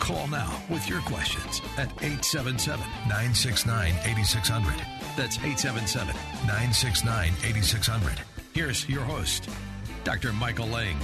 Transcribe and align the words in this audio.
Call 0.00 0.26
now 0.28 0.60
with 0.70 0.88
your 0.88 1.02
questions 1.02 1.60
at 1.76 1.90
877 2.02 2.80
969 3.06 3.94
8600. 4.06 4.74
That's 5.14 5.36
877 5.36 6.16
969 6.46 7.32
8600. 7.44 8.20
Here's 8.54 8.88
your 8.88 9.02
host, 9.02 9.50
Dr. 10.02 10.32
Michael 10.32 10.68
Lang. 10.68 10.96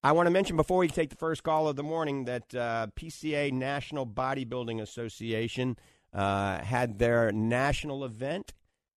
I 0.00 0.12
want 0.12 0.28
to 0.28 0.30
mention 0.30 0.56
before 0.56 0.78
we 0.78 0.86
take 0.86 1.10
the 1.10 1.16
first 1.16 1.42
call 1.42 1.66
of 1.66 1.74
the 1.74 1.82
morning 1.82 2.26
that 2.26 2.54
uh, 2.54 2.86
PCA 2.94 3.50
National 3.50 4.06
Bodybuilding 4.06 4.80
Association 4.80 5.76
uh, 6.12 6.62
had 6.62 7.00
their 7.00 7.32
national 7.32 8.04
event 8.04 8.54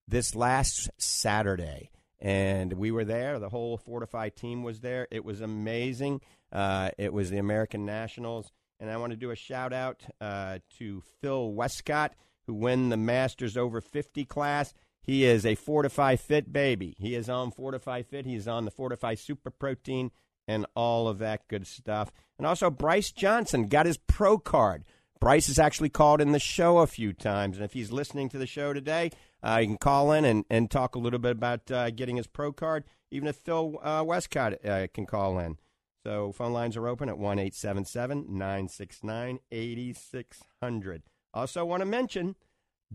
this 0.07 0.35
last 0.35 0.91
Saturday. 0.99 1.89
And 2.19 2.73
we 2.73 2.91
were 2.91 3.03
there. 3.03 3.39
The 3.39 3.49
whole 3.49 3.77
Fortify 3.77 4.29
team 4.29 4.61
was 4.61 4.81
there. 4.81 5.07
It 5.09 5.25
was 5.25 5.41
amazing. 5.41 6.21
Uh, 6.51 6.91
it 6.99 7.11
was 7.11 7.31
the 7.31 7.39
American 7.39 7.83
Nationals. 7.83 8.51
And 8.79 8.91
I 8.91 8.97
want 8.97 9.09
to 9.09 9.17
do 9.17 9.31
a 9.31 9.35
shout 9.35 9.73
out 9.73 10.03
uh, 10.19 10.59
to 10.77 11.01
Phil 11.19 11.51
Westcott, 11.51 12.13
who 12.45 12.53
won 12.53 12.89
the 12.89 12.97
Masters 12.97 13.57
over 13.57 13.81
50 13.81 14.23
class. 14.25 14.75
He 15.01 15.25
is 15.25 15.47
a 15.47 15.55
Fortify 15.55 16.15
Fit 16.15 16.53
baby. 16.53 16.95
He 16.99 17.15
is 17.15 17.27
on 17.27 17.49
Fortify 17.49 18.03
Fit. 18.03 18.27
He 18.27 18.35
is 18.35 18.47
on 18.47 18.65
the 18.65 18.71
Fortify 18.71 19.15
Super 19.15 19.49
Protein 19.49 20.11
and 20.47 20.65
all 20.75 21.07
of 21.07 21.19
that 21.19 21.47
good 21.47 21.67
stuff. 21.67 22.11
And 22.37 22.47
also, 22.47 22.69
Bryce 22.69 23.11
Johnson 23.11 23.67
got 23.67 23.85
his 23.85 23.97
pro 23.97 24.37
card. 24.37 24.83
Bryce 25.19 25.47
has 25.47 25.59
actually 25.59 25.89
called 25.89 26.19
in 26.19 26.31
the 26.31 26.39
show 26.39 26.79
a 26.79 26.87
few 26.87 27.13
times. 27.13 27.57
And 27.57 27.63
if 27.63 27.73
he's 27.73 27.91
listening 27.91 28.27
to 28.29 28.39
the 28.39 28.47
show 28.47 28.73
today, 28.73 29.11
uh, 29.43 29.59
you 29.61 29.67
can 29.67 29.77
call 29.77 30.11
in 30.11 30.25
and, 30.25 30.45
and 30.49 30.69
talk 30.69 30.95
a 30.95 30.99
little 30.99 31.19
bit 31.19 31.33
about 31.33 31.69
uh, 31.69 31.91
getting 31.91 32.15
his 32.15 32.25
pro 32.25 32.51
card. 32.51 32.83
Even 33.11 33.27
if 33.27 33.35
Phil 33.35 33.77
uh, 33.83 34.03
Westcott 34.05 34.65
uh, 34.65 34.87
can 34.93 35.05
call 35.05 35.37
in. 35.37 35.57
So 36.03 36.31
phone 36.31 36.53
lines 36.53 36.75
are 36.75 36.87
open 36.87 37.09
at 37.09 37.19
1 37.19 37.37
877 37.37 38.25
969 38.29 39.39
8600. 39.51 41.03
Also, 41.33 41.63
want 41.63 41.81
to 41.81 41.85
mention 41.85 42.35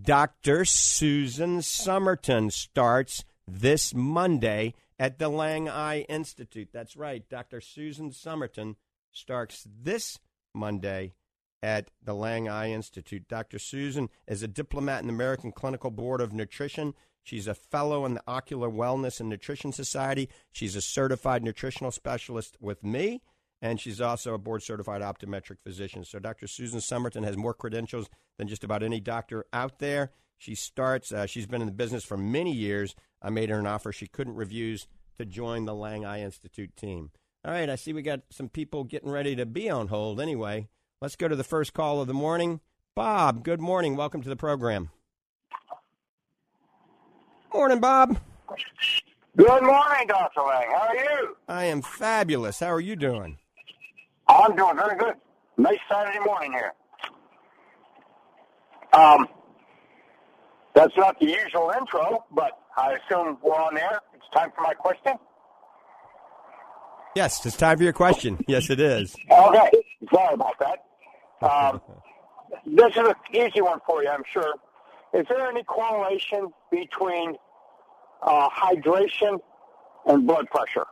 Dr. 0.00 0.64
Susan 0.64 1.58
Summerton 1.60 2.52
starts 2.52 3.24
this 3.46 3.94
Monday 3.94 4.74
at 4.98 5.18
the 5.18 5.28
Lang 5.28 5.68
Eye 5.68 6.00
Institute. 6.02 6.68
That's 6.72 6.96
right. 6.96 7.28
Dr. 7.28 7.60
Susan 7.60 8.10
Summerton 8.10 8.76
starts 9.12 9.66
this 9.82 10.18
Monday 10.54 11.14
at 11.62 11.90
the 12.02 12.14
Lang 12.14 12.48
Eye 12.48 12.70
Institute. 12.70 13.28
Dr. 13.28 13.58
Susan 13.58 14.08
is 14.26 14.42
a 14.42 14.48
diplomat 14.48 15.00
in 15.00 15.08
the 15.08 15.12
American 15.12 15.52
Clinical 15.52 15.90
Board 15.90 16.20
of 16.20 16.32
Nutrition. 16.32 16.94
She's 17.22 17.48
a 17.48 17.54
fellow 17.54 18.04
in 18.04 18.14
the 18.14 18.22
Ocular 18.28 18.70
Wellness 18.70 19.20
and 19.20 19.28
Nutrition 19.28 19.72
Society. 19.72 20.28
She's 20.52 20.76
a 20.76 20.80
certified 20.80 21.42
nutritional 21.42 21.90
specialist 21.90 22.56
with 22.60 22.84
me, 22.84 23.20
and 23.60 23.80
she's 23.80 24.00
also 24.00 24.34
a 24.34 24.38
board 24.38 24.62
certified 24.62 25.02
optometric 25.02 25.56
physician. 25.64 26.04
So 26.04 26.18
Dr. 26.20 26.46
Susan 26.46 26.78
Summerton 26.78 27.24
has 27.24 27.36
more 27.36 27.54
credentials 27.54 28.08
than 28.38 28.46
just 28.48 28.62
about 28.62 28.82
any 28.84 29.00
doctor 29.00 29.44
out 29.52 29.80
there. 29.80 30.12
She 30.38 30.54
starts, 30.54 31.12
uh, 31.12 31.26
she's 31.26 31.46
been 31.46 31.62
in 31.62 31.66
the 31.66 31.72
business 31.72 32.04
for 32.04 32.16
many 32.16 32.52
years. 32.52 32.94
I 33.26 33.30
made 33.30 33.50
her 33.50 33.58
an 33.58 33.66
offer 33.66 33.90
she 33.90 34.06
couldn't 34.06 34.36
refuse 34.36 34.86
to 35.18 35.24
join 35.24 35.64
the 35.64 35.74
Lang 35.74 36.04
Eye 36.04 36.20
Institute 36.20 36.76
team. 36.76 37.10
All 37.44 37.50
right, 37.50 37.68
I 37.68 37.74
see 37.74 37.92
we 37.92 38.00
got 38.00 38.20
some 38.30 38.48
people 38.48 38.84
getting 38.84 39.10
ready 39.10 39.34
to 39.34 39.44
be 39.44 39.68
on 39.68 39.88
hold 39.88 40.20
anyway. 40.20 40.68
Let's 41.00 41.16
go 41.16 41.26
to 41.26 41.34
the 41.34 41.42
first 41.42 41.74
call 41.74 42.00
of 42.00 42.06
the 42.06 42.14
morning. 42.14 42.60
Bob, 42.94 43.42
good 43.42 43.60
morning. 43.60 43.96
Welcome 43.96 44.22
to 44.22 44.28
the 44.28 44.36
program. 44.36 44.90
Morning, 47.52 47.80
Bob. 47.80 48.16
Good 49.36 49.62
morning, 49.62 50.06
Dr. 50.06 50.42
Lang. 50.42 50.70
How 50.70 50.86
are 50.88 50.96
you? 50.96 51.36
I 51.48 51.64
am 51.64 51.82
fabulous. 51.82 52.60
How 52.60 52.72
are 52.72 52.80
you 52.80 52.94
doing? 52.94 53.38
I'm 54.28 54.54
doing 54.54 54.76
very 54.76 54.96
good. 54.96 55.14
Nice 55.56 55.78
Saturday 55.90 56.20
morning 56.20 56.52
here. 56.52 56.74
Um, 58.92 59.26
that's 60.76 60.96
not 60.96 61.18
the 61.18 61.26
usual 61.26 61.72
intro, 61.76 62.24
but 62.30 62.60
I 62.76 62.94
assume 62.94 63.38
we're 63.42 63.54
on 63.54 63.78
air. 63.78 64.00
It's 64.14 64.24
time 64.34 64.50
for 64.54 64.62
my 64.62 64.74
question. 64.74 65.14
Yes, 67.14 67.44
it's 67.46 67.56
time 67.56 67.78
for 67.78 67.84
your 67.84 67.94
question. 67.94 68.38
Yes, 68.46 68.68
it 68.68 68.78
is. 68.80 69.16
Okay. 69.30 69.70
Sorry 70.12 70.34
about 70.34 70.54
that. 70.60 70.84
Um, 71.48 71.80
this 72.66 72.90
is 72.90 73.08
an 73.08 73.14
easy 73.32 73.62
one 73.62 73.80
for 73.86 74.02
you, 74.02 74.10
I'm 74.10 74.24
sure. 74.30 74.54
Is 75.14 75.24
there 75.28 75.48
any 75.48 75.62
correlation 75.64 76.52
between 76.70 77.36
uh, 78.22 78.48
hydration 78.50 79.38
and 80.06 80.26
blood 80.26 80.46
pressure. 80.50 80.86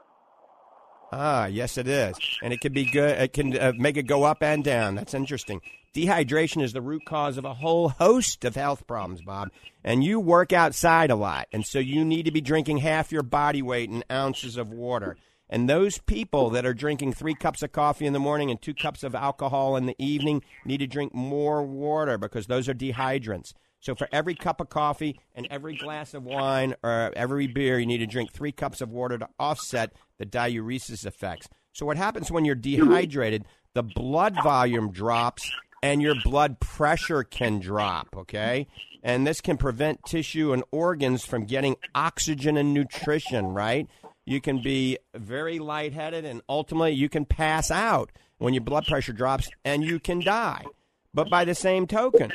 Ah, 1.13 1.47
yes, 1.47 1.79
it 1.79 1.87
is, 1.87 2.17
and 2.43 2.53
it 2.53 2.61
can 2.61 2.73
be 2.73 2.85
good. 2.85 3.11
It 3.11 3.33
can 3.33 3.57
uh, 3.57 3.73
make 3.77 3.97
it 3.97 4.05
go 4.05 4.25
up 4.25 4.43
and 4.43 4.65
down. 4.65 4.97
That's 4.97 5.15
interesting. 5.15 5.61
Dehydration 5.95 6.61
is 6.61 6.73
the 6.73 6.83
root 6.83 7.05
cause 7.07 7.39
of 7.39 7.45
a 7.45 7.55
whole 7.55 7.91
host 7.91 8.45
of 8.45 8.57
health 8.57 8.85
problems, 8.89 9.23
Bob. 9.23 9.51
And 9.85 10.03
you 10.03 10.19
work 10.19 10.53
outside 10.53 11.11
a 11.11 11.15
lot, 11.15 11.47
and 11.53 11.65
so 11.65 11.79
you 11.79 12.05
need 12.05 12.25
to 12.25 12.33
be 12.33 12.41
drinking 12.41 12.79
half 12.79 13.13
your 13.13 13.23
body 13.23 13.63
weight 13.63 13.91
in 13.91 14.03
ounces 14.11 14.57
of 14.57 14.73
water. 14.73 15.17
And 15.49 15.69
those 15.69 15.99
people 15.99 16.51
that 16.51 16.67
are 16.67 16.75
drinking 16.75 17.13
three 17.13 17.37
cups 17.37 17.63
of 17.63 17.71
coffee 17.71 18.07
in 18.07 18.13
the 18.13 18.19
morning 18.19 18.51
and 18.51 18.61
two 18.61 18.75
cups 18.75 19.05
of 19.05 19.15
alcohol 19.15 19.77
in 19.77 19.87
the 19.87 19.95
evening 19.99 20.43
need 20.65 20.79
to 20.79 20.89
drink 20.89 21.15
more 21.15 21.63
water 21.63 22.19
because 22.19 22.49
those 22.49 22.69
are 22.69 22.75
dehydrants. 22.75 23.53
So 23.79 23.95
for 23.95 24.09
every 24.11 24.35
cup 24.35 24.61
of 24.61 24.71
coffee 24.71 25.21
and 25.33 25.47
every 25.49 25.77
glass 25.77 26.13
of 26.13 26.25
wine 26.25 26.75
or 26.83 27.13
every 27.15 27.47
beer, 27.47 27.79
you 27.79 27.87
need 27.87 27.99
to 27.99 28.07
drink 28.07 28.33
three 28.33 28.51
cups 28.51 28.81
of 28.81 28.91
water 28.91 29.17
to 29.19 29.29
offset 29.39 29.93
the 30.19 30.27
diuresis 30.27 31.07
effects. 31.07 31.49
So 31.73 31.87
what 31.87 31.99
happens 31.99 32.33
when 32.33 32.45
you're 32.45 32.57
dehydrated? 32.57 33.45
The 33.75 33.83
blood 33.83 34.35
volume 34.43 34.91
drops 34.91 35.49
and 35.85 36.01
your 36.01 36.15
blood 36.25 36.61
pressure 36.61 37.23
can 37.23 37.59
drop, 37.59 38.09
okay? 38.17 38.67
And 39.03 39.27
this 39.27 39.43
can 39.43 39.59
prevent 39.59 40.03
tissue 40.05 40.55
and 40.55 40.65
organs 40.71 41.27
from 41.27 41.45
getting 41.45 41.77
oxygen 41.95 42.57
and 42.57 42.73
nutrition, 42.73 43.49
right? 43.49 43.87
You 44.25 44.41
can 44.41 44.63
be 44.63 44.97
very 45.15 45.59
lightheaded 45.59 46.25
and 46.25 46.41
ultimately 46.49 46.93
you 46.93 47.11
can 47.11 47.27
pass 47.27 47.71
out 47.71 48.11
when 48.39 48.55
your 48.55 48.63
blood 48.63 48.87
pressure 48.87 49.13
drops 49.13 49.51
and 49.63 49.85
you 49.85 50.01
can 50.01 50.21
die. 50.21 50.65
But 51.13 51.29
by 51.29 51.45
the 51.45 51.55
same 51.55 51.87
token, 51.87 52.33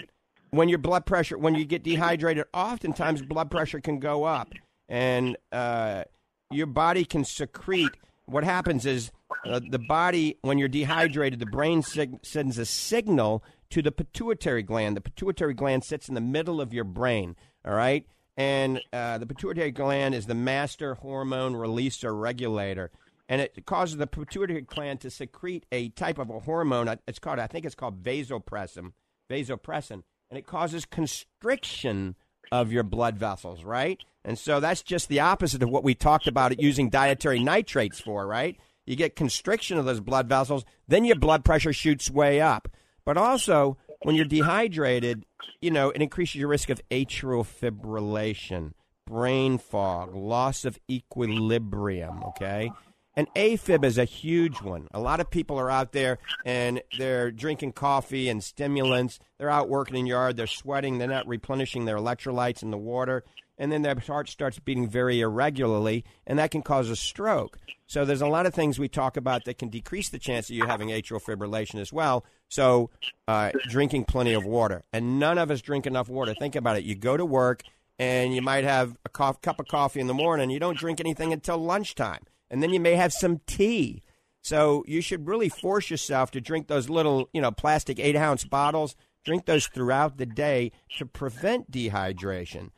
when 0.52 0.70
your 0.70 0.78
blood 0.78 1.08
pressure, 1.08 1.36
when 1.36 1.56
you 1.56 1.66
get 1.66 1.82
dehydrated, 1.82 2.46
oftentimes 2.54 3.24
blood 3.24 3.50
pressure 3.50 3.80
can 3.80 3.98
go 3.98 4.26
up, 4.26 4.54
and 4.88 5.36
uh, 5.52 6.04
your 6.52 6.68
body 6.68 7.04
can 7.04 7.26
secrete. 7.26 7.98
What 8.26 8.44
happens 8.44 8.86
is 8.86 9.12
uh, 9.46 9.60
the 9.70 9.80
body, 9.80 10.38
when 10.42 10.58
you're 10.58 10.68
dehydrated, 10.68 11.40
the 11.40 11.46
brain 11.46 11.82
sig- 11.82 12.20
sends 12.24 12.58
a 12.58 12.66
signal 12.66 13.44
to 13.70 13.82
the 13.82 13.92
pituitary 13.92 14.64
gland. 14.64 14.98
The 14.98 15.02
pituitary 15.02 15.54
gland 15.54 15.84
sits 15.84 16.10
in 16.10 16.16
the 16.16 16.22
middle 16.22 16.60
of 16.60 16.74
your 16.74 16.84
brain. 16.84 17.36
All 17.66 17.74
right, 17.74 18.06
and 18.38 18.82
uh, 18.94 19.18
the 19.18 19.26
pituitary 19.26 19.72
gland 19.72 20.16
is 20.16 20.26
the 20.26 20.36
master 20.36 20.96
hormone 20.96 21.54
releaser 21.54 22.20
regulator 22.20 22.90
and 23.30 23.42
it 23.42 23.66
causes 23.66 23.98
the 23.98 24.08
pituitary 24.08 24.62
gland 24.62 25.00
to 25.02 25.12
secrete 25.12 25.66
a 25.72 25.90
type 25.90 26.18
of 26.18 26.32
a 26.32 26.40
hormone. 26.40 26.90
It's 27.08 27.20
called, 27.20 27.38
I 27.38 27.46
think 27.46 27.64
it's 27.64 27.76
called 27.76 28.04
vasopressin, 28.04 28.94
vasopressin, 29.30 30.02
and 30.32 30.38
it 30.38 30.48
causes 30.48 30.86
constriction 30.86 32.16
of 32.52 32.72
your 32.72 32.82
blood 32.82 33.18
vessels, 33.18 33.64
right? 33.64 34.00
And 34.26 34.38
so 34.38 34.60
that's 34.60 34.82
just 34.82 35.08
the 35.08 35.20
opposite 35.20 35.62
of 35.62 35.70
what 35.70 35.84
we 35.84 35.94
talked 35.94 36.28
about 36.28 36.60
using 36.60 36.90
dietary 36.90 37.40
nitrates 37.40 38.02
for, 38.02 38.26
right? 38.26 38.58
You 38.90 38.96
get 38.96 39.16
constriction 39.16 39.78
of 39.78 39.86
those 39.86 40.00
blood 40.00 40.28
vessels, 40.28 40.66
then 40.88 41.06
your 41.06 41.16
blood 41.16 41.46
pressure 41.46 41.72
shoots 41.72 42.10
way 42.10 42.42
up. 42.42 42.68
But 43.06 43.18
also, 43.18 43.78
when 44.02 44.16
you're 44.16 44.26
dehydrated, 44.26 45.28
you 45.62 45.70
know, 45.70 45.92
it 45.92 46.02
increases 46.02 46.38
your 46.38 46.48
risk 46.48 46.72
of 46.72 46.82
atrial 46.90 47.46
fibrillation, 47.46 48.72
brain 49.06 49.60
fog, 49.60 50.16
loss 50.16 50.66
of 50.66 50.80
equilibrium, 50.90 52.24
okay? 52.30 52.72
And 53.16 53.28
AFib 53.36 53.86
is 53.86 54.00
a 54.00 54.06
huge 54.06 54.60
one. 54.60 54.88
A 54.92 55.00
lot 55.00 55.20
of 55.20 55.30
people 55.30 55.60
are 55.60 55.70
out 55.70 55.92
there 55.92 56.18
and 56.44 56.82
they're 56.98 57.30
drinking 57.30 57.74
coffee 57.74 58.28
and 58.28 58.44
stimulants. 58.44 59.20
They're 59.38 59.52
out 59.52 59.70
working 59.70 59.98
in 59.98 60.06
the 60.06 60.10
yard. 60.10 60.36
They're 60.36 60.48
sweating. 60.48 60.98
They're 60.98 61.08
not 61.08 61.28
replenishing 61.28 61.86
their 61.86 61.98
electrolytes 61.98 62.64
in 62.64 62.72
the 62.72 62.78
water. 62.78 63.24
And 63.60 63.72
then 63.72 63.84
their 63.84 64.00
heart 64.00 64.30
starts 64.30 64.58
beating 64.58 64.88
very 64.88 65.20
irregularly, 65.20 66.06
and 66.26 66.40
that 66.40 66.50
can 66.50 66.62
cause 66.62 66.90
a 66.90 66.96
stroke. 66.96 67.60
So 67.86 68.06
there's 68.06 68.22
a 68.22 68.28
lot 68.28 68.46
of 68.46 68.54
things 68.54 68.80
we 68.80 68.88
talk 68.88 69.18
about 69.18 69.46
that 69.46 69.58
can 69.58 69.70
decrease 69.70 70.10
the 70.10 70.18
chance 70.18 70.50
of 70.50 70.56
you 70.56 70.66
having 70.66 70.90
atrial 70.90 71.22
fibrillation 71.22 71.80
as 71.80 71.92
well. 71.92 72.26
So 72.48 72.90
uh, 73.28 73.52
drinking 73.68 74.06
plenty 74.06 74.34
of 74.34 74.46
water. 74.46 74.84
And 74.94 75.20
none 75.20 75.38
of 75.38 75.52
us 75.52 75.62
drink 75.62 75.86
enough 75.86 76.10
water. 76.10 76.34
Think 76.34 76.56
about 76.56 76.78
it. 76.78 76.84
You 76.84 76.96
go 76.96 77.18
to 77.18 77.26
work 77.26 77.64
and 78.00 78.34
you 78.34 78.42
might 78.42 78.64
have 78.64 78.96
a 79.06 79.10
cup 79.10 79.60
of 79.60 79.68
coffee 79.68 80.00
in 80.00 80.08
the 80.08 80.14
morning. 80.14 80.50
You 80.50 80.60
don't 80.60 80.78
drink 80.78 81.00
anything 81.00 81.34
until 81.34 81.58
lunchtime 81.58 82.22
and 82.50 82.64
then 82.64 82.72
you 82.72 82.80
may 82.80 82.96
have 82.96 83.14
some 83.14 83.42
tea. 83.46 84.02
So 84.42 84.84
you 84.88 85.02
should 85.02 85.28
really 85.28 85.50
force 85.50 85.90
yourself 85.90 86.32
to 86.32 86.42
drink 86.42 86.68
those 86.68 86.90
little, 86.90 87.30
you 87.34 87.42
know, 87.42 87.52
plastic 87.52 88.00
eight 88.00 88.16
ounce 88.16 88.46
bottles. 88.46 88.96
Drink 89.26 89.46
those 89.46 89.68
throughout 89.68 90.18
the 90.18 90.26
day 90.26 90.72
to 90.98 91.06
prevent 91.06 91.70
dehydration. 91.72 92.70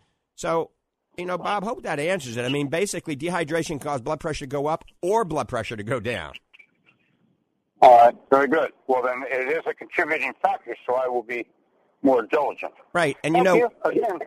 So, 0.41 0.71
you 1.19 1.27
know, 1.27 1.37
Bob, 1.37 1.63
hope 1.63 1.83
that 1.83 1.99
answers 1.99 2.35
it. 2.35 2.43
I 2.43 2.49
mean, 2.49 2.67
basically, 2.67 3.15
dehydration 3.15 3.79
causes 3.79 4.01
blood 4.01 4.19
pressure 4.19 4.45
to 4.45 4.49
go 4.49 4.65
up 4.65 4.83
or 5.03 5.23
blood 5.23 5.47
pressure 5.47 5.77
to 5.77 5.83
go 5.83 5.99
down. 5.99 6.33
All 7.79 7.95
right, 7.99 8.15
very 8.31 8.47
good. 8.47 8.71
Well, 8.87 9.03
then 9.03 9.23
it 9.29 9.55
is 9.55 9.61
a 9.67 9.73
contributing 9.75 10.33
factor, 10.41 10.75
so 10.87 10.95
I 10.95 11.07
will 11.07 11.21
be 11.21 11.45
more 12.01 12.23
diligent. 12.23 12.73
Right, 12.91 13.17
and 13.23 13.37
you 13.37 13.43
Thank 13.43 13.61
know, 13.61 13.69
you. 13.85 13.91
Again, 13.91 14.19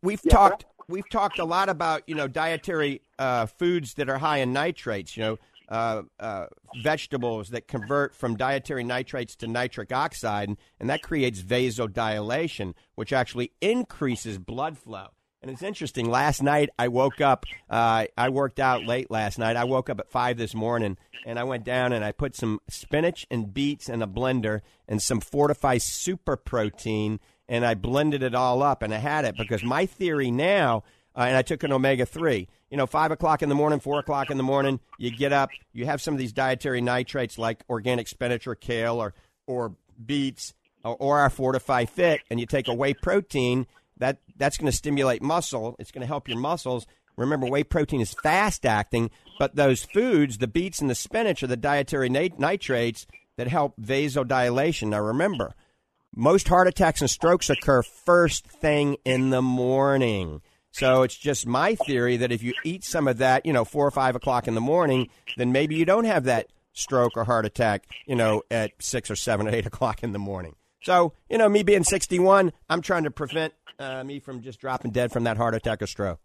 we, 0.00 0.14
have 0.14 0.22
talked 0.30 0.64
we've 0.88 1.08
talked 1.10 1.38
a 1.38 1.44
lot 1.44 1.68
about 1.68 2.02
you 2.06 2.14
know 2.14 2.28
dietary 2.28 3.02
uh, 3.18 3.44
foods 3.44 3.92
that 3.94 4.08
are 4.08 4.16
high 4.16 4.38
in 4.38 4.54
nitrates. 4.54 5.18
You 5.18 5.22
know, 5.22 5.38
uh, 5.68 6.02
uh, 6.18 6.46
vegetables 6.82 7.50
that 7.50 7.68
convert 7.68 8.14
from 8.14 8.38
dietary 8.38 8.84
nitrates 8.84 9.36
to 9.36 9.46
nitric 9.46 9.92
oxide, 9.92 10.48
and, 10.48 10.56
and 10.80 10.88
that 10.88 11.02
creates 11.02 11.42
vasodilation, 11.42 12.72
which 12.94 13.12
actually 13.12 13.52
increases 13.60 14.38
blood 14.38 14.78
flow. 14.78 15.08
And 15.40 15.50
it's 15.50 15.62
interesting. 15.62 16.10
Last 16.10 16.42
night 16.42 16.70
I 16.78 16.88
woke 16.88 17.20
up. 17.20 17.46
Uh, 17.70 18.06
I 18.16 18.28
worked 18.28 18.58
out 18.58 18.84
late 18.84 19.10
last 19.10 19.38
night. 19.38 19.56
I 19.56 19.64
woke 19.64 19.88
up 19.88 20.00
at 20.00 20.10
five 20.10 20.36
this 20.36 20.54
morning, 20.54 20.98
and 21.24 21.38
I 21.38 21.44
went 21.44 21.64
down 21.64 21.92
and 21.92 22.04
I 22.04 22.12
put 22.12 22.34
some 22.34 22.60
spinach 22.68 23.26
and 23.30 23.54
beets 23.54 23.88
in 23.88 24.02
a 24.02 24.08
blender 24.08 24.60
and 24.88 25.00
some 25.00 25.20
fortified 25.20 25.82
super 25.82 26.36
protein 26.36 27.20
and 27.48 27.64
I 27.64 27.74
blended 27.74 28.22
it 28.22 28.34
all 28.34 28.62
up 28.62 28.82
and 28.82 28.92
I 28.92 28.98
had 28.98 29.24
it 29.24 29.36
because 29.36 29.64
my 29.64 29.86
theory 29.86 30.30
now, 30.30 30.84
uh, 31.16 31.22
and 31.22 31.36
I 31.36 31.42
took 31.42 31.62
an 31.62 31.72
omega 31.72 32.04
3. 32.04 32.46
You 32.70 32.76
know, 32.76 32.86
5 32.86 33.12
o'clock 33.12 33.42
in 33.42 33.48
the 33.48 33.54
morning, 33.54 33.80
4 33.80 34.00
o'clock 34.00 34.30
in 34.30 34.36
the 34.36 34.42
morning, 34.42 34.80
you 34.98 35.10
get 35.10 35.32
up, 35.32 35.50
you 35.72 35.86
have 35.86 36.02
some 36.02 36.14
of 36.14 36.18
these 36.18 36.32
dietary 36.32 36.80
nitrates 36.80 37.38
like 37.38 37.64
organic 37.70 38.06
spinach 38.08 38.46
or 38.46 38.54
kale 38.54 39.00
or, 39.00 39.14
or 39.46 39.74
beets 40.04 40.52
or, 40.84 40.96
or 40.96 41.18
our 41.18 41.30
Fortify 41.30 41.86
Fit, 41.86 42.20
and 42.30 42.38
you 42.38 42.46
take 42.46 42.68
a 42.68 42.74
whey 42.74 42.94
protein, 42.94 43.66
that, 43.98 44.18
that's 44.36 44.58
going 44.58 44.70
to 44.70 44.76
stimulate 44.76 45.22
muscle. 45.22 45.76
It's 45.78 45.90
going 45.90 46.02
to 46.02 46.06
help 46.06 46.28
your 46.28 46.38
muscles. 46.38 46.86
Remember, 47.16 47.46
whey 47.46 47.64
protein 47.64 48.00
is 48.00 48.14
fast 48.22 48.64
acting, 48.64 49.10
but 49.38 49.56
those 49.56 49.84
foods, 49.84 50.38
the 50.38 50.46
beets 50.46 50.80
and 50.80 50.88
the 50.88 50.94
spinach, 50.94 51.42
are 51.42 51.48
the 51.48 51.56
dietary 51.56 52.08
nat- 52.08 52.38
nitrates 52.38 53.06
that 53.36 53.48
help 53.48 53.74
vasodilation. 53.80 54.88
Now, 54.88 55.00
remember, 55.00 55.54
most 56.14 56.48
heart 56.48 56.68
attacks 56.68 57.00
and 57.00 57.10
strokes 57.10 57.50
occur 57.50 57.82
first 57.82 58.46
thing 58.46 58.96
in 59.04 59.30
the 59.30 59.42
morning. 59.42 60.42
So 60.70 61.02
it's 61.02 61.16
just 61.16 61.46
my 61.46 61.74
theory 61.74 62.16
that 62.18 62.30
if 62.30 62.42
you 62.42 62.54
eat 62.64 62.84
some 62.84 63.08
of 63.08 63.18
that, 63.18 63.46
you 63.46 63.52
know, 63.52 63.64
four 63.64 63.86
or 63.86 63.90
five 63.90 64.14
o'clock 64.14 64.46
in 64.46 64.54
the 64.54 64.60
morning, 64.60 65.08
then 65.36 65.50
maybe 65.50 65.74
you 65.74 65.84
don't 65.84 66.04
have 66.04 66.24
that 66.24 66.48
stroke 66.72 67.16
or 67.16 67.24
heart 67.24 67.46
attack, 67.46 67.86
you 68.06 68.14
know, 68.14 68.42
at 68.50 68.72
six 68.80 69.10
or 69.10 69.16
seven 69.16 69.48
or 69.48 69.50
eight 69.50 69.66
o'clock 69.66 70.02
in 70.02 70.12
the 70.12 70.18
morning. 70.18 70.54
So, 70.82 71.12
you 71.28 71.38
know, 71.38 71.48
me 71.48 71.62
being 71.62 71.84
61, 71.84 72.52
I'm 72.68 72.82
trying 72.82 73.04
to 73.04 73.10
prevent 73.10 73.52
uh, 73.78 74.04
me 74.04 74.20
from 74.20 74.42
just 74.42 74.60
dropping 74.60 74.92
dead 74.92 75.12
from 75.12 75.24
that 75.24 75.36
heart 75.36 75.54
attack 75.54 75.82
or 75.82 75.86
stroke. 75.86 76.20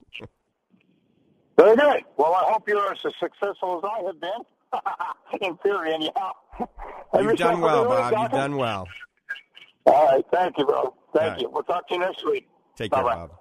Very 1.57 1.75
good. 1.75 2.03
Well, 2.17 2.33
I 2.33 2.51
hope 2.51 2.67
you're 2.67 2.91
as 2.91 2.99
successful 3.19 3.77
as 3.77 3.83
I 3.83 4.05
have 4.05 4.19
been. 4.19 4.31
in 5.41 5.57
theory, 5.57 5.93
anyhow. 5.93 6.31
You've 7.13 7.37
done 7.37 7.61
well, 7.61 7.85
Bob. 7.85 8.13
You've 8.17 8.31
done 8.31 8.57
well. 8.57 8.87
All 9.85 10.05
right. 10.05 10.25
Thank 10.31 10.57
you, 10.57 10.65
bro. 10.65 10.95
Thank 11.15 11.41
you. 11.41 11.49
We'll 11.49 11.63
talk 11.63 11.87
to 11.89 11.95
you 11.95 11.99
next 11.99 12.25
week. 12.25 12.47
Take 12.75 12.91
Bye-bye. 12.91 13.15
care, 13.15 13.27
Bob. 13.27 13.31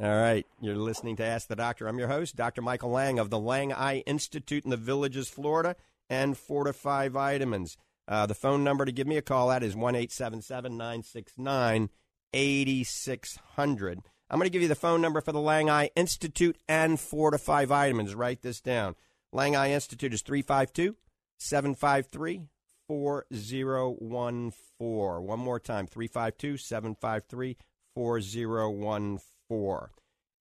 All 0.00 0.16
right. 0.16 0.46
You're 0.60 0.76
listening 0.76 1.16
to 1.16 1.24
Ask 1.24 1.48
the 1.48 1.56
Doctor. 1.56 1.88
I'm 1.88 1.98
your 1.98 2.08
host, 2.08 2.36
Dr. 2.36 2.62
Michael 2.62 2.90
Lang 2.90 3.18
of 3.18 3.30
the 3.30 3.38
Lang 3.38 3.72
Eye 3.72 3.98
Institute 4.06 4.64
in 4.64 4.70
the 4.70 4.76
Villages, 4.76 5.28
Florida, 5.28 5.76
and 6.08 6.36
Fortify 6.36 7.08
Vitamins. 7.08 7.76
Uh, 8.08 8.26
the 8.26 8.34
phone 8.34 8.64
number 8.64 8.84
to 8.84 8.92
give 8.92 9.06
me 9.06 9.16
a 9.16 9.22
call 9.22 9.50
at 9.50 9.62
is 9.62 9.76
1 9.76 9.94
969 9.94 11.90
8600. 12.32 14.02
I'm 14.30 14.38
going 14.38 14.46
to 14.46 14.50
give 14.50 14.62
you 14.62 14.68
the 14.68 14.76
phone 14.76 15.00
number 15.00 15.20
for 15.20 15.32
the 15.32 15.40
Lang 15.40 15.68
Eye 15.68 15.90
Institute 15.96 16.56
and 16.68 17.00
Fortify 17.00 17.64
Vitamins. 17.64 18.14
Write 18.14 18.42
this 18.42 18.60
down. 18.60 18.94
Lang 19.32 19.56
Eye 19.56 19.72
Institute 19.72 20.14
is 20.14 20.22
352 20.22 20.96
753 21.38 22.46
4014. 22.86 25.26
One 25.26 25.40
more 25.40 25.60
time 25.60 25.86
352 25.86 26.58
753 26.58 27.56
4014. 27.94 29.88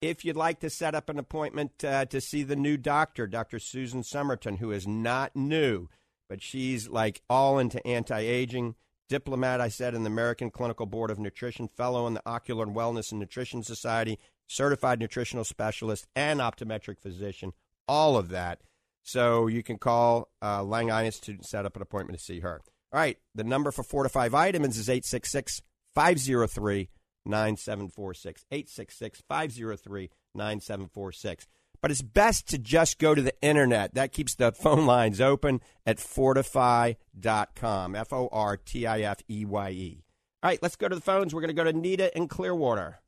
If 0.02 0.24
you'd 0.24 0.38
like 0.38 0.62
to 0.62 0.70
set 0.70 0.96
up 0.96 1.10
an 1.10 1.20
appointment 1.20 1.84
uh, 1.84 2.06
to 2.06 2.22
see 2.22 2.44
the 2.44 2.56
new 2.56 2.78
doctor, 2.78 3.28
Dr. 3.28 3.60
Susan 3.60 4.02
Summerton, 4.02 4.60
who 4.60 4.72
is 4.72 4.88
not 4.88 5.36
new, 5.36 5.90
but 6.30 6.42
she's 6.42 6.88
like 6.88 7.22
all 7.30 7.60
into 7.60 7.86
anti 7.86 8.20
aging, 8.20 8.76
diplomat, 9.10 9.60
I 9.60 9.68
said, 9.68 9.96
in 9.96 10.04
the 10.04 10.10
American 10.10 10.52
Clinical 10.52 10.86
Board 10.86 11.10
of 11.10 11.20
Nutrition, 11.20 11.68
fellow 11.68 12.08
in 12.08 12.14
the 12.14 12.22
Ocular 12.26 12.64
and 12.64 12.76
Wellness 12.76 13.12
and 13.12 13.20
Nutrition 13.20 13.64
Society, 13.64 14.20
certified 14.48 15.00
nutritional 15.00 15.44
specialist, 15.44 16.08
and 16.16 16.40
optometric 16.40 17.00
physician, 17.00 17.54
all 17.88 18.16
of 18.16 18.30
that. 18.30 18.62
So 19.02 19.48
you 19.48 19.64
can 19.64 19.78
call 19.78 20.30
uh, 20.42 20.64
Lang 20.64 20.92
Eye 20.92 21.06
Institute 21.06 21.38
and 21.38 21.46
set 21.46 21.66
up 21.66 21.76
an 21.76 21.82
appointment 21.82 22.20
to 22.20 22.24
see 22.24 22.42
her. 22.42 22.62
All 22.92 23.00
right, 23.00 23.18
the 23.34 23.44
number 23.44 23.72
for 23.72 23.84
Fortify 23.84 24.30
Vitamins 24.30 24.78
is 24.78 24.90
866 24.90 25.62
503 25.96 26.90
9746. 27.26 28.46
866 28.52 29.24
503 29.28 30.10
9746. 30.36 31.48
But 31.82 31.92
it's 31.92 32.02
best 32.02 32.48
to 32.50 32.58
just 32.58 33.00
go 33.00 33.16
to 33.16 33.22
the 33.22 33.34
internet. 33.42 33.94
That 33.94 34.12
keeps 34.12 34.36
the 34.36 34.52
phone 34.52 34.86
lines 34.86 35.22
open 35.22 35.62
at 35.86 35.98
fortifeye.com. 35.98 37.96
F 37.96 38.14
O 38.14 38.30
R 38.32 38.58
T 38.58 38.86
I 38.86 39.02
F 39.02 39.20
E 39.30 39.46
Y 39.46 39.70
E. 39.70 40.04
All 40.42 40.50
right, 40.50 40.62
let's 40.62 40.76
go 40.76 40.88
to 40.88 40.96
the 40.96 41.02
phones. 41.02 41.34
We're 41.34 41.42
going 41.42 41.50
to 41.50 41.54
go 41.54 41.66
to 41.66 41.74
Nita 41.74 42.16
in 42.18 42.28
Clearwater. 42.28 43.00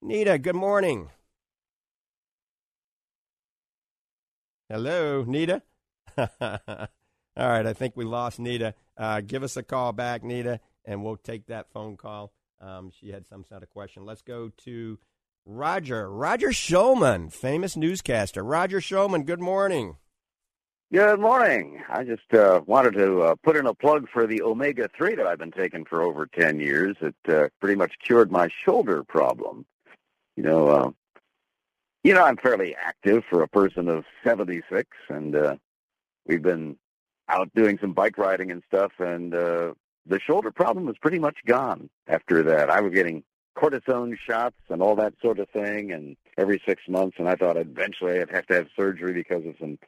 Nita, 0.00 0.38
good 0.38 0.54
morning. 0.54 1.10
Hello, 4.68 5.24
Nita. 5.26 5.62
All 6.18 6.28
right, 7.36 7.66
I 7.66 7.72
think 7.72 7.96
we 7.96 8.04
lost 8.04 8.38
Nita. 8.38 8.74
Uh, 8.96 9.20
give 9.20 9.42
us 9.42 9.56
a 9.56 9.62
call 9.62 9.92
back, 9.92 10.22
Nita, 10.22 10.60
and 10.84 11.02
we'll 11.04 11.16
take 11.16 11.46
that 11.46 11.70
phone 11.72 11.96
call. 11.96 12.32
Um, 12.60 12.90
she 12.90 13.10
had 13.10 13.26
some 13.26 13.44
sort 13.44 13.62
of 13.62 13.70
question. 13.70 14.04
Let's 14.04 14.22
go 14.22 14.50
to 14.64 14.98
Roger. 15.48 16.10
Roger 16.10 16.52
Showman, 16.52 17.30
famous 17.30 17.74
newscaster. 17.74 18.44
Roger 18.44 18.82
Showman, 18.82 19.24
good 19.24 19.40
morning. 19.40 19.96
Good 20.92 21.20
morning. 21.20 21.82
I 21.88 22.04
just 22.04 22.34
uh, 22.34 22.60
wanted 22.66 22.92
to 22.94 23.22
uh, 23.22 23.34
put 23.42 23.56
in 23.56 23.66
a 23.66 23.72
plug 23.72 24.08
for 24.12 24.26
the 24.26 24.42
omega 24.42 24.90
three 24.94 25.14
that 25.14 25.26
I've 25.26 25.38
been 25.38 25.50
taking 25.50 25.86
for 25.86 26.02
over 26.02 26.26
ten 26.26 26.60
years. 26.60 26.96
It 27.00 27.14
uh, 27.28 27.48
pretty 27.60 27.76
much 27.76 27.94
cured 28.04 28.30
my 28.30 28.48
shoulder 28.64 29.02
problem. 29.04 29.64
You 30.36 30.42
know, 30.42 30.68
uh, 30.68 30.90
you 32.04 32.12
know, 32.12 32.24
I'm 32.24 32.36
fairly 32.36 32.76
active 32.76 33.24
for 33.28 33.42
a 33.42 33.48
person 33.48 33.88
of 33.88 34.04
seventy 34.22 34.60
six, 34.70 34.90
and 35.08 35.34
uh, 35.34 35.56
we've 36.26 36.42
been 36.42 36.76
out 37.30 37.50
doing 37.54 37.78
some 37.80 37.94
bike 37.94 38.18
riding 38.18 38.50
and 38.50 38.62
stuff, 38.66 38.92
and 38.98 39.34
uh, 39.34 39.72
the 40.04 40.20
shoulder 40.20 40.50
problem 40.50 40.84
was 40.84 40.98
pretty 40.98 41.18
much 41.18 41.38
gone 41.46 41.88
after 42.06 42.42
that. 42.42 42.68
I 42.68 42.82
was 42.82 42.92
getting 42.92 43.24
cortisone 43.58 44.16
shots 44.16 44.56
and 44.68 44.80
all 44.80 44.94
that 44.96 45.14
sort 45.20 45.38
of 45.38 45.48
thing, 45.50 45.90
and 45.92 46.16
every 46.36 46.62
six 46.66 46.82
months, 46.88 47.16
and 47.18 47.28
I 47.28 47.34
thought 47.34 47.56
eventually 47.56 48.20
I'd 48.20 48.30
have 48.30 48.46
to 48.46 48.54
have 48.54 48.68
surgery 48.76 49.12
because 49.12 49.44
of 49.44 49.54
some 49.60 49.78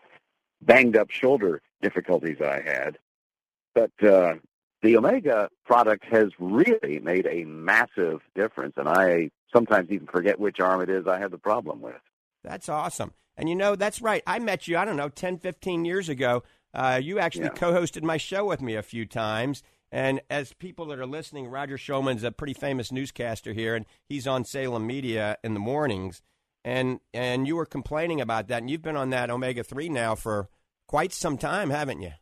banged 0.62 0.96
up 0.96 1.10
shoulder 1.10 1.62
difficulties 1.80 2.38
I 2.40 2.60
had. 2.60 2.98
But 3.74 3.92
uh, 4.02 4.34
the 4.82 4.96
Omega 4.96 5.48
product 5.64 6.04
has 6.10 6.30
really 6.38 6.98
made 6.98 7.26
a 7.26 7.44
massive 7.44 8.20
difference, 8.34 8.74
and 8.76 8.88
I 8.88 9.30
sometimes 9.52 9.90
even 9.90 10.06
forget 10.08 10.40
which 10.40 10.58
arm 10.60 10.80
it 10.80 10.88
is 10.90 11.06
I 11.06 11.18
have 11.18 11.30
the 11.30 11.38
problem 11.38 11.80
with. 11.80 12.00
That's 12.42 12.68
awesome. 12.68 13.12
And 13.36 13.48
you 13.48 13.54
know, 13.54 13.76
that's 13.76 14.02
right. 14.02 14.22
I 14.26 14.38
met 14.38 14.66
you, 14.66 14.76
I 14.76 14.84
don't 14.84 14.96
know, 14.96 15.08
10, 15.08 15.38
15 15.38 15.84
years 15.84 16.08
ago. 16.08 16.42
Uh, 16.74 17.00
you 17.02 17.18
actually 17.18 17.44
Yeah. 17.44 17.50
co 17.50 17.72
hosted 17.72 18.02
my 18.02 18.16
show 18.16 18.44
with 18.44 18.60
me 18.60 18.74
a 18.74 18.82
few 18.82 19.06
times. 19.06 19.62
And 19.92 20.20
as 20.30 20.52
people 20.52 20.86
that 20.86 21.00
are 21.00 21.06
listening, 21.06 21.48
Roger 21.48 21.76
Shulman's 21.76 22.22
a 22.22 22.30
pretty 22.30 22.54
famous 22.54 22.92
newscaster 22.92 23.52
here, 23.52 23.74
and 23.74 23.86
he's 24.08 24.26
on 24.26 24.44
Salem 24.44 24.86
Media 24.86 25.36
in 25.42 25.54
the 25.54 25.60
mornings. 25.60 26.22
And 26.64 27.00
and 27.14 27.46
you 27.46 27.56
were 27.56 27.66
complaining 27.66 28.20
about 28.20 28.48
that, 28.48 28.58
and 28.62 28.70
you've 28.70 28.82
been 28.82 28.96
on 28.96 29.10
that 29.10 29.30
omega 29.30 29.64
three 29.64 29.88
now 29.88 30.14
for 30.14 30.48
quite 30.86 31.12
some 31.12 31.38
time, 31.38 31.70
haven't 31.70 32.02
you? 32.02 32.12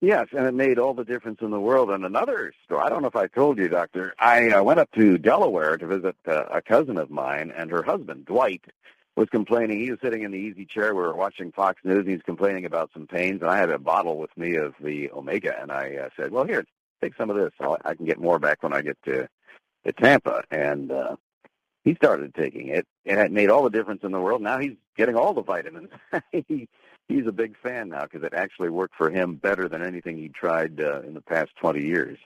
Yes, 0.00 0.26
and 0.36 0.46
it 0.46 0.54
made 0.54 0.80
all 0.80 0.94
the 0.94 1.04
difference 1.04 1.38
in 1.42 1.52
the 1.52 1.60
world. 1.60 1.88
And 1.90 2.04
another 2.04 2.52
story, 2.64 2.82
I 2.82 2.88
don't 2.88 3.02
know 3.02 3.08
if 3.08 3.14
I 3.14 3.28
told 3.28 3.58
you, 3.58 3.68
Doctor, 3.68 4.14
I 4.18 4.50
uh, 4.50 4.62
went 4.64 4.80
up 4.80 4.90
to 4.96 5.16
Delaware 5.16 5.76
to 5.76 5.86
visit 5.86 6.16
uh, 6.26 6.46
a 6.52 6.60
cousin 6.60 6.98
of 6.98 7.08
mine, 7.08 7.52
and 7.56 7.70
her 7.70 7.84
husband, 7.84 8.24
Dwight, 8.26 8.64
was 9.14 9.28
complaining. 9.28 9.78
He 9.78 9.92
was 9.92 10.00
sitting 10.02 10.22
in 10.22 10.32
the 10.32 10.38
easy 10.38 10.66
chair. 10.66 10.92
We 10.92 11.02
were 11.02 11.14
watching 11.14 11.52
Fox 11.52 11.80
News, 11.84 12.00
and 12.00 12.08
he 12.08 12.14
was 12.14 12.22
complaining 12.24 12.64
about 12.64 12.90
some 12.92 13.06
pains. 13.06 13.42
And 13.42 13.50
I 13.50 13.58
had 13.58 13.70
a 13.70 13.78
bottle 13.78 14.18
with 14.18 14.36
me 14.36 14.56
of 14.56 14.74
the 14.82 15.08
Omega, 15.12 15.54
and 15.60 15.70
I 15.70 15.98
uh, 16.02 16.08
said, 16.16 16.32
well, 16.32 16.44
here, 16.44 16.64
take 17.02 17.14
some 17.16 17.30
of 17.30 17.36
this. 17.36 17.52
I'll, 17.60 17.76
I 17.84 17.94
can 17.94 18.06
get 18.06 18.20
more 18.20 18.38
back 18.38 18.62
when 18.62 18.72
I 18.72 18.82
get 18.82 18.96
to, 19.04 19.28
to 19.84 19.92
Tampa. 19.92 20.42
And 20.50 20.90
uh, 20.90 21.16
he 21.84 21.94
started 21.94 22.34
taking 22.34 22.68
it, 22.68 22.86
and 23.04 23.18
it 23.18 23.32
made 23.32 23.50
all 23.50 23.64
the 23.64 23.70
difference 23.70 24.02
in 24.04 24.12
the 24.12 24.20
world. 24.20 24.42
Now 24.42 24.58
he's 24.58 24.76
getting 24.96 25.16
all 25.16 25.34
the 25.34 25.42
vitamins. 25.42 25.90
he, 26.48 26.68
he's 27.08 27.26
a 27.26 27.32
big 27.32 27.56
fan 27.62 27.90
now 27.90 28.02
because 28.02 28.22
it 28.22 28.34
actually 28.34 28.70
worked 28.70 28.94
for 28.96 29.10
him 29.10 29.36
better 29.36 29.68
than 29.68 29.82
anything 29.82 30.16
he 30.16 30.28
tried 30.28 30.80
uh, 30.80 31.00
in 31.02 31.14
the 31.14 31.20
past 31.20 31.50
20 31.60 31.84
years. 31.84 32.18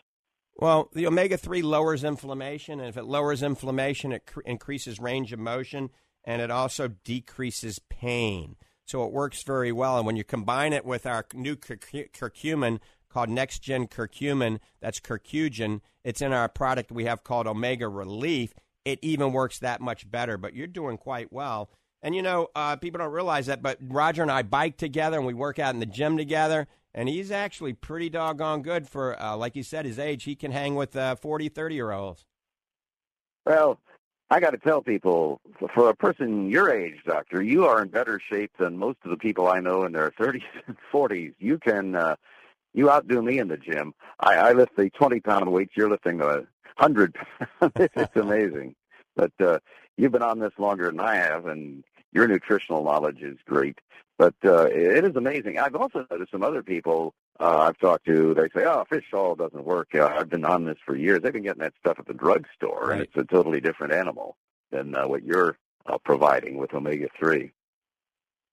Well, 0.58 0.90
the 0.94 1.06
omega 1.06 1.36
3 1.36 1.60
lowers 1.62 2.02
inflammation, 2.02 2.80
and 2.80 2.88
if 2.88 2.96
it 2.96 3.04
lowers 3.04 3.42
inflammation, 3.42 4.12
it 4.12 4.24
cr- 4.26 4.40
increases 4.40 4.98
range 4.98 5.32
of 5.32 5.38
motion, 5.38 5.90
and 6.24 6.40
it 6.40 6.50
also 6.50 6.88
decreases 7.04 7.78
pain. 7.90 8.56
So 8.86 9.04
it 9.04 9.12
works 9.12 9.42
very 9.42 9.72
well. 9.72 9.98
And 9.98 10.06
when 10.06 10.16
you 10.16 10.24
combine 10.24 10.72
it 10.72 10.84
with 10.84 11.06
our 11.06 11.26
new 11.34 11.56
curcu- 11.56 12.10
curcumin 12.12 12.78
called 13.16 13.30
Next 13.30 13.60
Gen 13.60 13.86
Curcumin, 13.86 14.58
that's 14.78 15.00
curcugen, 15.00 15.80
it's 16.04 16.20
in 16.20 16.34
our 16.34 16.50
product 16.50 16.92
we 16.92 17.06
have 17.06 17.24
called 17.24 17.46
Omega 17.46 17.88
Relief. 17.88 18.52
It 18.84 18.98
even 19.00 19.32
works 19.32 19.58
that 19.60 19.80
much 19.80 20.10
better, 20.10 20.36
but 20.36 20.54
you're 20.54 20.66
doing 20.66 20.98
quite 20.98 21.32
well. 21.32 21.70
And 22.02 22.14
you 22.14 22.20
know, 22.20 22.48
uh, 22.54 22.76
people 22.76 22.98
don't 22.98 23.12
realize 23.12 23.46
that, 23.46 23.62
but 23.62 23.78
Roger 23.80 24.20
and 24.20 24.30
I 24.30 24.42
bike 24.42 24.76
together 24.76 25.16
and 25.16 25.26
we 25.26 25.32
work 25.32 25.58
out 25.58 25.72
in 25.72 25.80
the 25.80 25.86
gym 25.86 26.18
together. 26.18 26.66
And 26.92 27.08
he's 27.08 27.30
actually 27.30 27.72
pretty 27.72 28.10
doggone 28.10 28.60
good 28.60 28.86
for, 28.86 29.18
uh, 29.18 29.34
like 29.34 29.56
you 29.56 29.62
said, 29.62 29.86
his 29.86 29.98
age. 29.98 30.24
He 30.24 30.34
can 30.34 30.52
hang 30.52 30.74
with 30.74 30.94
uh, 30.94 31.14
40, 31.14 31.48
30 31.48 31.74
year 31.74 31.92
olds. 31.92 32.26
Well, 33.46 33.80
I 34.28 34.40
got 34.40 34.50
to 34.50 34.58
tell 34.58 34.82
people, 34.82 35.40
for- 35.58 35.68
for 35.74 35.88
a 35.88 35.96
person 35.96 36.50
your 36.50 36.70
age, 36.70 36.96
doctor, 37.06 37.42
you 37.42 37.64
are 37.64 37.80
in 37.80 37.88
better 37.88 38.20
shape 38.20 38.52
than 38.58 38.76
most 38.76 38.98
of 39.04 39.10
the 39.10 39.16
people 39.16 39.46
I 39.46 39.60
know 39.60 39.84
in 39.84 39.92
their 39.92 40.10
30s 40.10 40.42
and 40.66 40.76
40s. 40.92 41.32
You 41.38 41.58
can, 41.58 41.94
uh, 41.94 42.16
you 42.76 42.90
outdo 42.90 43.22
me 43.22 43.38
in 43.38 43.48
the 43.48 43.56
gym. 43.56 43.94
I, 44.20 44.34
I 44.36 44.52
lift 44.52 44.76
the 44.76 44.90
20 44.90 45.20
pound 45.20 45.50
weights. 45.50 45.72
You're 45.76 45.90
lifting 45.90 46.20
a 46.20 46.44
100 46.78 47.16
it's 47.76 48.16
amazing. 48.16 48.76
But 49.16 49.32
uh, 49.40 49.58
you've 49.96 50.12
been 50.12 50.22
on 50.22 50.38
this 50.38 50.52
longer 50.58 50.86
than 50.86 51.00
I 51.00 51.16
have, 51.16 51.46
and 51.46 51.82
your 52.12 52.28
nutritional 52.28 52.84
knowledge 52.84 53.22
is 53.22 53.38
great. 53.46 53.78
But 54.18 54.34
uh, 54.44 54.66
it 54.66 55.04
is 55.04 55.16
amazing. 55.16 55.58
I've 55.58 55.74
also 55.74 56.06
noticed 56.10 56.32
some 56.32 56.42
other 56.42 56.62
people 56.62 57.14
uh, 57.38 57.68
I've 57.68 57.78
talked 57.78 58.06
to, 58.06 58.34
they 58.34 58.48
say, 58.54 58.66
oh, 58.66 58.84
fish 58.88 59.04
oil 59.12 59.34
doesn't 59.34 59.64
work. 59.64 59.88
Uh, 59.94 60.06
I've 60.06 60.30
been 60.30 60.44
on 60.44 60.64
this 60.64 60.78
for 60.84 60.96
years. 60.96 61.20
They've 61.20 61.32
been 61.32 61.42
getting 61.42 61.62
that 61.62 61.74
stuff 61.78 61.98
at 61.98 62.06
the 62.06 62.14
drugstore, 62.14 62.92
and 62.92 63.02
it's 63.02 63.16
a 63.16 63.24
totally 63.24 63.60
different 63.60 63.92
animal 63.92 64.36
than 64.70 64.94
uh, 64.94 65.06
what 65.06 65.22
you're 65.22 65.58
uh, 65.86 65.98
providing 65.98 66.56
with 66.56 66.72
omega-3. 66.72 67.50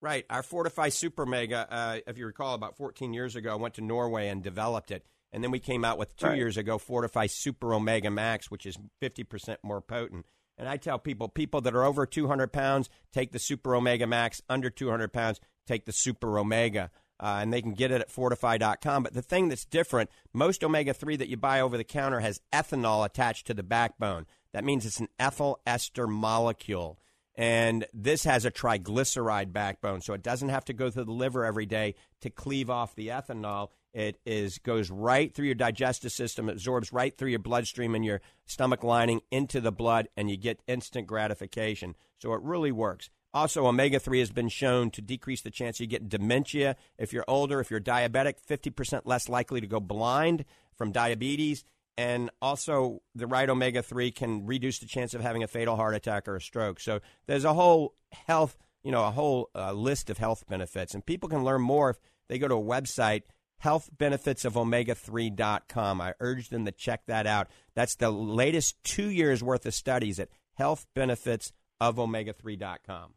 Right. 0.03 0.25
Our 0.29 0.43
Fortify 0.43 0.89
Super 0.89 1.23
Omega, 1.23 1.65
uh, 1.71 1.99
if 2.05 2.17
you 2.17 2.25
recall, 2.25 2.55
about 2.55 2.75
14 2.75 3.13
years 3.13 3.37
ago, 3.37 3.53
I 3.53 3.55
went 3.55 3.75
to 3.75 3.81
Norway 3.81 4.27
and 4.27 4.43
developed 4.43 4.91
it. 4.91 5.05
And 5.31 5.41
then 5.41 5.49
we 5.49 5.59
came 5.59 5.85
out 5.85 5.97
with 5.97 6.17
two 6.17 6.27
Right. 6.27 6.37
years 6.37 6.57
ago 6.57 6.77
Fortify 6.77 7.27
Super 7.27 7.73
Omega 7.73 8.11
Max, 8.11 8.51
which 8.51 8.65
is 8.65 8.77
50% 8.99 9.59
more 9.63 9.79
potent. 9.79 10.25
And 10.57 10.67
I 10.67 10.75
tell 10.75 10.99
people, 10.99 11.29
people 11.29 11.61
that 11.61 11.73
are 11.73 11.85
over 11.85 12.05
200 12.05 12.51
pounds, 12.51 12.89
take 13.13 13.31
the 13.31 13.39
Super 13.39 13.75
Omega 13.75 14.05
Max. 14.05 14.41
Under 14.49 14.69
200 14.69 15.13
pounds, 15.13 15.39
take 15.65 15.85
the 15.85 15.93
Super 15.93 16.37
Omega. 16.37 16.91
Uh, 17.17 17.39
and 17.41 17.53
they 17.53 17.61
can 17.61 17.73
get 17.73 17.89
it 17.89 18.01
at 18.01 18.11
fortifeye.com. 18.11 19.03
But 19.03 19.13
the 19.13 19.21
thing 19.21 19.47
that's 19.47 19.63
different, 19.63 20.09
most 20.33 20.65
omega 20.65 20.93
3 20.93 21.15
that 21.15 21.29
you 21.29 21.37
buy 21.37 21.61
over 21.61 21.77
the 21.77 21.85
counter 21.85 22.19
has 22.19 22.41
ethanol 22.51 23.05
attached 23.05 23.47
to 23.47 23.53
the 23.53 23.63
backbone. 23.63 24.25
That 24.51 24.65
means 24.65 24.85
it's 24.85 24.99
an 24.99 25.07
ethyl 25.17 25.61
ester 25.65 26.07
molecule. 26.07 26.99
And 27.35 27.87
this 27.93 28.25
has 28.25 28.45
a 28.45 28.51
triglyceride 28.51 29.51
backbone, 29.51 30.01
so 30.01 30.13
it 30.13 30.21
doesn't 30.21 30.49
have 30.49 30.65
to 30.65 30.73
go 30.73 30.91
through 30.91 31.05
the 31.05 31.11
liver 31.11 31.45
every 31.45 31.65
day 31.65 31.95
to 32.21 32.29
cleave 32.29 32.69
off 32.69 32.95
the 32.95 33.07
ethanol. 33.07 33.69
It 33.91 34.19
is 34.25 34.59
goes 34.59 34.91
right 34.91 35.33
through 35.33 35.47
your 35.47 35.55
digestive 35.55 36.11
system, 36.11 36.47
absorbs 36.47 36.93
right 36.93 37.15
through 37.15 37.29
your 37.29 37.39
bloodstream 37.39 37.95
and 37.95 38.05
your 38.05 38.21
stomach 38.45 38.83
lining 38.83 39.21
into 39.31 39.61
the 39.61 39.71
blood, 39.71 40.09
and 40.15 40.29
you 40.29 40.37
get 40.37 40.61
instant 40.67 41.07
gratification. 41.07 41.95
So 42.19 42.33
it 42.33 42.41
really 42.43 42.71
works. 42.71 43.09
Also, 43.35 43.65
omega 43.65 43.99
3 43.99 44.19
has 44.19 44.31
been 44.31 44.49
shown 44.49 44.91
to 44.91 45.01
decrease 45.01 45.41
the 45.41 45.49
chance 45.49 45.79
you 45.79 45.87
get 45.87 46.07
dementia. 46.07 46.75
If 46.99 47.13
you're 47.13 47.25
older, 47.27 47.59
if 47.59 47.71
you're 47.71 47.81
diabetic, 47.81 48.35
50% 48.47 49.01
less 49.05 49.27
likely 49.27 49.59
to 49.59 49.65
go 49.65 49.79
blind 49.79 50.45
from 50.75 50.91
diabetes. 50.91 51.63
And 51.97 52.29
also, 52.41 53.01
the 53.13 53.27
right 53.27 53.49
omega 53.49 53.83
3 53.83 54.11
can 54.11 54.45
reduce 54.45 54.79
the 54.79 54.87
chance 54.87 55.13
of 55.13 55.21
having 55.21 55.43
a 55.43 55.47
fatal 55.47 55.75
heart 55.75 55.93
attack 55.93 56.27
or 56.27 56.35
a 56.35 56.41
stroke. 56.41 56.79
So 56.79 57.01
there's 57.27 57.45
a 57.45 57.53
whole 57.53 57.93
health, 58.11 58.57
you 58.83 58.91
know, 58.91 59.05
a 59.05 59.11
whole 59.11 59.51
uh, 59.53 59.73
list 59.73 60.09
of 60.09 60.17
health 60.17 60.43
benefits. 60.49 60.95
And 60.95 61.05
people 61.05 61.29
can 61.29 61.43
learn 61.43 61.61
more 61.61 61.91
if 61.91 61.99
they 62.29 62.39
go 62.39 62.47
to 62.47 62.55
a 62.55 62.63
website, 62.63 63.21
healthbenefitsofomega3.com. 63.63 66.01
I 66.01 66.15
urge 66.19 66.49
them 66.49 66.65
to 66.65 66.71
check 66.71 67.05
that 67.05 67.27
out. 67.27 67.47
That's 67.75 67.93
the 67.95 68.09
latest 68.09 68.83
two 68.83 69.09
years 69.09 69.43
worth 69.43 69.67
of 69.67 69.75
studies 69.75 70.19
at 70.19 70.29
healthbenefitsofomega3.com. 70.59 73.13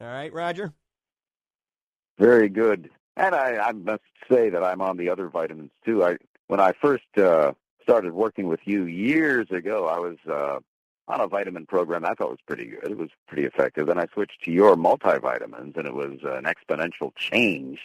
All 0.00 0.08
right, 0.08 0.32
Roger? 0.32 0.72
Very 2.18 2.48
good. 2.48 2.90
And 3.16 3.34
I, 3.34 3.56
I 3.56 3.72
must 3.72 4.02
say 4.30 4.50
that 4.50 4.64
I'm 4.64 4.80
on 4.80 4.96
the 4.96 5.08
other 5.08 5.28
vitamins 5.28 5.70
too. 5.84 6.04
I 6.04 6.16
when 6.48 6.60
I 6.60 6.72
first 6.72 7.04
uh, 7.16 7.52
started 7.82 8.12
working 8.12 8.48
with 8.48 8.60
you 8.64 8.84
years 8.84 9.50
ago, 9.50 9.86
I 9.86 9.98
was 9.98 10.16
uh, 10.28 10.58
on 11.08 11.20
a 11.20 11.28
vitamin 11.28 11.66
program 11.66 12.04
I 12.04 12.14
thought 12.14 12.30
was 12.30 12.38
pretty 12.46 12.66
good. 12.66 12.90
It 12.90 12.98
was 12.98 13.10
pretty 13.28 13.44
effective. 13.46 13.86
Then 13.86 13.98
I 13.98 14.06
switched 14.12 14.42
to 14.44 14.50
your 14.50 14.74
multivitamins, 14.76 15.76
and 15.76 15.86
it 15.86 15.94
was 15.94 16.18
an 16.24 16.44
exponential 16.44 17.14
change. 17.16 17.80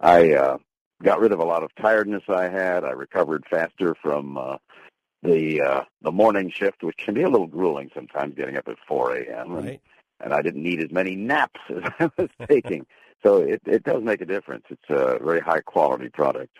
I 0.00 0.32
uh, 0.32 0.58
got 1.02 1.20
rid 1.20 1.32
of 1.32 1.40
a 1.40 1.44
lot 1.44 1.62
of 1.62 1.74
tiredness 1.74 2.22
I 2.28 2.48
had. 2.48 2.84
I 2.84 2.90
recovered 2.90 3.44
faster 3.50 3.94
from 4.00 4.38
uh, 4.38 4.56
the 5.22 5.60
uh, 5.60 5.80
the 6.02 6.12
morning 6.12 6.50
shift, 6.50 6.82
which 6.82 6.96
can 6.98 7.14
be 7.14 7.22
a 7.22 7.28
little 7.28 7.46
grueling 7.46 7.90
sometimes, 7.94 8.34
getting 8.34 8.56
up 8.56 8.68
at 8.68 8.76
4 8.86 9.16
a.m. 9.16 9.56
And 9.56 9.64
Right. 9.64 9.80
and 10.22 10.34
I 10.34 10.42
didn't 10.42 10.62
need 10.62 10.82
as 10.82 10.90
many 10.90 11.16
naps 11.16 11.60
as 11.70 11.82
I 11.98 12.10
was 12.16 12.28
taking. 12.48 12.86
So 13.22 13.38
it, 13.38 13.60
it 13.66 13.84
does 13.84 14.02
make 14.02 14.20
a 14.20 14.26
difference. 14.26 14.64
It's 14.70 14.90
a 14.90 15.18
very 15.22 15.40
high 15.40 15.60
quality 15.60 16.08
product. 16.08 16.56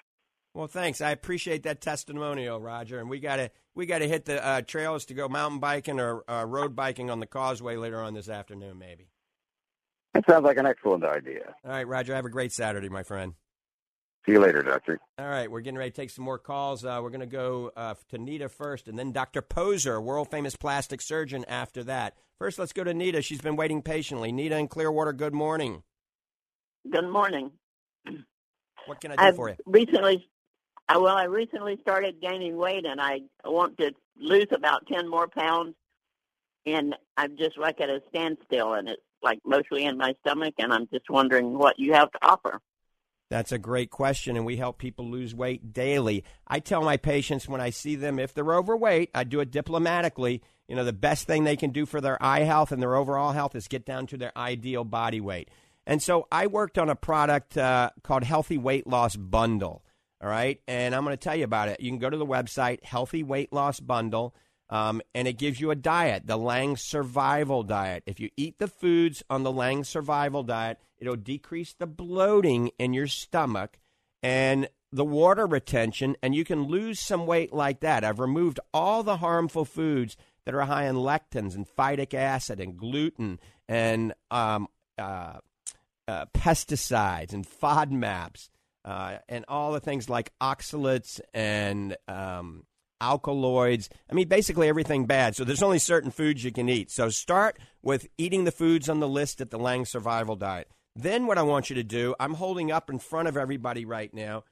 Well, 0.53 0.67
thanks. 0.67 1.01
I 1.01 1.11
appreciate 1.11 1.63
that 1.63 1.81
testimonial, 1.81 2.61
Roger. 2.61 2.99
And 2.99 3.09
we 3.09 3.21
got 3.21 3.37
to 3.37 3.51
we 3.75 3.81
we 3.81 3.87
got 3.87 4.01
to 4.01 4.09
hit 4.09 4.25
the 4.25 4.45
uh, 4.45 4.63
trails 4.63 5.05
to 5.07 5.15
go 5.15 5.29
mountain 5.29 5.61
biking 5.61 6.01
or 6.01 6.29
uh, 6.29 6.45
road 6.45 6.75
biking 6.75 7.09
on 7.09 7.21
the 7.21 7.27
causeway 7.27 7.77
later 7.77 8.03
on 8.03 8.15
this 8.15 8.29
afternoon, 8.29 8.79
maybe. 8.79 9.09
That 10.13 10.25
sounds 10.29 10.45
like 10.45 10.59
an 10.59 10.67
excellent 10.67 11.05
idea. 11.05 11.55
All 11.65 11.71
right, 11.71 11.87
Roger. 11.87 12.15
Have 12.15 12.25
a 12.25 12.31
great 12.31 12.53
Saturday, 12.53 12.89
my 12.89 13.05
friend. 13.05 13.35
See 14.27 14.33
you 14.33 14.41
later, 14.41 14.63
Doctor. 14.63 15.01
All 15.19 15.29
right, 15.29 15.51
we're 15.51 15.63
getting 15.63 15.79
ready 15.79 15.93
to 15.93 15.97
take 15.97 16.11
some 16.11 16.25
more 16.25 16.39
calls. 16.39 16.85
Uh, 16.85 17.01
we're 17.03 17.09
going 17.11 17.21
to 17.21 17.27
go 17.27 17.73
uh, 17.75 17.95
to 18.11 18.19
Nita 18.19 18.51
first, 18.51 18.87
and 18.87 18.99
then 18.99 19.13
Dr. 19.13 19.41
Poser, 19.41 19.99
world 19.99 20.31
famous 20.31 20.57
plastic 20.57 21.01
surgeon, 21.01 21.45
after 21.49 21.83
that. 21.85 22.19
First, 22.39 22.59
let's 22.59 22.75
go 22.75 22.85
to 22.85 22.93
Nita. 22.93 23.23
She's 23.23 23.41
been 23.41 23.57
waiting 23.57 23.81
patiently. 23.81 24.31
Nita 24.31 24.59
in 24.59 24.69
Clearwater, 24.69 25.15
good 25.15 25.33
morning. 25.33 25.85
Good 26.89 27.09
morning. 27.09 27.51
What 28.87 29.01
can 29.01 29.13
I 29.13 29.17
do 29.17 29.23
I've 29.23 29.37
for 29.37 29.51
you? 29.51 29.57
recently, 29.67 30.29
uh, 30.89 30.99
well, 31.01 31.17
I 31.17 31.25
recently 31.25 31.79
started 31.83 32.21
gaining 32.21 32.57
weight, 32.57 32.87
and 32.87 33.01
I 33.01 33.21
want 33.45 33.77
to 33.79 33.93
lose 34.19 34.47
about 34.53 34.87
ten 34.87 35.09
more 35.09 35.29
pounds. 35.29 35.75
And 36.67 36.95
I'm 37.17 37.37
just 37.37 37.59
like 37.59 37.81
at 37.81 37.89
a 37.89 38.03
standstill, 38.09 38.75
and 38.75 38.89
it's 38.89 39.03
like 39.23 39.41
mostly 39.45 39.85
in 39.85 39.99
my 39.99 40.15
stomach, 40.21 40.55
and 40.59 40.73
I'm 40.73 40.89
just 40.93 41.09
wondering 41.11 41.57
what 41.57 41.79
you 41.79 41.93
have 41.93 42.11
to 42.13 42.19
offer. 42.23 42.61
That's 43.31 43.53
a 43.53 43.59
great 43.59 43.91
question, 43.91 44.37
and 44.37 44.45
we 44.45 44.57
help 44.57 44.79
people 44.79 45.09
lose 45.09 45.35
weight 45.35 45.73
daily. 45.73 46.25
I 46.49 46.59
tell 46.59 46.83
my 46.83 46.97
patients 46.97 47.49
when 47.49 47.61
I 47.61 47.71
see 47.71 47.95
them, 47.95 48.19
if 48.19 48.35
they're 48.35 48.55
overweight, 48.55 49.11
I 49.15 49.23
do 49.23 49.39
it 49.41 49.53
diplomatically. 49.53 50.43
You 50.67 50.75
know, 50.75 50.85
the 50.85 50.93
best 50.93 51.29
thing 51.29 51.45
they 51.45 51.57
can 51.57 51.71
do 51.71 51.87
for 51.87 52.01
their 52.01 52.21
eye 52.21 52.41
health 52.41 52.73
and 52.73 52.83
their 52.83 52.97
overall 52.97 53.33
health 53.33 53.55
is 53.55 53.69
get 53.69 53.87
down 53.87 54.09
to 54.09 54.17
their 54.17 54.37
ideal 54.37 54.83
body 54.83 55.21
weight. 55.21 55.49
And 55.87 56.03
so 56.03 56.27
I 56.31 56.47
worked 56.47 56.79
on 56.79 56.89
a 56.89 56.95
product 56.95 57.57
uh, 57.57 57.91
called 58.03 58.25
Healthy 58.25 58.59
Weight 58.59 58.87
Loss 58.87 59.17
Bundle. 59.17 59.85
All 60.23 60.29
right. 60.29 60.61
And 60.69 60.95
I'm 60.95 61.05
going 61.05 61.17
to 61.17 61.23
tell 61.23 61.37
you 61.37 61.45
about 61.45 61.69
it. 61.69 61.81
You 61.81 61.91
can 61.91 61.99
go 61.99 62.11
to 62.11 62.17
the 62.17 62.27
website, 62.27 62.85
Healthy 62.85 63.23
Weight 63.23 63.53
Loss 63.53 63.81
Bundle, 63.81 64.35
um, 64.69 65.01
and 65.15 65.27
it 65.27 65.39
gives 65.39 65.61
you 65.61 65.71
a 65.71 65.77
diet, 65.77 66.27
the 66.27 66.37
Lang 66.37 66.77
Survival 66.77 67.63
Diet. 67.63 68.03
If 68.07 68.21
you 68.21 68.31
eat 68.37 68.59
the 68.59 68.69
foods 68.69 69.23
on 69.29 69.43
the 69.43 69.51
Lang 69.51 69.83
Survival 69.83 70.43
Diet, 70.43 70.79
it'll 70.99 71.17
decrease 71.17 71.75
the 71.77 71.87
bloating 71.87 72.71
in 72.79 72.93
your 72.93 73.09
stomach 73.09 73.79
and 74.23 74.69
the 74.93 75.05
water 75.05 75.47
retention, 75.47 76.17
and 76.23 76.35
you 76.35 76.45
can 76.45 76.65
lose 76.65 77.01
some 77.01 77.27
weight 77.27 77.53
like 77.53 77.81
that. 77.81 78.05
I've 78.05 78.19
removed 78.19 78.61
all 78.75 79.03
the 79.03 79.19
harmful 79.19 79.65
foods 79.65 80.17
that 80.45 80.55
are 80.55 80.63
high 80.63 80.87
in 80.87 80.97
lectins 80.97 81.55
and 81.55 81.67
phytic 81.67 82.13
acid 82.15 82.61
and 82.61 82.77
gluten 82.77 83.39
and 83.69 84.13
um, 84.31 84.69
uh, 84.99 85.39
uh, 86.11 86.27
pesticides 86.35 87.33
and 87.33 87.47
FODMAPs 87.47 88.49
uh, 88.85 89.19
and 89.29 89.45
all 89.49 89.73
the 89.73 89.81
things 89.81 90.11
like 90.11 90.33
oxalates 90.43 91.21
and 91.33 91.97
um, 92.09 92.65
alkaloids. 93.01 93.89
I 94.11 94.15
mean, 94.15 94.29
basically 94.29 94.69
everything 94.69 95.07
bad. 95.07 95.37
So 95.37 95.45
there's 95.45 95.63
only 95.63 95.79
certain 95.79 96.11
foods 96.11 96.43
you 96.43 96.53
can 96.53 96.69
eat. 96.69 96.91
So 96.91 97.11
start 97.11 97.59
with 97.83 98.09
eating 98.19 98.45
the 98.45 98.51
foods 98.53 98.89
on 98.89 99.01
the 99.01 99.09
list 99.09 99.41
at 99.41 99.51
the 99.51 99.59
Lang 99.59 99.85
Survival 99.85 100.37
Diet. 100.37 100.69
Then 100.97 101.27
what 101.27 101.39
I 101.39 101.43
want 101.43 101.71
you 101.71 101.77
to 101.77 101.85
do, 101.85 102.15
I'm 102.19 102.35
holding 102.35 102.73
up 102.73 102.91
in 102.91 102.99
front 102.99 103.29
of 103.29 103.37
everybody 103.37 103.85
right 103.85 104.13
now 104.13 104.45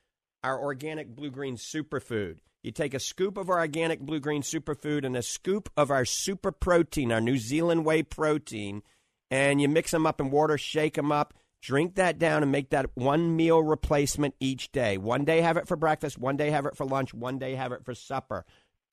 our 0.45 0.63
organic 0.63 1.15
blue 1.17 1.31
green 1.31 1.57
superfood. 1.57 2.39
You 2.63 2.71
take 2.71 2.95
a 2.95 3.01
scoop 3.01 3.37
of 3.37 3.51
our 3.51 3.59
organic 3.59 4.01
blue 4.01 4.21
green 4.21 4.43
superfood 4.43 5.05
and 5.05 5.17
a 5.17 5.23
scoop 5.23 5.69
of 5.77 5.91
our 5.91 6.05
super 6.05 6.53
protein, 6.53 7.11
our 7.11 7.21
New 7.21 7.39
Zealand 7.39 7.85
whey 7.85 8.05
protein, 8.05 8.83
and 9.31 9.61
you 9.61 9.69
mix 9.69 9.91
them 9.91 10.07
up 10.07 10.21
in 10.21 10.31
water, 10.31 10.57
shake 10.57 10.95
them 10.95 11.11
up, 11.11 11.35
drink 11.61 11.97
that 11.97 12.19
down, 12.19 12.43
and 12.43 12.53
make 12.53 12.71
that 12.71 12.91
one 12.95 13.37
meal 13.37 13.63
replacement 13.63 14.35
each 14.41 14.73
day. 14.73 14.99
One 14.99 15.25
day 15.25 15.41
have 15.41 15.57
it 15.57 15.69
for 15.69 15.77
breakfast, 15.77 16.19
one 16.19 16.37
day 16.37 16.51
have 16.51 16.67
it 16.67 16.77
for 16.77 16.87
lunch, 16.87 17.13
one 17.15 17.39
day 17.39 17.55
have 17.55 17.73
it 17.73 17.85
for 17.85 17.95
supper. 17.95 18.45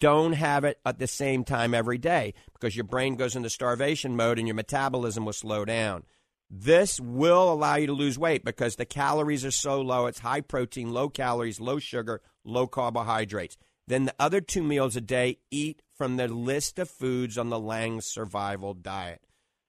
Don't 0.01 0.33
have 0.33 0.65
it 0.65 0.79
at 0.85 0.99
the 0.99 1.07
same 1.07 1.43
time 1.43 1.73
every 1.73 1.97
day 1.97 2.33
because 2.53 2.75
your 2.75 2.83
brain 2.83 3.15
goes 3.15 3.35
into 3.35 3.49
starvation 3.49 4.15
mode 4.15 4.37
and 4.37 4.47
your 4.47 4.55
metabolism 4.55 5.23
will 5.25 5.33
slow 5.33 5.63
down. 5.63 6.03
This 6.49 6.99
will 6.99 7.51
allow 7.51 7.75
you 7.75 7.87
to 7.87 7.93
lose 7.93 8.19
weight 8.19 8.43
because 8.43 8.75
the 8.75 8.85
calories 8.85 9.45
are 9.45 9.51
so 9.51 9.81
low. 9.81 10.05
It's 10.05 10.19
high 10.19 10.41
protein, 10.41 10.91
low 10.91 11.09
calories, 11.09 11.59
low 11.59 11.79
sugar, 11.79 12.21
low 12.43 12.67
carbohydrates. 12.67 13.57
Then 13.87 14.05
the 14.05 14.15
other 14.19 14.41
two 14.41 14.63
meals 14.63 14.95
a 14.95 15.01
day, 15.01 15.39
eat 15.49 15.81
from 15.95 16.17
the 16.17 16.27
list 16.27 16.77
of 16.79 16.89
foods 16.89 17.37
on 17.37 17.49
the 17.49 17.59
Lang 17.59 18.01
survival 18.01 18.73
diet. 18.73 19.21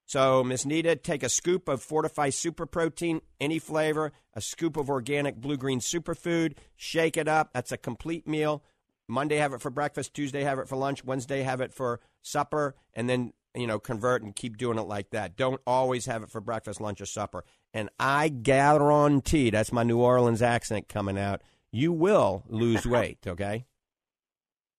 So, 0.06 0.44
Miss 0.44 0.64
Nita, 0.64 0.94
take 0.94 1.22
a 1.22 1.28
scoop 1.28 1.68
of 1.68 1.82
Fortify 1.82 2.30
Super 2.30 2.64
Protein, 2.64 3.20
any 3.40 3.58
flavor, 3.58 4.12
a 4.34 4.40
scoop 4.40 4.76
of 4.76 4.88
organic 4.88 5.36
blue 5.36 5.56
green 5.56 5.80
superfood, 5.80 6.54
shake 6.76 7.16
it 7.16 7.26
up. 7.26 7.50
That's 7.52 7.72
a 7.72 7.76
complete 7.76 8.26
meal. 8.26 8.62
Monday, 9.08 9.36
have 9.36 9.52
it 9.52 9.60
for 9.60 9.70
breakfast. 9.70 10.14
Tuesday, 10.14 10.42
have 10.44 10.58
it 10.60 10.68
for 10.68 10.76
lunch. 10.76 11.04
Wednesday, 11.04 11.42
have 11.42 11.60
it 11.60 11.74
for 11.74 12.00
supper. 12.22 12.76
And 12.94 13.10
then 13.10 13.32
you 13.56 13.66
know, 13.66 13.78
convert 13.78 14.22
and 14.22 14.36
keep 14.36 14.58
doing 14.58 14.78
it 14.78 14.82
like 14.82 15.10
that. 15.10 15.36
Don't 15.36 15.60
always 15.66 16.06
have 16.06 16.22
it 16.22 16.30
for 16.30 16.40
breakfast, 16.40 16.80
lunch, 16.80 17.00
or 17.00 17.06
supper. 17.06 17.44
And 17.72 17.88
I 17.98 18.28
guarantee 18.28 19.50
that's 19.50 19.72
my 19.72 19.82
New 19.82 19.98
Orleans 19.98 20.42
accent 20.42 20.88
coming 20.88 21.18
out. 21.18 21.42
You 21.72 21.92
will 21.92 22.44
lose 22.48 22.86
weight, 22.86 23.18
okay? 23.26 23.64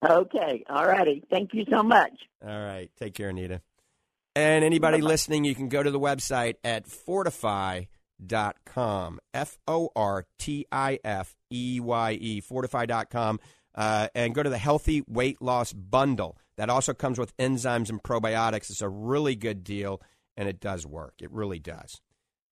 Okay, 0.07 0.63
all 0.69 0.85
righty. 0.85 1.23
Thank 1.29 1.53
you 1.53 1.65
so 1.69 1.81
much. 1.81 2.11
All 2.45 2.65
right. 2.65 2.89
Take 2.99 3.15
care, 3.15 3.29
Anita. 3.29 3.61
And 4.38 4.63
anybody 4.63 5.02
listening, 5.02 5.45
you 5.45 5.56
can 5.56 5.67
go 5.67 5.82
to 5.82 5.89
the 5.89 6.00
website 6.00 6.58
at 6.63 6.86
fortifeye.com. 6.86 7.88
F 9.34 9.58
O 9.67 9.89
R 9.95 10.28
T 10.38 10.67
I 10.71 11.00
F 11.04 11.36
E 11.52 11.80
Y 11.80 12.12
E, 12.21 12.39
fortifeye.com. 12.39 13.39
Uh, 13.73 14.10
and 14.13 14.36
go 14.36 14.43
to 14.43 14.50
the 14.52 14.60
Healthy 14.60 15.02
Weight 15.08 15.41
Loss 15.41 15.73
Bundle. 15.73 16.38
That 16.56 16.69
also 16.69 16.93
comes 16.93 17.17
with 17.17 17.36
enzymes 17.38 17.89
and 17.89 18.04
probiotics. 18.04 18.69
It's 18.69 18.84
a 18.84 18.89
really 18.89 19.36
good 19.36 19.63
deal, 19.63 20.04
and 20.36 20.47
it 20.47 20.60
does 20.60 20.86
work. 20.86 21.15
It 21.19 21.32
really 21.32 21.58
does. 21.58 22.00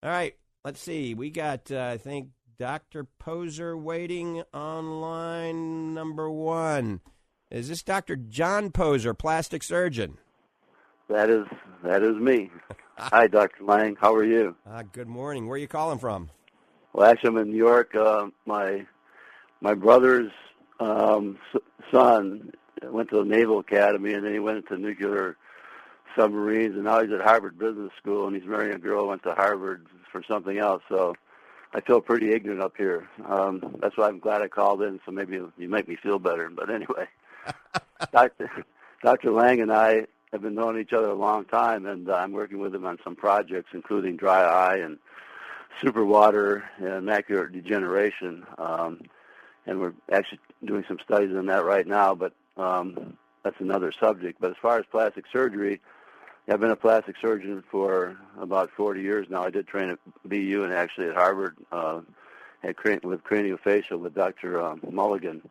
All 0.02 0.10
right, 0.10 0.34
let's 0.64 0.82
see. 0.82 1.14
We 1.14 1.30
got, 1.30 1.72
uh, 1.72 1.90
I 1.94 1.98
think, 1.98 2.30
Dr. 2.58 3.04
Poser 3.20 3.78
waiting 3.78 4.42
on 4.56 5.02
line 5.02 5.94
number 5.94 6.32
one. 6.32 7.02
Is 7.52 7.70
this 7.70 7.84
Dr. 7.84 8.16
John 8.16 8.72
Poser, 8.72 9.14
plastic 9.14 9.62
surgeon? 9.62 10.18
That 11.10 11.30
is 11.30 11.46
that 11.84 12.02
is 12.02 12.16
me. 12.16 12.50
Hi, 12.98 13.28
Dr. 13.28 13.64
Lang. 13.64 13.96
How 14.00 14.14
are 14.16 14.24
you? 14.24 14.56
Uh, 14.68 14.84
good 14.92 15.08
morning. 15.08 15.48
Where 15.48 15.56
are 15.56 15.60
you 15.60 15.68
calling 15.68 16.00
from? 16.00 16.30
Well, 16.94 17.10
actually, 17.10 17.30
I'm 17.30 17.38
in 17.38 17.52
New 17.52 17.58
York. 17.58 17.94
Uh, 17.94 18.28
my 18.46 18.86
my 19.62 19.76
brother's 19.76 20.32
um, 20.80 21.38
son 21.92 22.52
went 22.84 23.10
to 23.10 23.18
the 23.18 23.24
Naval 23.26 23.60
Academy, 23.60 24.14
and 24.14 24.26
then 24.26 24.34
he 24.34 24.40
went 24.40 24.58
into 24.58 24.78
nuclear 24.78 25.38
submarines, 26.18 26.76
and 26.76 26.86
now 26.86 27.02
he's 27.02 27.12
at 27.12 27.22
Harvard 27.22 27.60
Business 27.60 27.92
School, 28.00 28.28
and 28.28 28.36
he's 28.36 28.48
marrying 28.48 28.76
a 28.76 28.80
girl 28.80 29.04
who 29.04 29.10
went 29.10 29.24
to 29.24 29.34
Harvard 29.34 29.86
for 30.12 30.24
something 30.28 30.58
else. 30.58 30.82
So 30.90 31.14
I 31.74 31.82
feel 31.82 32.02
pretty 32.02 32.32
ignorant 32.32 32.62
up 32.62 32.74
here. 32.78 33.08
Um, 33.28 33.76
that's 33.80 33.98
why 33.98 34.08
I'm 34.08 34.20
glad 34.20 34.42
I 34.42 34.48
called 34.48 34.82
in, 34.82 35.00
so 35.06 35.12
maybe 35.12 35.34
you 35.36 35.70
make 35.70 35.88
me 35.88 35.98
feel 36.02 36.18
better. 36.18 36.50
But 36.50 36.70
anyway, 36.72 37.08
Dr. 38.12 38.50
Dr. 39.04 39.32
Lang 39.32 39.62
and 39.62 39.72
I 39.72 40.08
have 40.36 40.42
been 40.42 40.56
knowing 40.56 40.78
each 40.78 40.92
other 40.92 41.08
a 41.08 41.16
long 41.16 41.46
time, 41.46 41.86
and 41.86 42.10
uh, 42.10 42.14
I'm 42.14 42.34
working 42.34 42.60
with 42.60 42.76
him 42.76 42.86
on 42.86 43.00
some 43.04 43.16
projects, 43.16 43.70
including 43.74 44.18
dry 44.18 44.42
eye 44.42 44.78
and 44.78 44.98
super 45.82 46.04
water 46.04 46.66
and 46.78 47.08
macular 47.08 47.52
degeneration. 47.52 48.46
Um, 48.58 49.02
and 49.66 49.80
we're 49.80 49.94
actually 50.12 50.40
doing 50.66 50.84
some 50.88 51.00
studies 51.04 51.36
on 51.36 51.46
that 51.46 51.64
right 51.64 51.88
now, 51.88 52.16
but 52.16 52.34
um, 52.58 53.18
that's 53.44 53.60
another 53.60 53.94
subject. 53.98 54.40
But 54.42 54.52
as 54.52 54.58
far 54.62 54.78
as 54.78 54.86
plastic 54.92 55.24
surgery, 55.32 55.80
I've 56.50 56.60
been 56.60 56.72
a 56.72 56.76
plastic 56.76 57.16
surgeon 57.22 57.64
for 57.72 58.18
about 58.38 58.70
40 58.76 59.02
years 59.02 59.28
now. 59.30 59.44
I 59.44 59.50
did 59.50 59.68
train 59.68 59.90
at 59.90 60.00
BU 60.26 60.64
and 60.64 60.74
actually 60.74 61.08
at 61.08 61.16
Harvard 61.16 61.56
uh, 61.72 62.02
at, 62.62 62.76
with 63.06 63.24
craniofacial 63.24 64.00
with 64.00 64.14
Dr. 64.14 64.62
Um, 64.62 64.82
Mulliken. 64.82 65.42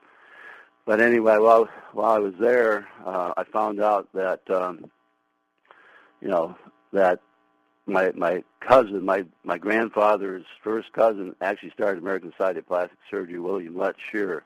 But 0.86 1.00
anyway, 1.00 1.38
while 1.38 1.68
while 1.92 2.12
I 2.12 2.18
was 2.18 2.34
there, 2.38 2.86
uh, 3.04 3.32
I 3.36 3.44
found 3.44 3.80
out 3.80 4.08
that 4.14 4.40
um, 4.50 4.90
you 6.20 6.28
know 6.28 6.56
that 6.92 7.20
my 7.86 8.12
my 8.12 8.42
cousin, 8.60 9.04
my 9.04 9.24
my 9.44 9.58
grandfather's 9.58 10.44
first 10.62 10.92
cousin, 10.92 11.34
actually 11.40 11.70
started 11.70 12.02
American 12.02 12.32
Society 12.32 12.58
of 12.58 12.66
Plastic 12.66 12.98
Surgery, 13.10 13.38
William 13.38 13.76
Lett 13.76 13.96
Shearer. 14.10 14.44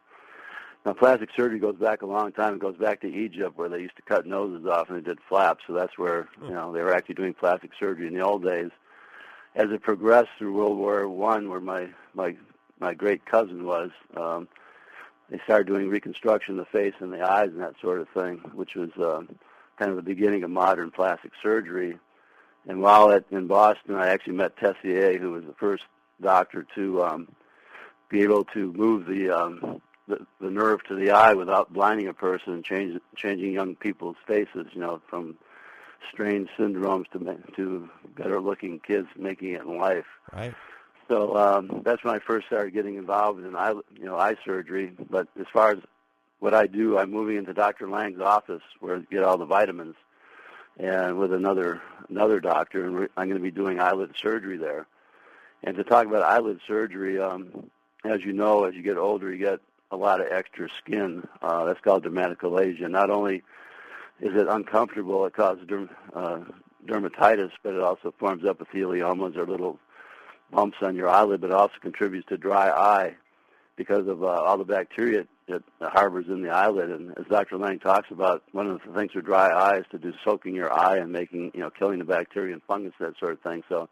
Now, 0.86 0.92
plastic 0.92 1.28
surgery 1.36 1.58
goes 1.58 1.76
back 1.76 2.02
a 2.02 2.06
long 2.06 2.32
time. 2.32 2.54
It 2.54 2.60
goes 2.60 2.76
back 2.76 3.00
to 3.00 3.08
Egypt, 3.08 3.58
where 3.58 3.68
they 3.68 3.80
used 3.80 3.96
to 3.96 4.02
cut 4.02 4.26
noses 4.26 4.66
off 4.66 4.88
and 4.88 4.96
they 4.96 5.02
did 5.02 5.18
flaps. 5.28 5.64
So 5.66 5.72
that's 5.72 5.98
where 5.98 6.28
you 6.42 6.50
know 6.50 6.72
they 6.72 6.80
were 6.80 6.94
actually 6.94 7.16
doing 7.16 7.34
plastic 7.34 7.72
surgery 7.78 8.06
in 8.06 8.14
the 8.14 8.20
old 8.20 8.44
days. 8.44 8.70
As 9.56 9.70
it 9.70 9.82
progressed 9.82 10.30
through 10.38 10.54
World 10.54 10.78
War 10.78 11.08
One, 11.08 11.50
where 11.50 11.60
my 11.60 11.88
my 12.14 12.36
my 12.80 12.94
great 12.94 13.26
cousin 13.26 13.64
was, 13.66 13.90
um, 14.16 14.46
they 15.30 15.38
started 15.44 15.66
doing 15.66 15.88
reconstruction 15.88 16.58
of 16.58 16.66
the 16.66 16.78
face 16.78 16.94
and 17.00 17.12
the 17.12 17.22
eyes 17.22 17.48
and 17.48 17.60
that 17.60 17.74
sort 17.80 18.00
of 18.00 18.08
thing, 18.10 18.38
which 18.54 18.74
was 18.74 18.90
um, 18.96 19.28
kind 19.78 19.90
of 19.90 19.96
the 19.96 20.02
beginning 20.02 20.42
of 20.42 20.50
modern 20.50 20.90
plastic 20.90 21.32
surgery. 21.42 21.98
And 22.66 22.80
while 22.80 23.10
at, 23.10 23.24
in 23.30 23.46
Boston, 23.46 23.94
I 23.94 24.08
actually 24.08 24.34
met 24.34 24.56
Tessier, 24.56 25.18
who 25.18 25.32
was 25.32 25.44
the 25.44 25.54
first 25.54 25.84
doctor 26.20 26.66
to 26.74 27.02
um, 27.04 27.28
be 28.08 28.22
able 28.22 28.44
to 28.46 28.72
move 28.72 29.06
the 29.06 29.30
um, 29.30 29.80
the, 30.06 30.26
the 30.40 30.50
nerve 30.50 30.82
to 30.84 30.94
the 30.94 31.10
eye 31.10 31.34
without 31.34 31.72
blinding 31.72 32.08
a 32.08 32.14
person 32.14 32.54
and 32.54 32.64
change, 32.64 32.98
changing 33.14 33.52
young 33.52 33.76
people's 33.76 34.16
faces. 34.26 34.66
You 34.72 34.80
know, 34.80 35.02
from 35.08 35.36
strange 36.10 36.48
syndromes 36.58 37.04
to 37.12 37.38
to 37.56 37.88
better 38.16 38.40
looking 38.40 38.80
kids 38.80 39.08
making 39.16 39.52
it 39.52 39.62
in 39.62 39.78
life. 39.78 40.06
Right. 40.32 40.54
So 41.08 41.36
um, 41.36 41.82
that's 41.84 42.04
when 42.04 42.14
I 42.14 42.18
first 42.18 42.46
started 42.46 42.74
getting 42.74 42.96
involved 42.96 43.42
in 43.42 43.56
eye, 43.56 43.72
you 43.96 44.04
know, 44.04 44.16
eye 44.16 44.36
surgery. 44.44 44.92
But 45.10 45.26
as 45.40 45.46
far 45.52 45.70
as 45.70 45.78
what 46.38 46.54
I 46.54 46.66
do, 46.66 46.98
I'm 46.98 47.10
moving 47.10 47.36
into 47.36 47.54
Dr. 47.54 47.88
Lang's 47.88 48.20
office 48.20 48.62
where 48.80 48.96
I 48.96 49.00
get 49.10 49.24
all 49.24 49.38
the 49.38 49.46
vitamins, 49.46 49.96
and 50.78 51.18
with 51.18 51.32
another 51.32 51.80
another 52.08 52.40
doctor, 52.40 52.86
and 52.86 53.08
I'm 53.16 53.28
going 53.28 53.40
to 53.40 53.42
be 53.42 53.50
doing 53.50 53.80
eyelid 53.80 54.12
surgery 54.20 54.58
there. 54.58 54.86
And 55.64 55.76
to 55.76 55.82
talk 55.82 56.06
about 56.06 56.22
eyelid 56.22 56.60
surgery, 56.66 57.18
um, 57.18 57.70
as 58.04 58.22
you 58.22 58.32
know, 58.32 58.64
as 58.64 58.74
you 58.74 58.82
get 58.82 58.96
older, 58.96 59.32
you 59.32 59.38
get 59.38 59.60
a 59.90 59.96
lot 59.96 60.20
of 60.20 60.28
extra 60.30 60.68
skin. 60.78 61.26
Uh, 61.42 61.64
that's 61.64 61.80
called 61.80 62.04
dermatochalasis. 62.04 62.88
Not 62.90 63.10
only 63.10 63.42
is 64.20 64.34
it 64.34 64.46
uncomfortable, 64.48 65.24
it 65.26 65.32
causes 65.32 65.66
derm, 65.66 65.88
uh, 66.14 66.40
dermatitis, 66.86 67.50
but 67.62 67.74
it 67.74 67.80
also 67.80 68.14
forms 68.18 68.42
epitheliomas 68.42 69.36
or 69.36 69.46
little 69.46 69.78
bumps 70.52 70.78
on 70.82 70.96
your 70.96 71.08
eyelid, 71.08 71.40
but 71.40 71.52
also 71.52 71.74
contributes 71.80 72.28
to 72.28 72.36
dry 72.36 72.70
eye 72.70 73.14
because 73.76 74.08
of 74.08 74.22
uh, 74.22 74.26
all 74.26 74.58
the 74.58 74.64
bacteria 74.64 75.24
it 75.48 75.62
harbors 75.80 76.26
in 76.28 76.42
the 76.42 76.50
eyelid. 76.50 76.90
And 76.90 77.16
as 77.18 77.24
Dr. 77.30 77.56
Lang 77.56 77.78
talks 77.78 78.10
about, 78.10 78.42
one 78.52 78.68
of 78.68 78.80
the 78.86 78.92
things 78.92 79.12
for 79.12 79.22
dry 79.22 79.48
eye 79.48 79.78
is 79.78 79.86
to 79.90 79.98
do 79.98 80.12
soaking 80.24 80.54
your 80.54 80.72
eye 80.72 80.98
and 80.98 81.10
making, 81.10 81.52
you 81.54 81.60
know, 81.60 81.70
killing 81.70 81.98
the 81.98 82.04
bacteria 82.04 82.52
and 82.52 82.62
fungus, 82.64 82.92
that 83.00 83.18
sort 83.18 83.32
of 83.32 83.40
thing. 83.40 83.62
So 83.68 83.88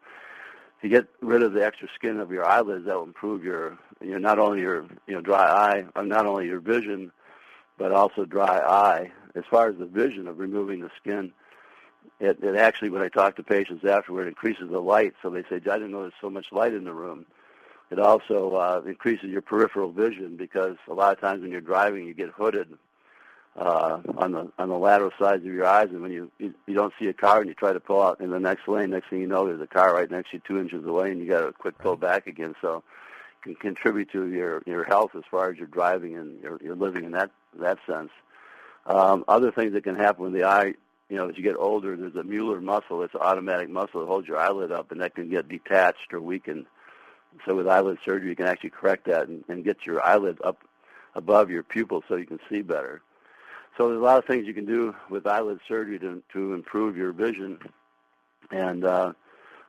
to 0.82 0.88
get 0.88 1.06
rid 1.20 1.42
of 1.42 1.52
the 1.52 1.64
extra 1.64 1.88
skin 1.94 2.20
of 2.20 2.30
your 2.30 2.44
eyelids, 2.44 2.84
that 2.86 2.94
will 2.94 3.04
improve 3.04 3.42
your, 3.42 3.78
you 4.02 4.10
know, 4.10 4.18
not 4.18 4.38
only 4.38 4.60
your, 4.60 4.86
you 5.06 5.14
know, 5.14 5.20
dry 5.20 5.44
eye, 5.44 5.84
or 5.94 6.04
not 6.04 6.26
only 6.26 6.46
your 6.46 6.60
vision, 6.60 7.10
but 7.78 7.92
also 7.92 8.24
dry 8.24 8.58
eye. 8.58 9.10
As 9.34 9.44
far 9.50 9.68
as 9.68 9.76
the 9.78 9.86
vision 9.86 10.28
of 10.28 10.38
removing 10.38 10.80
the 10.80 10.90
skin, 11.00 11.32
it, 12.20 12.42
it 12.42 12.56
actually, 12.56 12.90
when 12.90 13.02
I 13.02 13.08
talk 13.08 13.36
to 13.36 13.42
patients 13.42 13.84
afterward, 13.84 14.28
increases 14.28 14.70
the 14.70 14.80
light. 14.80 15.14
So 15.22 15.30
they 15.30 15.42
say, 15.42 15.56
I 15.56 15.58
didn't 15.58 15.92
know 15.92 16.02
there's 16.02 16.12
so 16.20 16.30
much 16.30 16.46
light 16.52 16.74
in 16.74 16.84
the 16.84 16.92
room. 16.92 17.26
It 17.90 17.98
also 17.98 18.54
uh, 18.54 18.82
increases 18.86 19.30
your 19.30 19.42
peripheral 19.42 19.92
vision 19.92 20.36
because 20.36 20.76
a 20.88 20.94
lot 20.94 21.12
of 21.12 21.20
times 21.20 21.42
when 21.42 21.52
you're 21.52 21.60
driving, 21.60 22.04
you 22.06 22.14
get 22.14 22.30
hooded 22.30 22.76
uh, 23.56 24.00
on 24.18 24.32
the 24.32 24.50
on 24.58 24.68
the 24.68 24.78
lateral 24.78 25.12
sides 25.18 25.46
of 25.46 25.52
your 25.52 25.66
eyes, 25.66 25.88
and 25.90 26.02
when 26.02 26.12
you, 26.12 26.30
you 26.38 26.52
you 26.66 26.74
don't 26.74 26.92
see 26.98 27.06
a 27.06 27.14
car 27.14 27.40
and 27.40 27.48
you 27.48 27.54
try 27.54 27.72
to 27.72 27.80
pull 27.80 28.02
out 28.02 28.20
in 28.20 28.30
the 28.30 28.40
next 28.40 28.68
lane, 28.68 28.90
next 28.90 29.08
thing 29.08 29.20
you 29.20 29.26
know, 29.26 29.46
there's 29.46 29.60
a 29.60 29.66
car 29.66 29.94
right 29.94 30.10
next 30.10 30.30
to 30.30 30.36
you, 30.36 30.42
two 30.46 30.58
inches 30.58 30.84
away, 30.84 31.10
and 31.10 31.20
you 31.20 31.28
got 31.28 31.40
to 31.40 31.52
quick 31.52 31.78
pull 31.78 31.96
back 31.96 32.26
again. 32.26 32.54
So, 32.60 32.82
it 33.40 33.42
can 33.44 33.54
contribute 33.54 34.10
to 34.12 34.28
your 34.28 34.62
your 34.66 34.84
health 34.84 35.12
as 35.14 35.22
far 35.30 35.50
as 35.50 35.56
your 35.56 35.68
driving 35.68 36.16
and 36.16 36.42
your 36.42 36.58
your 36.62 36.74
living 36.74 37.04
in 37.04 37.12
that 37.12 37.30
that 37.58 37.78
sense. 37.86 38.10
Um, 38.84 39.24
other 39.26 39.50
things 39.50 39.72
that 39.72 39.84
can 39.84 39.96
happen 39.96 40.24
with 40.24 40.32
the 40.32 40.44
eye, 40.44 40.74
you 41.08 41.16
know, 41.16 41.28
as 41.28 41.36
you 41.36 41.42
get 41.42 41.56
older, 41.56 41.96
there's 41.96 42.16
a 42.16 42.24
Mueller 42.24 42.60
muscle. 42.60 43.02
It's 43.02 43.14
an 43.14 43.20
automatic 43.20 43.68
muscle 43.68 44.00
that 44.00 44.06
holds 44.06 44.26
your 44.26 44.38
eyelid 44.38 44.72
up, 44.72 44.90
and 44.90 45.00
that 45.00 45.14
can 45.14 45.30
get 45.30 45.48
detached 45.48 46.12
or 46.12 46.20
weakened. 46.20 46.66
So 47.44 47.54
with 47.54 47.68
eyelid 47.68 47.98
surgery, 48.04 48.30
you 48.30 48.36
can 48.36 48.46
actually 48.46 48.70
correct 48.70 49.06
that 49.06 49.28
and, 49.28 49.44
and 49.48 49.64
get 49.64 49.84
your 49.84 50.04
eyelid 50.04 50.38
up 50.42 50.62
above 51.14 51.50
your 51.50 51.62
pupil 51.62 52.02
so 52.08 52.16
you 52.16 52.26
can 52.26 52.40
see 52.48 52.62
better. 52.62 53.02
So 53.76 53.88
there's 53.88 54.00
a 54.00 54.04
lot 54.04 54.18
of 54.18 54.24
things 54.24 54.46
you 54.46 54.54
can 54.54 54.64
do 54.64 54.94
with 55.10 55.26
eyelid 55.26 55.60
surgery 55.68 55.98
to 55.98 56.22
to 56.32 56.54
improve 56.54 56.96
your 56.96 57.12
vision, 57.12 57.58
and 58.50 58.84
uh, 58.84 59.12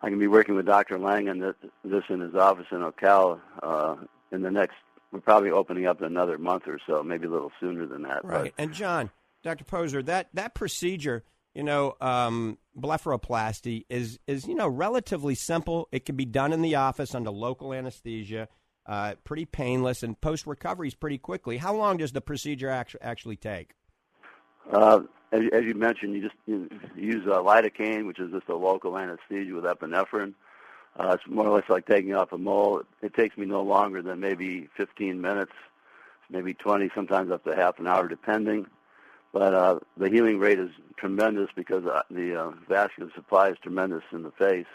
I 0.01 0.09
can 0.09 0.19
be 0.19 0.27
working 0.27 0.55
with 0.55 0.65
Dr. 0.65 0.97
Lang 0.97 1.29
on 1.29 1.39
this, 1.39 1.55
this 1.83 2.03
in 2.09 2.21
his 2.21 2.35
office 2.35 2.67
in 2.71 2.79
Ocala 2.79 3.39
uh, 3.61 3.95
in 4.31 4.41
the 4.41 4.51
next. 4.51 4.75
We're 5.11 5.21
probably 5.21 5.51
opening 5.51 5.87
up 5.87 6.01
in 6.01 6.05
another 6.05 6.37
month 6.37 6.67
or 6.67 6.79
so, 6.85 7.01
maybe 7.01 7.27
a 7.27 7.29
little 7.29 7.51
sooner 7.59 7.85
than 7.85 8.03
that. 8.03 8.25
Right. 8.25 8.53
But, 8.55 8.63
and 8.63 8.73
John, 8.73 9.09
Dr. 9.47 9.63
Poser, 9.63 10.03
that 10.03 10.27
that 10.33 10.53
procedure, 10.53 11.23
you 11.55 11.63
know, 11.63 11.95
um, 12.01 12.57
blepharoplasty 12.77 13.85
is 13.89 14.19
is 14.27 14.45
you 14.45 14.55
know 14.55 14.67
relatively 14.67 15.35
simple. 15.35 15.87
It 15.91 16.05
can 16.05 16.15
be 16.15 16.25
done 16.25 16.51
in 16.51 16.61
the 16.61 16.75
office 16.75 17.15
under 17.15 17.31
local 17.31 17.73
anesthesia. 17.73 18.49
Uh, 18.85 19.15
pretty 19.23 19.45
painless 19.45 20.03
and 20.03 20.19
post 20.19 20.47
recovery 20.47 20.87
is 20.87 20.95
pretty 20.95 21.17
quickly. 21.17 21.57
How 21.57 21.73
long 21.73 21.97
does 21.97 22.11
the 22.11 22.21
procedure 22.21 22.69
actually 22.69 23.37
take? 23.37 23.71
Uh, 24.71 25.01
as, 25.31 25.41
as 25.53 25.63
you 25.63 25.73
mentioned, 25.75 26.13
you 26.13 26.21
just 26.21 26.35
you 26.45 26.69
use 26.95 27.25
uh, 27.25 27.37
lidocaine, 27.39 28.05
which 28.05 28.19
is 28.19 28.31
just 28.31 28.49
a 28.49 28.55
local 28.55 28.97
anesthesia 28.97 29.53
with 29.53 29.63
epinephrine. 29.63 30.33
Uh, 30.99 31.15
it's 31.15 31.23
more 31.29 31.47
or 31.47 31.55
less 31.55 31.69
like 31.69 31.85
taking 31.85 32.13
off 32.13 32.33
a 32.33 32.37
mole. 32.37 32.81
It 33.01 33.13
takes 33.13 33.37
me 33.37 33.45
no 33.45 33.61
longer 33.61 34.01
than 34.01 34.19
maybe 34.19 34.67
15 34.75 35.21
minutes, 35.21 35.51
maybe 36.29 36.53
20, 36.53 36.89
sometimes 36.95 37.31
up 37.31 37.43
to 37.43 37.55
half 37.55 37.79
an 37.79 37.87
hour, 37.87 38.07
depending. 38.07 38.65
But 39.37 39.53
uh, 39.53 39.79
the 39.97 40.09
healing 40.09 40.39
rate 40.39 40.57
is 40.59 40.71
tremendous 40.97 41.49
because 41.55 41.85
uh, 41.85 42.01
the 42.09 42.35
uh, 42.35 42.51
vascular 42.67 43.11
supply 43.13 43.49
is 43.49 43.57
tremendous 43.61 44.03
in 44.11 44.23
the 44.23 44.31
face. 44.31 44.65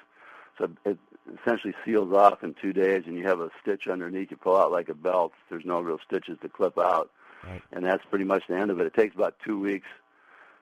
So 0.57 0.69
it 0.85 0.99
essentially 1.41 1.75
seals 1.85 2.13
off 2.15 2.45
in 2.45 2.55
two 2.55 2.73
days, 2.73 3.03
and 3.07 3.17
you 3.17 3.25
have 3.27 3.41
a 3.41 3.51
stitch 3.61 3.89
underneath. 3.89 4.31
You 4.31 4.37
pull 4.37 4.57
out 4.57 4.71
like 4.71 4.89
a 4.89 4.95
belt. 4.95 5.33
There's 5.51 5.65
no 5.65 5.81
real 5.81 5.99
stitches 6.07 6.39
to 6.43 6.49
clip 6.49 6.79
out 6.79 7.11
Right. 7.45 7.61
and 7.73 7.85
that's 7.85 8.05
pretty 8.09 8.25
much 8.25 8.45
the 8.49 8.57
end 8.57 8.71
of 8.71 8.79
it. 8.79 8.87
It 8.87 8.95
takes 8.95 9.17
about 9.17 9.35
two 9.45 9.59
weeks 9.59 9.89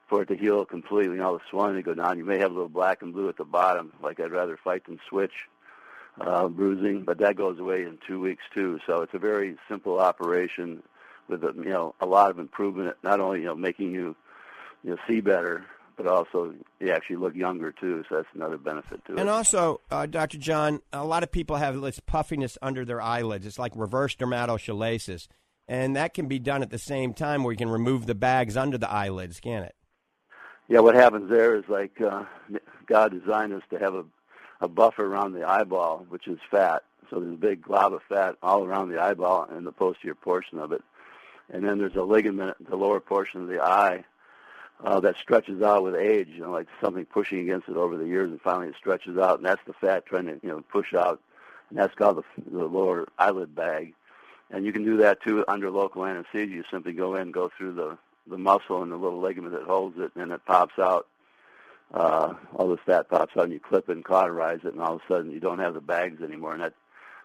for 0.09 0.23
it 0.23 0.29
to 0.29 0.35
heal 0.37 0.65
completely 0.65 1.17
and 1.17 1.23
all 1.23 1.35
the 1.35 1.41
swelling 1.51 1.75
to 1.75 1.83
go 1.83 1.93
down. 1.93 2.17
You 2.17 2.25
may 2.25 2.39
have 2.39 2.51
a 2.51 2.55
little 2.55 2.71
black 2.71 3.03
and 3.03 3.13
blue 3.13 3.29
at 3.29 3.37
the 3.37 3.45
bottom, 3.45 3.93
like 4.03 4.19
I'd 4.19 4.33
rather 4.33 4.57
fight 4.57 4.87
than 4.87 4.99
switch 5.09 5.47
uh, 6.21 6.49
bruising, 6.49 7.03
but 7.03 7.19
that 7.19 7.37
goes 7.37 7.59
away 7.59 7.83
in 7.83 7.99
two 8.07 8.19
weeks 8.19 8.45
too. 8.55 8.81
So 8.87 9.03
it's 9.03 9.13
a 9.13 9.19
very 9.19 9.57
simple 9.69 10.01
operation 10.01 10.83
with 11.31 11.45
a, 11.45 11.53
you 11.57 11.71
know 11.71 11.95
a 12.01 12.07
lot 12.07 12.31
of 12.31 12.39
improvement. 12.39 12.97
Not 13.03 13.21
only 13.21 13.41
you 13.41 13.47
know 13.47 13.55
making 13.55 13.93
you 13.93 14.15
you 14.83 14.91
know 14.91 14.97
see 15.09 15.21
better, 15.21 15.65
but 15.97 16.07
also 16.07 16.55
you 16.81 16.91
actually 16.91 17.17
look 17.17 17.35
younger 17.35 17.73
too. 17.73 18.05
So 18.09 18.17
that's 18.17 18.29
another 18.35 18.57
benefit 18.57 19.05
to 19.07 19.15
it. 19.15 19.21
And 19.21 19.29
also, 19.29 19.81
uh, 19.91 20.07
Dr. 20.07 20.39
John, 20.39 20.81
a 20.93 21.05
lot 21.05 21.23
of 21.23 21.31
people 21.31 21.57
have 21.57 21.81
this 21.81 22.01
puffiness 22.01 22.57
under 22.63 22.85
their 22.85 23.01
eyelids. 23.01 23.47
It's 23.47 23.59
like 23.59 23.73
reverse 23.75 24.17
dermatochalasis. 24.17 25.29
And 25.69 25.95
that 25.95 26.15
can 26.15 26.27
be 26.27 26.41
done 26.41 26.63
at 26.63 26.71
the 26.71 26.79
same 26.79 27.15
time 27.15 27.45
where 27.45 27.53
you 27.53 27.59
can 27.59 27.69
remove 27.69 28.07
the 28.07 28.15
bags 28.15 28.57
under 28.57 28.77
the 28.77 28.91
eyelids, 28.91 29.39
can 29.39 29.63
it? 29.63 29.77
Yeah, 30.69 30.81
what 30.81 30.95
happens 30.95 31.29
there 31.31 31.57
is 31.57 31.65
like 31.69 32.01
uh, 32.01 32.25
God 32.87 33.13
designed 33.13 33.53
us 33.53 33.63
to 33.71 33.79
have 33.79 33.95
a, 33.95 34.05
a 34.61 34.69
buffer 34.69 35.05
around 35.05 35.33
the 35.33 35.45
eyeball, 35.45 36.07
which 36.09 36.27
is 36.27 36.39
fat. 36.51 36.83
So 37.09 37.21
there's 37.21 37.35
a 37.35 37.37
big 37.37 37.63
glob 37.63 37.93
of 37.93 38.01
fat 38.09 38.37
all 38.43 38.65
around 38.65 38.89
the 38.89 39.01
eyeball 39.01 39.49
and 39.51 39.67
the 39.67 39.73
posterior 39.73 40.15
portion 40.15 40.59
of 40.59 40.73
it. 40.73 40.83
And 41.53 41.65
then 41.65 41.79
there's 41.79 41.97
a 41.97 42.03
ligament, 42.03 42.57
at 42.61 42.71
the 42.71 42.77
lower 42.77 43.01
portion 43.01 43.43
of 43.43 43.49
the 43.49 43.61
eye, 43.61 44.05
uh, 44.85 45.01
that 45.01 45.17
stretches 45.21 45.63
out 45.63 45.83
with 45.83 45.95
age, 45.95 46.29
you 46.31 46.43
know, 46.43 46.51
like 46.51 46.69
something 46.81 47.05
pushing 47.05 47.41
against 47.41 47.69
it 47.69 47.77
over 47.77 47.97
the 47.97 48.07
years, 48.07 48.31
and 48.31 48.41
finally 48.41 48.69
it 48.69 48.75
stretches 48.79 49.19
out, 49.19 49.39
and 49.39 49.47
that's 49.47 49.61
the 49.67 49.75
fat 49.75 50.07
trying 50.07 50.27
to, 50.27 50.39
you 50.43 50.49
know, 50.49 50.63
push 50.73 50.95
out, 50.95 51.21
and 51.69 51.79
that's 51.79 51.95
called 51.95 52.17
the, 52.17 52.51
the 52.51 52.65
lower 52.65 53.07
eyelid 53.19 53.55
bag. 53.55 53.95
And 54.51 54.65
you 54.65 54.73
can 54.73 54.85
do 54.85 54.97
that 54.99 55.23
too 55.23 55.45
under 55.49 55.71
local 55.71 56.05
anesthesia. 56.05 56.55
You 56.55 56.65
simply 56.71 56.93
go 56.93 57.15
in, 57.15 57.31
go 57.31 57.51
through 57.57 57.75
the 57.75 57.99
the 58.27 58.39
muscle 58.39 58.83
and 58.83 58.93
the 58.93 58.97
little 58.97 59.21
ligament 59.21 59.55
that 59.55 59.65
holds 59.65 59.99
it, 59.99 60.13
and 60.15 60.31
it 60.33 60.45
pops 60.47 60.79
out. 60.79 61.07
Uh, 61.93 62.35
all 62.55 62.69
this 62.69 62.79
fat 62.87 63.09
pops 63.09 63.37
out, 63.37 63.45
and 63.45 63.53
you 63.53 63.59
clip 63.61 63.89
and 63.89 64.05
cauterize 64.05 64.61
it, 64.65 64.73
and 64.73 64.81
all 64.81 64.95
of 64.95 65.01
a 65.01 65.13
sudden 65.13 65.33
you 65.33 65.41
don't 65.41 65.59
have 65.59 65.75
the 65.75 65.81
bags 65.81 66.23
anymore. 66.23 66.53
And 66.53 66.63
that 66.63 66.75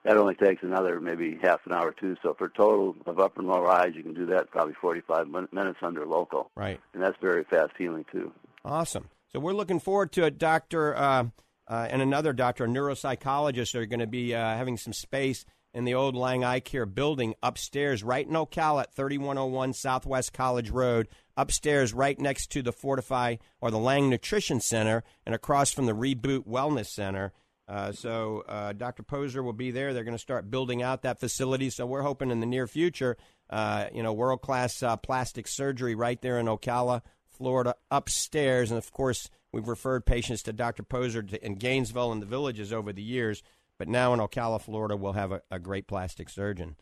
that 0.05 0.15
only 0.17 0.35
takes 0.35 0.63
another 0.63 1.01
maybe 1.01 1.37
half 1.41 1.59
an 1.65 1.73
hour 1.73 1.89
or 1.89 1.91
two. 1.91 2.15
So 2.23 2.33
for 2.37 2.47
total 2.49 2.95
of 3.05 3.19
upper 3.19 3.41
and 3.41 3.49
lower 3.49 3.67
eyes, 3.69 3.93
you 3.95 4.03
can 4.03 4.13
do 4.13 4.25
that 4.27 4.49
probably 4.51 4.75
45 4.79 5.27
min- 5.27 5.47
minutes 5.51 5.79
under 5.81 6.05
local, 6.05 6.51
Right. 6.55 6.79
and 6.93 7.03
that's 7.03 7.17
very 7.21 7.43
fast 7.43 7.71
healing 7.77 8.05
too. 8.11 8.31
Awesome. 8.63 9.09
So 9.33 9.39
we're 9.39 9.53
looking 9.53 9.79
forward 9.79 10.11
to 10.13 10.23
a 10.23 10.31
doctor 10.31 10.95
uh, 10.95 11.25
uh, 11.67 11.87
and 11.89 12.01
another 12.01 12.31
doctor, 12.31 12.65
a 12.65 12.67
neuropsychologist, 12.67 13.75
are 13.75 13.85
going 13.85 13.99
to 13.99 14.07
be 14.07 14.33
uh, 14.35 14.39
having 14.39 14.77
some 14.77 14.93
space 14.93 15.45
in 15.73 15.83
the 15.83 15.93
old 15.95 16.15
Lang 16.15 16.43
Eye 16.43 16.59
Care 16.61 16.85
building 16.85 17.33
upstairs, 17.43 18.01
right 18.03 18.25
in 18.25 18.33
Ocala 18.33 18.83
at 18.83 18.93
3101 18.93 19.73
Southwest 19.73 20.31
College 20.31 20.69
Road, 20.69 21.07
upstairs, 21.35 21.93
right 21.93 22.17
next 22.17 22.51
to 22.51 22.61
the 22.61 22.71
Fortify 22.71 23.35
or 23.59 23.71
the 23.71 23.77
Lang 23.79 24.09
Nutrition 24.09 24.61
Center, 24.61 25.03
and 25.25 25.35
across 25.35 25.71
from 25.73 25.85
the 25.85 25.91
Reboot 25.93 26.47
Wellness 26.47 26.87
Center. 26.87 27.33
Uh, 27.67 27.91
so 27.91 28.43
uh, 28.47 28.73
Dr. 28.73 29.03
Poser 29.03 29.41
will 29.41 29.53
be 29.53 29.71
there. 29.71 29.93
They're 29.93 30.03
going 30.03 30.15
to 30.15 30.19
start 30.19 30.51
building 30.51 30.83
out 30.83 31.01
that 31.01 31.19
facility. 31.19 31.69
So 31.69 31.85
we're 31.85 32.03
hoping 32.03 32.29
in 32.29 32.39
the 32.39 32.45
near 32.45 32.67
future, 32.67 33.17
uh, 33.49 33.85
you 33.93 34.03
know, 34.03 34.13
world 34.13 34.41
class 34.41 34.83
uh, 34.83 34.97
plastic 34.97 35.47
surgery 35.47 35.95
right 35.95 36.21
there 36.21 36.39
in 36.39 36.45
Ocala, 36.45 37.01
Florida, 37.27 37.75
upstairs. 37.89 38.69
And 38.69 38.77
of 38.77 38.91
course, 38.91 39.29
we've 39.51 39.67
referred 39.67 40.05
patients 40.05 40.43
to 40.43 40.53
Dr. 40.53 40.83
Poser 40.83 41.23
to, 41.23 41.43
in 41.43 41.55
Gainesville 41.55 42.11
and 42.11 42.21
the 42.21 42.27
villages 42.27 42.71
over 42.71 42.93
the 42.93 43.03
years. 43.03 43.41
But 43.77 43.87
now 43.87 44.13
in 44.13 44.19
Ocala, 44.19 44.61
Florida, 44.61 44.95
we'll 44.95 45.13
have 45.13 45.31
a, 45.31 45.41
a 45.49 45.59
great 45.59 45.87
plastic 45.87 46.29
surgeon. 46.29 46.75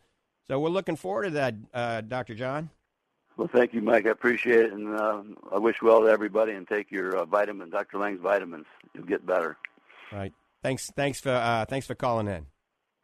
So 0.46 0.60
we're 0.60 0.68
looking 0.68 0.96
forward 0.96 1.24
to 1.24 1.30
that, 1.30 1.54
uh, 1.72 2.00
Dr. 2.02 2.34
John. 2.34 2.70
Well, 3.36 3.48
thank 3.52 3.72
you, 3.72 3.80
Mike. 3.80 4.06
I 4.06 4.10
appreciate 4.10 4.66
it, 4.66 4.72
and 4.72 4.94
uh, 4.94 5.22
I 5.50 5.58
wish 5.58 5.82
well 5.82 6.02
to 6.02 6.06
everybody. 6.06 6.52
And 6.52 6.68
take 6.68 6.92
your 6.92 7.16
uh, 7.16 7.24
vitamin, 7.24 7.70
Dr. 7.70 7.98
Lang's 7.98 8.20
vitamins. 8.20 8.66
You'll 8.94 9.06
get 9.06 9.26
better. 9.26 9.56
All 10.12 10.18
right. 10.18 10.32
Thanks. 10.64 10.90
Thanks 10.96 11.20
for 11.20 11.30
uh, 11.30 11.66
thanks 11.66 11.86
for 11.86 11.94
calling 11.94 12.26
in. 12.26 12.46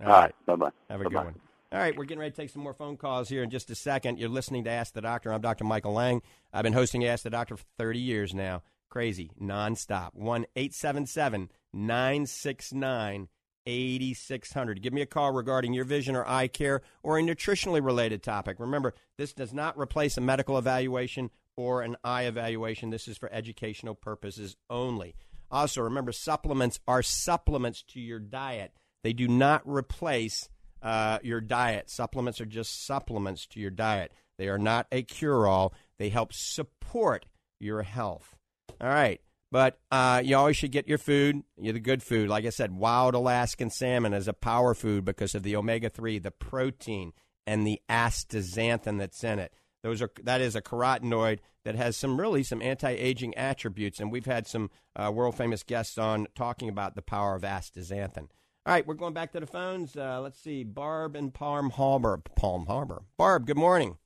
All 0.03 0.09
right. 0.09 0.35
Bye 0.47 0.57
bye. 0.57 0.71
Have 0.89 1.01
a 1.01 1.05
Bye-bye. 1.05 1.11
good 1.11 1.25
one. 1.27 1.41
All 1.73 1.79
right, 1.79 1.97
we're 1.97 2.03
getting 2.05 2.19
ready 2.19 2.33
to 2.33 2.37
take 2.37 2.51
some 2.51 2.63
more 2.63 2.75
phone 2.75 2.97
calls 2.97 3.29
here 3.29 3.45
in 3.45 3.51
just 3.51 3.71
a 3.71 3.77
second. 3.77 4.19
You're 4.19 4.29
listening 4.29 4.65
to 4.65 4.71
Ask 4.71 4.93
the 4.93 5.01
Doctor. 5.01 5.33
I'm 5.33 5.41
Dr. 5.41 5.63
Michael 5.63 5.93
Lang. 5.93 6.21
I've 6.53 6.65
been 6.65 6.73
hosting 6.73 7.05
Ask 7.05 7.23
the 7.23 7.31
Doctor 7.31 7.57
for 7.57 7.65
30 7.79 8.01
years 8.01 8.35
now. 8.35 8.63
Crazy, 8.89 9.31
nonstop. 9.41 10.15
1 10.15 10.47
877 10.57 11.49
969 11.73 13.29
8600. 13.67 14.83
Give 14.83 14.93
me 14.93 15.03
a 15.03 15.07
call 15.07 15.31
regarding 15.31 15.73
your 15.73 15.85
vision 15.85 16.17
or 16.17 16.27
eye 16.27 16.49
care 16.49 16.83
or 17.05 17.19
a 17.19 17.23
nutritionally 17.23 17.85
related 17.85 18.23
topic. 18.23 18.59
Remember, 18.59 18.93
this 19.17 19.33
does 19.33 19.53
not 19.53 19.79
replace 19.79 20.17
a 20.17 20.21
medical 20.21 20.59
evaluation 20.59 21.31
or 21.57 21.83
an 21.83 21.97
eye 22.03 22.23
evaluation. 22.23 22.91
This 22.91 23.07
is 23.07 23.17
for 23.17 23.33
educational 23.33 23.95
purposes 23.95 24.57
only. 24.69 25.15
Also, 25.51 25.83
remember, 25.83 26.13
supplements 26.13 26.79
are 26.87 27.03
supplements 27.03 27.83
to 27.89 28.01
your 28.01 28.21
diet, 28.21 28.73
they 29.03 29.13
do 29.13 29.29
not 29.29 29.63
replace 29.65 30.49
uh, 30.83 31.19
your 31.23 31.41
diet. 31.41 31.91
Supplements 31.91 32.41
are 32.41 32.47
just 32.47 32.87
supplements 32.87 33.47
to 33.47 33.61
your 33.61 33.71
diet. 33.71 34.13
They 34.39 34.49
are 34.49 34.59
not 34.59 34.87
a 34.93 35.03
cure 35.03 35.47
all, 35.47 35.75
they 35.99 36.09
help 36.09 36.33
support 36.33 37.27
your 37.59 37.83
health. 37.83 38.37
All 38.81 38.89
right. 38.89 39.21
But 39.53 39.79
uh, 39.91 40.23
you 40.25 40.37
always 40.37 40.57
should 40.57 40.71
get 40.71 40.87
your 40.87 40.99
food, 40.99 41.43
you 41.59 41.73
the 41.73 41.81
good 41.81 42.03
food. 42.05 42.29
Like 42.29 42.47
I 42.47 42.51
said, 42.51 42.73
wild 42.73 43.15
Alaskan 43.15 43.71
salmon 43.71 44.15
is 44.15 44.29
a 44.29 44.33
power 44.33 44.75
food 44.75 45.05
because 45.05 45.35
of 45.35 45.43
the 45.43 45.57
omega 45.57 45.91
three, 45.91 46.21
the 46.21 46.31
protein, 46.31 47.13
and 47.49 47.67
the 47.67 47.81
astaxanthin 47.89 48.99
that's 48.99 49.25
in 49.25 49.41
it. 49.41 49.53
Those 49.83 50.03
are 50.03 50.11
that 50.23 50.41
is 50.41 50.55
a 50.55 50.63
carotenoid 50.63 51.39
that 51.65 51.75
has 51.75 51.97
some 51.97 52.21
really 52.21 52.43
some 52.43 52.61
anti-aging 52.61 53.35
attributes, 53.37 54.01
and 54.01 54.13
we've 54.13 54.27
had 54.27 54.47
some 54.47 54.71
uh, 54.97 55.11
world 55.13 55.37
famous 55.37 55.63
guests 55.63 55.99
on 55.99 56.27
talking 56.35 56.69
about 56.69 56.95
the 56.95 57.03
power 57.03 57.35
of 57.35 57.43
astaxanthin. 57.43 58.29
All 58.67 58.75
right, 58.75 58.87
we're 58.87 58.95
going 58.95 59.15
back 59.15 59.33
to 59.33 59.41
the 59.41 59.47
phones. 59.47 59.97
Uh, 59.97 60.21
let's 60.21 60.39
see, 60.39 60.65
Barb 60.65 61.17
and 61.17 61.33
Palm 61.33 61.71
Harbor. 61.71 62.21
Palm 62.37 62.67
Harbor. 62.67 63.03
Barb, 63.17 63.47
good 63.47 63.57
morning. 63.57 63.97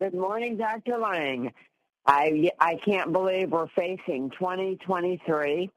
Good 0.00 0.14
morning, 0.14 0.56
Dr. 0.56 0.96
Lang. 0.96 1.52
I 2.06 2.50
I 2.58 2.76
can't 2.82 3.12
believe 3.12 3.50
we're 3.50 3.68
facing 3.68 4.30
2023, 4.30 5.70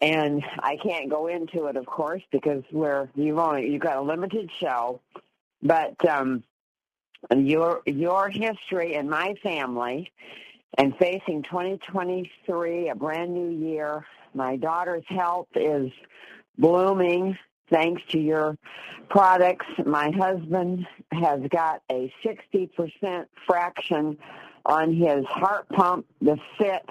and 0.00 0.42
I 0.60 0.78
can't 0.82 1.10
go 1.10 1.26
into 1.26 1.66
it, 1.66 1.76
of 1.76 1.84
course, 1.84 2.22
because 2.32 2.62
we're 2.72 3.10
you've 3.14 3.38
only 3.38 3.70
you've 3.70 3.82
got 3.82 3.98
a 3.98 4.02
limited 4.02 4.50
show, 4.58 5.02
but 5.62 6.02
um, 6.08 6.42
your 7.30 7.82
your 7.86 8.28
history 8.28 8.94
and 8.94 9.08
my 9.08 9.34
family, 9.42 10.10
and 10.78 10.96
facing 10.96 11.42
2023, 11.44 12.88
a 12.88 12.94
brand 12.94 13.32
new 13.32 13.50
year. 13.66 14.04
My 14.34 14.56
daughter's 14.56 15.04
health 15.08 15.48
is 15.54 15.90
blooming 16.58 17.36
thanks 17.70 18.02
to 18.10 18.18
your 18.18 18.56
products. 19.08 19.66
My 19.84 20.10
husband 20.10 20.86
has 21.12 21.40
got 21.50 21.82
a 21.90 22.12
60% 22.24 23.26
fraction 23.46 24.18
on 24.64 24.94
his 24.94 25.24
heart 25.26 25.68
pump, 25.70 26.06
the 26.20 26.36
fit 26.58 26.88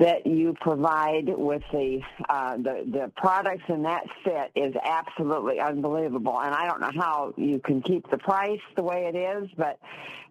that 0.00 0.26
you 0.26 0.56
provide 0.62 1.28
with 1.28 1.62
the 1.72 2.00
uh, 2.28 2.56
the 2.56 2.84
the 2.90 3.12
products 3.16 3.64
in 3.68 3.82
that 3.82 4.04
fit 4.24 4.50
is 4.54 4.74
absolutely 4.82 5.60
unbelievable. 5.60 6.40
And 6.40 6.54
I 6.54 6.66
don't 6.66 6.80
know 6.80 6.90
how 6.96 7.34
you 7.36 7.60
can 7.60 7.82
keep 7.82 8.10
the 8.10 8.18
price 8.18 8.60
the 8.76 8.82
way 8.82 9.12
it 9.12 9.14
is, 9.14 9.48
but 9.56 9.78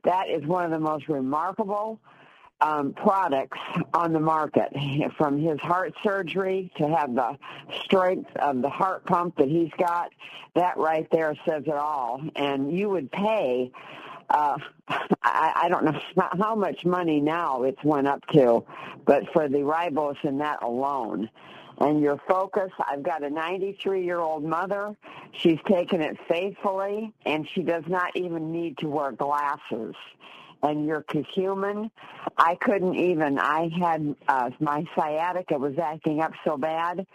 that 0.04 0.28
is 0.28 0.44
one 0.46 0.66
of 0.66 0.72
the 0.72 0.80
most 0.80 1.08
remarkable 1.08 2.00
um, 2.62 2.94
products 2.94 3.60
on 3.94 4.12
the 4.12 4.20
market. 4.20 4.74
From 5.18 5.40
his 5.40 5.60
heart 5.60 5.94
surgery 6.04 6.72
to 6.78 6.88
have 6.88 7.14
the 7.14 7.38
strength 7.86 8.36
of 8.38 8.64
the 8.64 8.70
heart 8.70 9.06
pump 9.06 9.38
that 9.38 9.48
he's 9.48 9.72
got, 9.78 10.10
that 10.56 10.78
right 10.78 11.08
there 11.12 11.36
says 11.48 11.64
it 11.68 11.76
all. 11.76 12.22
And 12.36 12.76
you 12.76 12.90
would 12.90 13.12
pay 13.12 13.72
uh, 14.30 14.58
I, 15.24 15.54
I 15.64 15.70
don't 15.70 15.86
know 15.86 16.00
how 16.40 16.56
much 16.56 16.86
money 16.86 17.20
now 17.20 17.64
it's 17.64 17.84
went 17.84 18.08
up 18.08 18.26
to, 18.28 18.64
but 19.06 19.24
for 19.34 19.48
the 19.48 19.60
ribose 19.60 20.18
and 20.24 20.40
that 20.42 20.62
alone. 20.64 21.30
And 21.82 22.02
your 22.02 22.20
focus, 22.28 22.72
I've 22.86 23.04
got 23.04 23.24
a 23.24 23.30
93 23.30 24.04
year 24.04 24.20
old 24.20 24.44
mother. 24.44 24.96
She's 25.32 25.60
taken 25.66 26.02
it 26.02 26.18
faithfully, 26.28 27.14
and 27.26 27.48
she 27.54 27.62
does 27.62 27.86
not 27.88 28.16
even 28.16 28.52
need 28.52 28.78
to 28.80 28.90
wear 28.90 29.14
glasses 29.14 29.96
and 30.64 30.86
your 30.86 31.04
curcumin. 31.04 31.90
I 32.38 32.56
couldn't 32.56 32.96
even. 32.96 33.40
I 33.40 33.70
had 33.80 34.16
uh, 34.28 34.50
my 34.60 34.86
sciatica 34.96 35.58
was 35.58 35.78
acting 35.78 36.22
up 36.22 36.34
so 36.46 36.58
bad. 36.58 37.06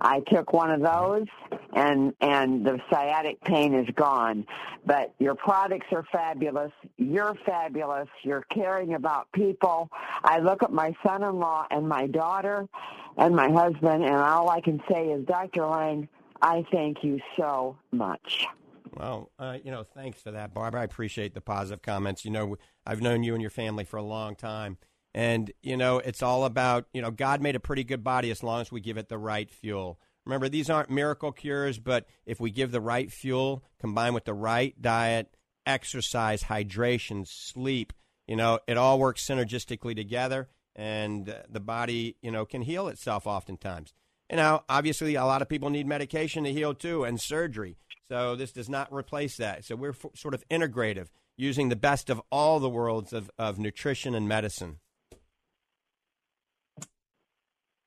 I 0.00 0.20
took 0.20 0.52
one 0.52 0.70
of 0.70 0.80
those, 0.80 1.26
and 1.74 2.14
and 2.20 2.64
the 2.64 2.80
sciatic 2.90 3.40
pain 3.42 3.74
is 3.74 3.86
gone. 3.94 4.46
But 4.86 5.14
your 5.18 5.34
products 5.34 5.86
are 5.92 6.04
fabulous. 6.10 6.72
You're 6.96 7.34
fabulous. 7.46 8.08
You're 8.22 8.44
caring 8.52 8.94
about 8.94 9.30
people. 9.32 9.90
I 10.24 10.38
look 10.38 10.62
at 10.62 10.72
my 10.72 10.94
son-in-law 11.06 11.66
and 11.70 11.88
my 11.88 12.06
daughter, 12.06 12.68
and 13.16 13.36
my 13.36 13.50
husband, 13.50 14.04
and 14.04 14.14
all 14.14 14.48
I 14.48 14.60
can 14.60 14.82
say 14.90 15.10
is, 15.10 15.24
Dr. 15.26 15.66
Lang, 15.66 16.08
I 16.40 16.64
thank 16.72 17.04
you 17.04 17.20
so 17.36 17.76
much. 17.92 18.46
Well, 18.94 19.32
uh, 19.38 19.58
you 19.64 19.70
know, 19.70 19.84
thanks 19.84 20.20
for 20.20 20.32
that, 20.32 20.52
Barbara. 20.52 20.82
I 20.82 20.84
appreciate 20.84 21.34
the 21.34 21.40
positive 21.40 21.82
comments. 21.82 22.24
You 22.24 22.30
know, 22.30 22.56
I've 22.86 23.00
known 23.00 23.22
you 23.22 23.32
and 23.32 23.40
your 23.40 23.50
family 23.50 23.84
for 23.84 23.96
a 23.96 24.02
long 24.02 24.36
time. 24.36 24.76
And, 25.14 25.50
you 25.62 25.76
know, 25.76 25.98
it's 25.98 26.22
all 26.22 26.44
about, 26.44 26.86
you 26.92 27.02
know, 27.02 27.10
God 27.10 27.42
made 27.42 27.56
a 27.56 27.60
pretty 27.60 27.84
good 27.84 28.04
body 28.04 28.30
as 28.30 28.42
long 28.42 28.60
as 28.60 28.72
we 28.72 28.80
give 28.80 28.96
it 28.96 29.08
the 29.08 29.18
right 29.18 29.50
fuel. 29.50 29.98
Remember, 30.24 30.48
these 30.48 30.70
aren't 30.70 30.90
miracle 30.90 31.32
cures, 31.32 31.78
but 31.78 32.06
if 32.26 32.40
we 32.40 32.50
give 32.50 32.70
the 32.70 32.80
right 32.80 33.10
fuel 33.10 33.64
combined 33.80 34.14
with 34.14 34.24
the 34.24 34.34
right 34.34 34.80
diet, 34.80 35.34
exercise, 35.66 36.44
hydration, 36.44 37.26
sleep, 37.26 37.92
you 38.26 38.36
know, 38.36 38.58
it 38.66 38.76
all 38.76 38.98
works 38.98 39.26
synergistically 39.26 39.96
together 39.96 40.48
and 40.76 41.34
the 41.48 41.60
body, 41.60 42.16
you 42.22 42.30
know, 42.30 42.46
can 42.46 42.62
heal 42.62 42.88
itself 42.88 43.26
oftentimes. 43.26 43.92
You 44.30 44.36
know, 44.36 44.62
obviously, 44.68 45.14
a 45.14 45.24
lot 45.24 45.42
of 45.42 45.48
people 45.48 45.68
need 45.68 45.86
medication 45.86 46.44
to 46.44 46.52
heal 46.52 46.72
too 46.72 47.04
and 47.04 47.20
surgery. 47.20 47.76
So 48.12 48.36
this 48.36 48.52
does 48.52 48.68
not 48.68 48.92
replace 48.92 49.38
that. 49.38 49.64
So 49.64 49.74
we're 49.74 49.92
f- 49.92 50.04
sort 50.14 50.34
of 50.34 50.46
integrative, 50.50 51.08
using 51.38 51.70
the 51.70 51.76
best 51.76 52.10
of 52.10 52.20
all 52.30 52.60
the 52.60 52.68
worlds 52.68 53.14
of, 53.14 53.30
of 53.38 53.58
nutrition 53.58 54.14
and 54.14 54.28
medicine. 54.28 54.80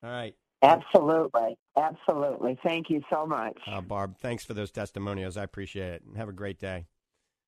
All 0.02 0.10
right. 0.10 0.34
Absolutely. 0.64 1.60
Absolutely. 1.78 2.58
Thank 2.64 2.90
you 2.90 3.04
so 3.08 3.28
much. 3.28 3.56
Uh, 3.68 3.82
Barb, 3.82 4.18
thanks 4.18 4.44
for 4.44 4.56
those 4.56 4.72
testimonials. 4.72 5.38
I 5.38 5.44
appreciate 5.44 5.94
it. 5.94 6.04
And 6.04 6.18
Have 6.18 6.30
a 6.30 6.34
great 6.34 6.60
day. 6.60 6.88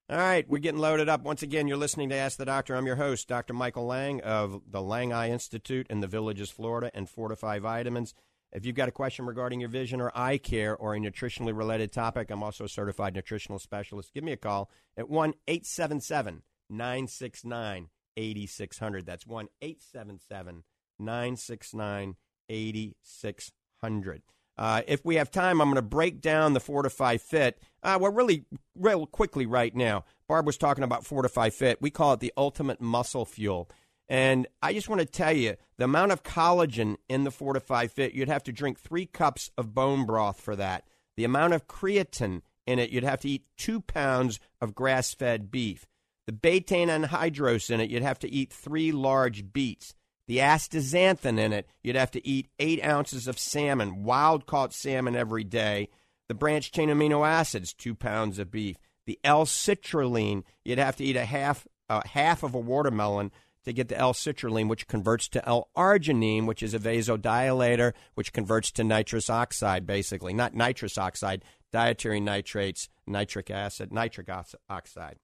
All 0.07 0.17
right, 0.17 0.47
we're 0.47 0.59
getting 0.59 0.79
loaded 0.79 1.09
up. 1.09 1.23
Once 1.23 1.41
again, 1.41 1.67
you're 1.67 1.77
listening 1.77 2.09
to 2.09 2.15
Ask 2.15 2.37
the 2.37 2.45
Doctor. 2.45 2.75
I'm 2.75 2.85
your 2.85 2.95
host, 2.95 3.27
Dr. 3.27 3.53
Michael 3.55 3.87
Lang 3.87 4.21
of 4.21 4.61
the 4.69 4.83
Lang 4.83 5.11
Eye 5.11 5.31
Institute 5.31 5.87
in 5.89 5.99
the 5.99 6.07
Villages, 6.07 6.51
Florida, 6.51 6.91
and 6.93 7.09
Fortify 7.09 7.57
Vitamins. 7.57 8.13
If 8.51 8.65
you've 8.65 8.75
got 8.75 8.89
a 8.89 8.93
question 8.93 9.25
regarding 9.25 9.59
your 9.59 9.69
vision 9.69 9.99
or 9.99 10.11
eye 10.15 10.37
care 10.37 10.75
or 10.75 10.95
a 10.95 10.99
nutritionally 10.99 11.55
related 11.55 11.91
topic, 11.91 12.31
I'm 12.31 12.43
also 12.43 12.63
a 12.63 12.69
certified 12.69 13.13
nutritional 13.13 13.59
specialist. 13.59 14.13
Give 14.13 14.23
me 14.23 14.31
a 14.31 14.37
call 14.37 14.69
at 14.97 15.09
1 15.09 15.33
877 15.47 16.43
969 16.69 17.89
8600. 18.15 19.05
That's 19.05 19.27
1 19.27 19.47
877 19.61 20.63
969 20.99 22.15
8600. 22.49 24.21
Uh, 24.57 24.81
if 24.87 25.05
we 25.05 25.15
have 25.15 25.29
time, 25.29 25.61
I'm 25.61 25.67
going 25.67 25.75
to 25.75 25.83
break 25.83 26.19
down 26.19 26.53
the 26.53 26.59
Fortify 26.59 27.17
Fit. 27.17 27.61
Uh, 27.83 27.97
well, 28.01 28.11
really, 28.11 28.45
real 28.75 29.05
quickly 29.05 29.45
right 29.45 29.75
now. 29.75 30.03
Barb 30.27 30.47
was 30.47 30.57
talking 30.57 30.83
about 30.83 31.05
Fortify 31.05 31.51
Fit. 31.51 31.79
We 31.79 31.91
call 31.91 32.13
it 32.13 32.21
the 32.21 32.33
ultimate 32.35 32.81
muscle 32.81 33.25
fuel. 33.25 33.69
And 34.09 34.47
I 34.61 34.73
just 34.73 34.87
want 34.87 35.01
to 35.01 35.05
tell 35.05 35.33
you 35.33 35.55
the 35.77 35.85
amount 35.85 36.11
of 36.11 36.23
collagen 36.23 36.95
in 37.09 37.23
the 37.23 37.31
Fortify 37.31 37.87
Fit, 37.87 38.13
you'd 38.13 38.29
have 38.29 38.43
to 38.43 38.53
drink 38.53 38.79
three 38.79 39.05
cups 39.05 39.51
of 39.57 39.73
bone 39.73 40.05
broth 40.05 40.39
for 40.39 40.55
that. 40.55 40.85
The 41.17 41.25
amount 41.25 41.53
of 41.53 41.67
creatine 41.67 42.41
in 42.65 42.79
it, 42.79 42.89
you'd 42.89 43.03
have 43.03 43.19
to 43.21 43.29
eat 43.29 43.45
two 43.57 43.81
pounds 43.81 44.39
of 44.61 44.75
grass 44.75 45.13
fed 45.13 45.51
beef. 45.51 45.85
The 46.25 46.33
betaine 46.33 46.89
anhydrous 46.89 47.69
in 47.69 47.79
it, 47.79 47.89
you'd 47.89 48.03
have 48.03 48.19
to 48.19 48.29
eat 48.29 48.51
three 48.51 48.91
large 48.91 49.51
beets. 49.51 49.93
The 50.27 50.39
astaxanthin 50.39 51.39
in 51.39 51.53
it, 51.53 51.67
you'd 51.81 51.95
have 51.95 52.11
to 52.11 52.27
eat 52.27 52.49
eight 52.59 52.83
ounces 52.83 53.27
of 53.27 53.39
salmon, 53.39 54.03
wild 54.03 54.45
caught 54.45 54.73
salmon 54.73 55.15
every 55.15 55.45
day. 55.45 55.89
The 56.27 56.33
branched 56.33 56.75
chain 56.75 56.89
amino 56.89 57.25
acids, 57.25 57.73
two 57.73 57.95
pounds 57.95 58.37
of 58.37 58.51
beef. 58.51 58.77
The 59.05 59.19
L-citrulline, 59.23 60.43
you'd 60.65 60.79
have 60.79 60.97
to 60.97 61.05
eat 61.05 61.15
a 61.15 61.23
half, 61.23 61.65
uh, 61.89 62.01
half 62.05 62.43
of 62.43 62.53
a 62.53 62.59
watermelon 62.59 63.31
to 63.67 63.73
get 63.73 63.89
the 63.89 63.97
L-citrulline, 63.97 64.69
which 64.69 64.87
converts 64.87 65.27
to 65.29 65.47
L-arginine, 65.47 66.45
which 66.45 66.63
is 66.63 66.73
a 66.73 66.79
vasodilator, 66.79 67.93
which 68.15 68.33
converts 68.33 68.71
to 68.71 68.83
nitrous 68.83 69.29
oxide, 69.29 69.85
basically. 69.85 70.33
Not 70.33 70.55
nitrous 70.55 70.97
oxide, 70.97 71.43
dietary 71.71 72.19
nitrates, 72.19 72.89
nitric 73.05 73.51
acid, 73.51 73.93
nitric 73.93 74.29
oxide. 74.69 75.17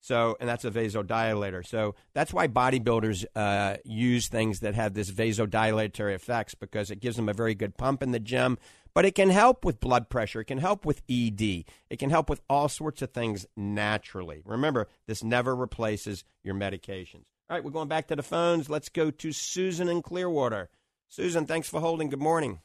So, 0.00 0.36
and 0.38 0.48
that's 0.48 0.64
a 0.64 0.70
vasodilator. 0.70 1.66
So 1.66 1.96
that's 2.14 2.32
why 2.32 2.46
bodybuilders 2.46 3.24
uh, 3.34 3.78
use 3.84 4.28
things 4.28 4.60
that 4.60 4.74
have 4.74 4.94
this 4.94 5.10
vasodilatory 5.10 6.14
effects 6.14 6.54
because 6.54 6.90
it 6.90 7.00
gives 7.00 7.16
them 7.16 7.28
a 7.28 7.32
very 7.32 7.54
good 7.54 7.76
pump 7.76 8.02
in 8.02 8.12
the 8.12 8.20
gym. 8.20 8.58
But 8.94 9.04
it 9.04 9.14
can 9.14 9.30
help 9.30 9.64
with 9.64 9.80
blood 9.80 10.08
pressure. 10.08 10.40
It 10.40 10.46
can 10.46 10.58
help 10.58 10.86
with 10.86 11.02
ED. 11.08 11.64
It 11.90 11.98
can 11.98 12.10
help 12.10 12.30
with 12.30 12.40
all 12.48 12.68
sorts 12.68 13.02
of 13.02 13.10
things 13.10 13.46
naturally. 13.56 14.42
Remember, 14.44 14.86
this 15.06 15.24
never 15.24 15.56
replaces 15.56 16.24
your 16.44 16.54
medications. 16.54 17.24
All 17.48 17.56
right, 17.56 17.62
we're 17.62 17.70
going 17.70 17.86
back 17.86 18.08
to 18.08 18.16
the 18.16 18.24
phones. 18.24 18.68
Let's 18.68 18.88
go 18.88 19.12
to 19.12 19.32
Susan 19.32 19.88
in 19.88 20.02
Clearwater. 20.02 20.68
Susan, 21.08 21.46
thanks 21.46 21.68
for 21.68 21.80
holding. 21.80 22.08
Good 22.08 22.18
morning. 22.18 22.58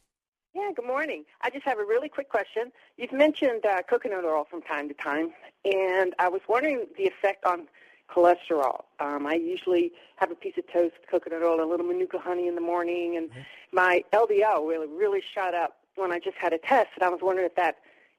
Yeah, 0.56 0.72
good 0.76 0.88
morning. 0.88 1.24
I 1.42 1.52
just 1.52 1.66
have 1.66 1.78
a 1.78 1.86
really 1.86 2.10
quick 2.10 2.30
question. 2.30 2.72
You've 2.98 3.14
mentioned 3.14 3.64
uh, 3.64 3.84
coconut 3.88 4.26
oil 4.26 4.48
from 4.50 4.64
time 4.64 4.88
to 4.88 4.96
time, 4.96 5.34
and 5.66 6.16
I 6.18 6.30
was 6.30 6.42
wondering 6.50 6.88
the 6.98 7.04
effect 7.04 7.46
on 7.46 7.68
cholesterol. 8.10 8.86
Um, 9.00 9.28
I 9.28 9.36
usually 9.36 9.92
have 10.16 10.32
a 10.32 10.36
piece 10.36 10.58
of 10.58 10.64
toast, 10.74 10.96
coconut 11.12 11.44
oil, 11.44 11.64
a 11.64 11.70
little 11.70 11.86
manuka 11.86 12.18
honey 12.18 12.48
in 12.48 12.56
the 12.56 12.62
morning, 12.62 13.16
and 13.18 13.30
mm-hmm. 13.30 13.42
my 13.72 14.04
LDL 14.12 14.68
really, 14.68 14.88
really 14.88 15.22
shot 15.36 15.54
up 15.54 15.78
when 15.96 16.12
I 16.12 16.18
just 16.18 16.38
had 16.38 16.54
a 16.54 16.58
test, 16.58 16.90
and 16.96 17.04
I 17.04 17.10
was 17.10 17.20
wondering 17.22 17.46
if 17.46 17.56
that 17.56 17.76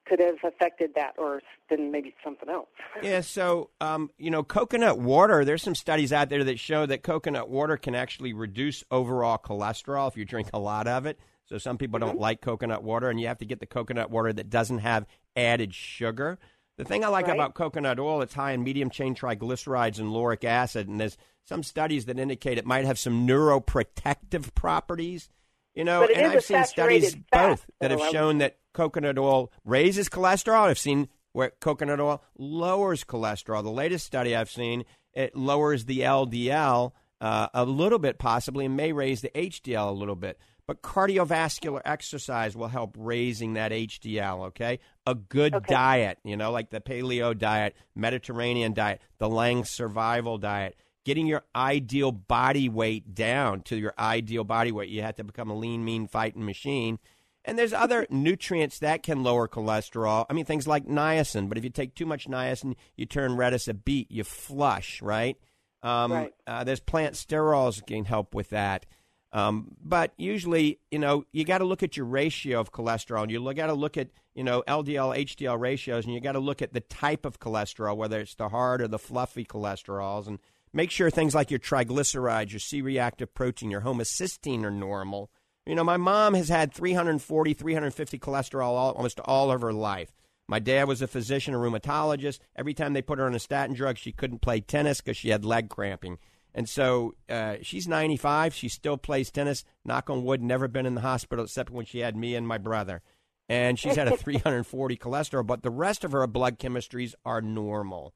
could 0.07 0.21
have 0.21 0.37
affected 0.45 0.91
that 0.95 1.15
or 1.19 1.41
then 1.71 1.91
maybe 1.91 2.15
something 2.25 2.49
else. 2.49 2.69
yeah, 3.03 3.21
so, 3.21 3.71
um, 3.81 4.11
you 4.19 4.31
know, 4.31 4.43
coconut 4.43 4.99
water, 4.99 5.45
there's 5.45 5.63
some 5.63 5.75
studies 5.75 6.13
out 6.13 6.29
there 6.29 6.45
that 6.45 6.59
show 6.59 6.87
that 6.87 7.03
coconut 7.03 7.49
water 7.49 7.77
can 7.77 7.95
actually 7.95 8.33
reduce 8.33 8.85
overall 8.91 9.39
cholesterol 9.39 10.09
if 10.09 10.17
you 10.17 10.25
drink 10.25 10.49
a 10.53 10.59
lot 10.59 10.87
of 10.87 11.07
it. 11.07 11.19
So 11.47 11.59
some 11.59 11.79
people 11.79 11.99
mm-hmm. 11.99 12.09
don't 12.09 12.21
like 12.21 12.41
coconut 12.41 12.83
water, 12.83 13.11
and 13.11 13.21
you 13.21 13.27
have 13.29 13.39
to 13.39 13.45
get 13.45 13.61
the 13.61 13.67
coconut 13.67 14.11
water 14.11 14.33
that 14.33 14.51
doesn't 14.51 14.79
have 14.79 15.07
added 15.37 15.75
sugar. 15.75 16.39
The 16.79 16.85
thing 16.85 17.05
I 17.05 17.09
like 17.09 17.27
right. 17.27 17.35
about 17.35 17.55
coconut 17.55 18.01
oil, 18.01 18.23
it's 18.23 18.35
high 18.35 18.53
in 18.53 18.65
medium 18.65 18.91
chain 18.91 19.15
triglycerides 19.15 19.99
and 19.99 20.13
lauric 20.13 20.45
acid, 20.45 20.89
and 20.89 21.01
there's 21.01 21.19
some 21.45 21.63
studies 21.63 22.07
that 22.07 22.19
indicate 22.19 22.59
it 22.59 22.65
might 22.65 22.85
have 22.85 22.99
some 22.99 23.27
neuroprotective 23.27 24.55
properties. 24.55 25.29
You 25.75 25.85
know, 25.85 26.05
and 26.05 26.27
I've 26.27 26.45
seen 26.45 26.65
studies 26.65 27.17
both 27.31 27.67
that 27.81 27.91
have 27.91 28.11
shown 28.11 28.39
that 28.39 28.59
coconut 28.73 29.19
oil 29.19 29.53
raises 29.65 30.09
cholesterol. 30.09 30.69
I've 30.69 30.79
seen 30.79 31.09
where 31.33 31.53
coconut 31.61 32.01
oil 32.01 32.23
lowers 32.37 33.05
cholesterol. 33.05 33.63
The 33.63 33.71
latest 33.71 34.07
study 34.07 34.37
I've 34.37 34.51
seen, 34.51 34.85
it 35.13 35.37
lowers 35.37 35.85
the 35.85 36.01
LDL 36.01 36.93
uh, 37.21 37.49
a 37.55 37.65
little 37.65 37.99
bit, 37.99 38.19
possibly, 38.19 38.67
and 38.67 38.77
may 38.77 38.93
raise 38.93 39.21
the 39.21 39.31
HDL 39.31 39.89
a 39.89 39.93
little 39.93 40.17
bit. 40.17 40.39
But 40.67 40.83
cardiovascular 40.83 41.81
exercise 41.85 42.57
will 42.57 42.69
help 42.69 42.97
raising 42.99 43.55
that 43.55 43.73
HDL, 43.73 44.47
okay? 44.49 44.79
A 45.07 45.15
good 45.15 45.55
okay. 45.55 45.75
diet, 45.75 46.19
you 46.25 46.37
know, 46.37 46.53
like 46.53 46.71
the 46.71 46.81
paleo 46.81 47.37
diet, 47.37 47.77
Mediterranean 47.95 48.73
diet, 48.73 49.01
the 49.19 49.29
Lang 49.29 49.65
survival 49.65 50.39
diet, 50.39 50.77
getting 51.05 51.27
your 51.27 51.43
ideal 51.55 52.13
body 52.13 52.69
weight 52.69 53.15
down 53.15 53.63
to 53.63 53.77
your 53.77 53.95
ideal 53.99 54.45
body 54.45 54.71
weight. 54.71 54.89
You 54.89 55.03
have 55.03 55.17
to 55.17 55.25
become 55.25 55.51
a 55.51 55.57
lean, 55.57 55.85
mean 55.85 56.07
fighting 56.07 56.45
machine. 56.45 56.99
And 57.45 57.59
there's 57.59 57.73
other 57.73 58.07
nutrients 58.11 58.79
that 58.81 59.03
can 59.03 59.23
lower 59.23 59.49
cholesterol. 59.49 60.27
I 60.29 60.33
mean, 60.33 60.45
things 60.45 60.67
like 60.67 60.87
niacin. 60.87 61.49
But 61.49 61.59
if 61.59 61.65
you 61.65 61.71
take 61.71 61.95
too 61.95 62.07
much 62.07 62.29
niacin, 62.29 62.77
you 62.97 63.07
turn 63.07 63.37
red 63.37 63.55
as 63.55 63.69
a 63.69 63.75
beet. 63.75 64.11
You 64.11 64.25
flush, 64.25 65.03
right? 65.03 65.37
Um, 65.83 66.13
right. 66.13 66.35
Uh, 66.47 66.65
there's 66.65 66.81
plant 66.81 67.15
sterols 67.15 67.85
can 67.85 68.05
help 68.05 68.35
with 68.35 68.51
that. 68.51 68.87
Um, 69.33 69.75
but 69.83 70.13
usually, 70.19 70.79
you 70.91 70.99
know, 70.99 71.25
you 71.33 71.45
got 71.45 71.59
to 71.59 71.65
look 71.65 71.83
at 71.83 71.97
your 71.97 72.07
ratio 72.07 72.61
of 72.61 72.71
cholesterol. 72.71 73.23
And 73.23 73.31
you 73.31 73.55
got 73.55 73.69
to 73.69 73.75
look 73.75 73.97
at, 73.97 74.09
you 74.35 74.45
know, 74.45 74.63
LDL, 74.69 75.17
HDL 75.17 75.59
ratios, 75.59 76.05
and 76.05 76.13
you 76.15 76.21
got 76.21 76.33
to 76.33 76.41
look 76.41 76.61
at 76.61 76.75
the 76.75 76.81
type 76.81 77.25
of 77.25 77.41
cholesterol, 77.41 77.97
whether 77.97 78.21
it's 78.21 78.35
the 78.35 78.51
hard 78.51 78.83
or 78.83 78.89
the 78.89 78.99
fluffy 78.99 79.45
cholesterols, 79.45 80.27
and 80.27 80.39
make 80.73 80.91
sure 80.91 81.11
things 81.11 81.35
like 81.35 81.51
your 81.51 81.61
triglycerides, 81.61 82.51
your 82.53 82.61
C-reactive 82.61 83.33
protein, 83.33 83.71
your 83.71 83.81
homocysteine 83.81 84.65
are 84.65 84.71
normal. 84.71 85.31
You 85.67 85.75
know, 85.77 85.85
my 85.85 85.97
mom 85.97 86.35
has 86.35 86.49
had 86.49 86.73
340, 86.73 87.55
350 87.55 88.19
cholesterol 88.19 88.69
all, 88.69 88.93
almost 88.93 89.21
all 89.21 89.53
of 89.53 89.61
her 89.61 89.73
life. 89.73 90.13
My 90.49 90.59
dad 90.59 90.89
was 90.89 91.01
a 91.01 91.07
physician, 91.07 91.55
a 91.55 91.59
rheumatologist. 91.59 92.41
Every 92.57 92.75
time 92.75 92.93
they 92.93 93.03
put 93.03 93.19
her 93.19 93.27
on 93.27 93.35
a 93.35 93.39
statin 93.39 93.75
drug, 93.75 93.97
she 93.97 94.13
couldn't 94.13 94.43
play 94.43 94.61
tennis 94.61 95.01
because 95.01 95.17
she 95.17 95.29
had 95.29 95.45
leg 95.45 95.69
cramping. 95.69 96.19
And 96.55 96.69
so 96.69 97.15
uh, 97.29 97.57
she's 97.63 97.89
95. 97.89 98.55
She 98.55 98.69
still 98.69 98.97
plays 98.97 99.31
tennis. 99.31 99.65
Knock 99.85 100.11
on 100.11 100.25
wood, 100.25 100.43
never 100.43 100.69
been 100.69 100.85
in 100.85 100.95
the 100.95 101.01
hospital 101.01 101.45
except 101.45 101.71
when 101.71 101.87
she 101.87 102.01
had 102.01 102.17
me 102.17 102.35
and 102.35 102.47
my 102.47 102.59
brother. 102.59 103.03
And 103.49 103.79
she's 103.79 103.97
had 103.97 104.09
a 104.09 104.17
340 104.19 104.97
cholesterol, 104.97 105.47
but 105.47 105.63
the 105.63 105.71
rest 105.71 106.05
of 106.05 106.13
her 106.13 106.27
blood 106.27 106.59
chemistries 106.59 107.15
are 107.25 107.41
normal. 107.41 108.13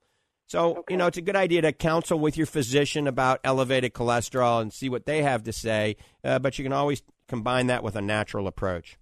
So, 0.48 0.78
okay. 0.78 0.94
you 0.94 0.96
know, 0.96 1.06
it's 1.06 1.18
a 1.18 1.22
good 1.22 1.36
idea 1.36 1.62
to 1.62 1.72
counsel 1.72 2.18
with 2.18 2.36
your 2.36 2.46
physician 2.46 3.08
about 3.08 3.40
elevated 3.42 3.94
cholesterol 3.94 4.60
and 4.62 4.72
see 4.72 4.88
what 4.88 5.06
they 5.06 5.22
have 5.22 5.42
to 5.44 5.52
say. 5.52 5.96
Uh, 6.22 6.38
but 6.38 6.58
you 6.58 6.64
can 6.64 6.72
always 6.72 7.02
combine 7.28 7.66
that 7.68 7.82
with 7.82 7.96
a 7.96 8.02
natural 8.02 8.46
approach. 8.46 8.98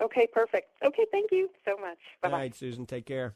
Okay, 0.00 0.26
perfect. 0.32 0.66
Okay, 0.84 1.06
thank 1.10 1.30
you 1.32 1.48
so 1.64 1.76
much. 1.80 1.98
Bye-bye. 2.22 2.32
All 2.32 2.40
right, 2.40 2.54
Susan, 2.54 2.86
take 2.86 3.06
care. 3.06 3.34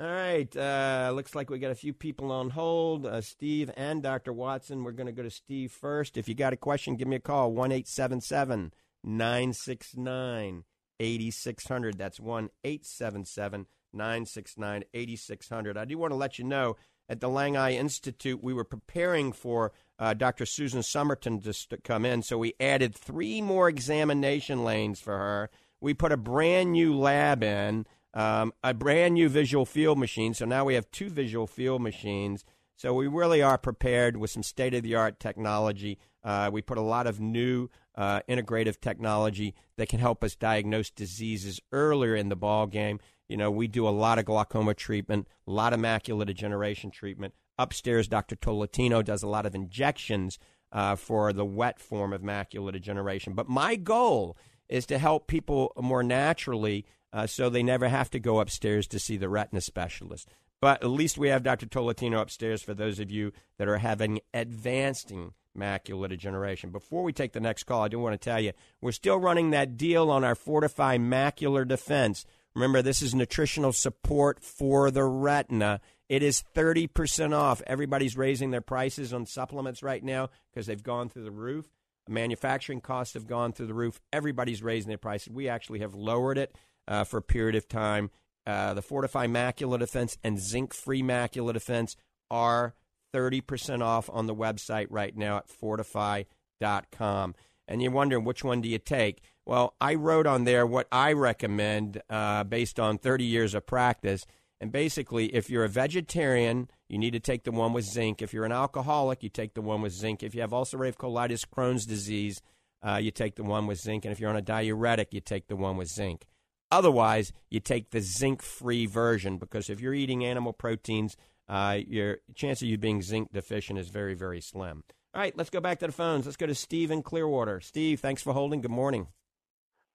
All 0.00 0.06
right. 0.06 0.56
Uh, 0.56 1.12
looks 1.14 1.34
like 1.34 1.50
we 1.50 1.58
got 1.58 1.70
a 1.70 1.76
few 1.76 1.92
people 1.92 2.32
on 2.32 2.50
hold. 2.50 3.04
Uh, 3.04 3.20
Steve 3.20 3.70
and 3.76 4.02
Dr. 4.02 4.32
Watson. 4.32 4.84
We're 4.84 4.92
going 4.92 5.06
to 5.06 5.12
go 5.12 5.22
to 5.22 5.30
Steve 5.30 5.70
first. 5.70 6.16
If 6.16 6.28
you 6.28 6.34
got 6.34 6.54
a 6.54 6.56
question, 6.56 6.96
give 6.96 7.08
me 7.08 7.16
a 7.16 7.20
call. 7.20 7.52
1 7.52 7.72
877 7.72 8.72
969 9.04 10.64
8600. 10.98 11.98
That's 11.98 12.18
1 12.18 12.48
877 12.64 13.66
969 13.92 14.84
8600. 14.94 15.76
I 15.76 15.84
do 15.84 15.98
want 15.98 16.12
to 16.12 16.16
let 16.16 16.38
you 16.38 16.44
know 16.46 16.76
at 17.12 17.20
the 17.20 17.28
Lang 17.28 17.58
Eye 17.58 17.72
Institute, 17.72 18.42
we 18.42 18.54
were 18.54 18.64
preparing 18.64 19.32
for 19.32 19.70
uh, 19.98 20.14
Dr. 20.14 20.46
Susan 20.46 20.80
Summerton 20.80 21.42
to, 21.44 21.68
to 21.68 21.76
come 21.76 22.06
in, 22.06 22.22
so 22.22 22.38
we 22.38 22.54
added 22.58 22.94
three 22.94 23.42
more 23.42 23.68
examination 23.68 24.64
lanes 24.64 24.98
for 24.98 25.18
her. 25.18 25.50
We 25.78 25.92
put 25.92 26.10
a 26.10 26.16
brand 26.16 26.72
new 26.72 26.96
lab 26.96 27.42
in 27.42 27.86
um, 28.14 28.54
a 28.64 28.72
brand 28.72 29.14
new 29.14 29.28
visual 29.28 29.66
field 29.66 29.98
machine. 29.98 30.32
So 30.32 30.46
now 30.46 30.64
we 30.64 30.74
have 30.74 30.90
two 30.90 31.10
visual 31.10 31.46
field 31.46 31.82
machines. 31.82 32.44
So 32.76 32.94
we 32.94 33.06
really 33.06 33.42
are 33.42 33.58
prepared 33.58 34.16
with 34.16 34.30
some 34.30 34.42
state 34.42 34.72
of 34.72 34.82
the 34.82 34.94
art 34.94 35.20
technology. 35.20 35.98
Uh, 36.24 36.48
we 36.50 36.62
put 36.62 36.78
a 36.78 36.82
lot 36.82 37.06
of 37.06 37.20
new 37.20 37.68
uh, 37.94 38.20
integrative 38.26 38.80
technology 38.80 39.54
that 39.76 39.90
can 39.90 40.00
help 40.00 40.24
us 40.24 40.34
diagnose 40.34 40.90
diseases 40.90 41.60
earlier 41.72 42.16
in 42.16 42.30
the 42.30 42.36
ball 42.36 42.66
game. 42.66 43.00
You 43.32 43.38
know, 43.38 43.50
we 43.50 43.66
do 43.66 43.88
a 43.88 43.90
lot 43.90 44.18
of 44.18 44.26
glaucoma 44.26 44.74
treatment, 44.74 45.26
a 45.46 45.50
lot 45.50 45.72
of 45.72 45.80
macular 45.80 46.26
degeneration 46.26 46.90
treatment. 46.90 47.32
Upstairs, 47.58 48.06
Dr. 48.06 48.36
Tolatino 48.36 49.02
does 49.02 49.22
a 49.22 49.26
lot 49.26 49.46
of 49.46 49.54
injections 49.54 50.38
uh, 50.70 50.96
for 50.96 51.32
the 51.32 51.44
wet 51.44 51.80
form 51.80 52.12
of 52.12 52.20
macular 52.20 52.72
degeneration. 52.72 53.32
But 53.32 53.48
my 53.48 53.76
goal 53.76 54.36
is 54.68 54.84
to 54.84 54.98
help 54.98 55.28
people 55.28 55.72
more 55.80 56.02
naturally 56.02 56.84
uh, 57.10 57.26
so 57.26 57.48
they 57.48 57.62
never 57.62 57.88
have 57.88 58.10
to 58.10 58.20
go 58.20 58.38
upstairs 58.38 58.86
to 58.88 58.98
see 58.98 59.16
the 59.16 59.30
retina 59.30 59.62
specialist. 59.62 60.28
But 60.60 60.82
at 60.82 60.90
least 60.90 61.16
we 61.16 61.28
have 61.28 61.42
Dr. 61.42 61.64
Tolatino 61.64 62.20
upstairs 62.20 62.62
for 62.62 62.74
those 62.74 63.00
of 63.00 63.10
you 63.10 63.32
that 63.56 63.66
are 63.66 63.78
having 63.78 64.20
advancing 64.34 65.32
macular 65.56 66.08
degeneration. 66.10 66.68
Before 66.68 67.02
we 67.02 67.14
take 67.14 67.32
the 67.32 67.40
next 67.40 67.64
call, 67.64 67.82
I 67.82 67.88
do 67.88 67.98
want 67.98 68.12
to 68.12 68.30
tell 68.30 68.40
you 68.40 68.52
we're 68.82 68.92
still 68.92 69.18
running 69.18 69.50
that 69.50 69.78
deal 69.78 70.10
on 70.10 70.22
our 70.22 70.34
FortifEYE 70.34 71.00
Macular 71.00 71.66
Defense. 71.66 72.26
Remember, 72.54 72.82
this 72.82 73.02
is 73.02 73.14
nutritional 73.14 73.72
support 73.72 74.42
for 74.42 74.90
the 74.90 75.04
retina. 75.04 75.80
It 76.08 76.22
is 76.22 76.44
30% 76.54 77.34
off. 77.34 77.62
Everybody's 77.66 78.16
raising 78.16 78.50
their 78.50 78.60
prices 78.60 79.14
on 79.14 79.24
supplements 79.26 79.82
right 79.82 80.04
now 80.04 80.28
because 80.52 80.66
they've 80.66 80.82
gone 80.82 81.08
through 81.08 81.24
the 81.24 81.30
roof. 81.30 81.70
Manufacturing 82.08 82.80
costs 82.80 83.14
have 83.14 83.26
gone 83.26 83.52
through 83.52 83.68
the 83.68 83.74
roof. 83.74 84.00
Everybody's 84.12 84.62
raising 84.62 84.88
their 84.88 84.98
prices. 84.98 85.30
We 85.30 85.48
actually 85.48 85.78
have 85.80 85.94
lowered 85.94 86.36
it 86.36 86.54
uh, 86.86 87.04
for 87.04 87.18
a 87.18 87.22
period 87.22 87.54
of 87.54 87.68
time. 87.68 88.10
Uh, 88.46 88.74
the 88.74 88.82
FortifEYE 88.82 89.30
Macula 89.30 89.78
Defense 89.78 90.18
and 90.22 90.38
Zinc 90.38 90.74
Free 90.74 91.02
Macula 91.02 91.52
Defense 91.52 91.96
are 92.30 92.74
30% 93.14 93.82
off 93.82 94.10
on 94.12 94.26
the 94.26 94.34
website 94.34 94.88
right 94.90 95.16
now 95.16 95.38
at 95.38 95.48
fortifeye.com. 95.48 97.34
And 97.68 97.82
you're 97.82 97.92
wondering 97.92 98.24
which 98.24 98.44
one 98.44 98.60
do 98.60 98.68
you 98.68 98.78
take? 98.78 99.22
Well, 99.44 99.74
I 99.80 99.94
wrote 99.94 100.26
on 100.26 100.44
there 100.44 100.66
what 100.66 100.88
I 100.92 101.12
recommend 101.12 102.02
uh, 102.10 102.44
based 102.44 102.78
on 102.78 102.98
30 102.98 103.24
years 103.24 103.54
of 103.54 103.66
practice. 103.66 104.24
And 104.60 104.70
basically, 104.70 105.34
if 105.34 105.50
you're 105.50 105.64
a 105.64 105.68
vegetarian, 105.68 106.68
you 106.88 106.98
need 106.98 107.12
to 107.12 107.20
take 107.20 107.42
the 107.42 107.50
one 107.50 107.72
with 107.72 107.84
zinc. 107.84 108.22
If 108.22 108.32
you're 108.32 108.44
an 108.44 108.52
alcoholic, 108.52 109.22
you 109.22 109.28
take 109.28 109.54
the 109.54 109.62
one 109.62 109.82
with 109.82 109.92
zinc. 109.92 110.22
If 110.22 110.34
you 110.34 110.40
have 110.40 110.50
ulcerative 110.50 110.96
colitis, 110.96 111.44
Crohn's 111.44 111.86
disease, 111.86 112.40
uh, 112.82 113.00
you 113.02 113.10
take 113.10 113.34
the 113.34 113.42
one 113.42 113.66
with 113.66 113.80
zinc. 113.80 114.04
And 114.04 114.12
if 114.12 114.20
you're 114.20 114.30
on 114.30 114.36
a 114.36 114.42
diuretic, 114.42 115.12
you 115.12 115.20
take 115.20 115.48
the 115.48 115.56
one 115.56 115.76
with 115.76 115.88
zinc. 115.88 116.26
Otherwise, 116.70 117.32
you 117.50 117.60
take 117.60 117.90
the 117.90 118.00
zinc 118.00 118.40
free 118.40 118.86
version 118.86 119.36
because 119.36 119.68
if 119.68 119.80
you're 119.80 119.94
eating 119.94 120.24
animal 120.24 120.52
proteins, 120.52 121.16
uh, 121.48 121.78
your 121.86 122.18
chance 122.34 122.62
of 122.62 122.68
you 122.68 122.78
being 122.78 123.02
zinc 123.02 123.32
deficient 123.32 123.78
is 123.78 123.88
very, 123.88 124.14
very 124.14 124.40
slim. 124.40 124.84
All 125.14 125.20
right, 125.20 125.36
let's 125.36 125.50
go 125.50 125.60
back 125.60 125.78
to 125.80 125.86
the 125.86 125.92
phones. 125.92 126.24
Let's 126.24 126.36
go 126.38 126.46
to 126.46 126.54
Steve 126.54 126.90
in 126.90 127.02
Clearwater. 127.02 127.60
Steve, 127.60 128.00
thanks 128.00 128.22
for 128.22 128.32
holding. 128.32 128.60
Good 128.62 128.70
morning. 128.70 129.08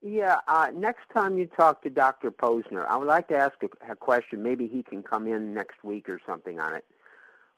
Yeah, 0.01 0.37
uh, 0.47 0.67
next 0.75 1.09
time 1.11 1.37
you 1.39 1.47
talk 1.47 1.81
to 1.83 1.89
Dr. 1.89 2.29
Posner, 2.31 2.85
I 2.87 2.97
would 2.97 3.07
like 3.07 3.27
to 3.29 3.35
ask 3.35 3.55
a, 3.63 3.91
a 3.91 3.95
question. 3.95 4.43
Maybe 4.43 4.67
he 4.67 4.83
can 4.83 5.01
come 5.01 5.27
in 5.27 5.53
next 5.55 5.83
week 5.83 6.07
or 6.07 6.21
something 6.25 6.59
on 6.59 6.75
it. 6.75 6.85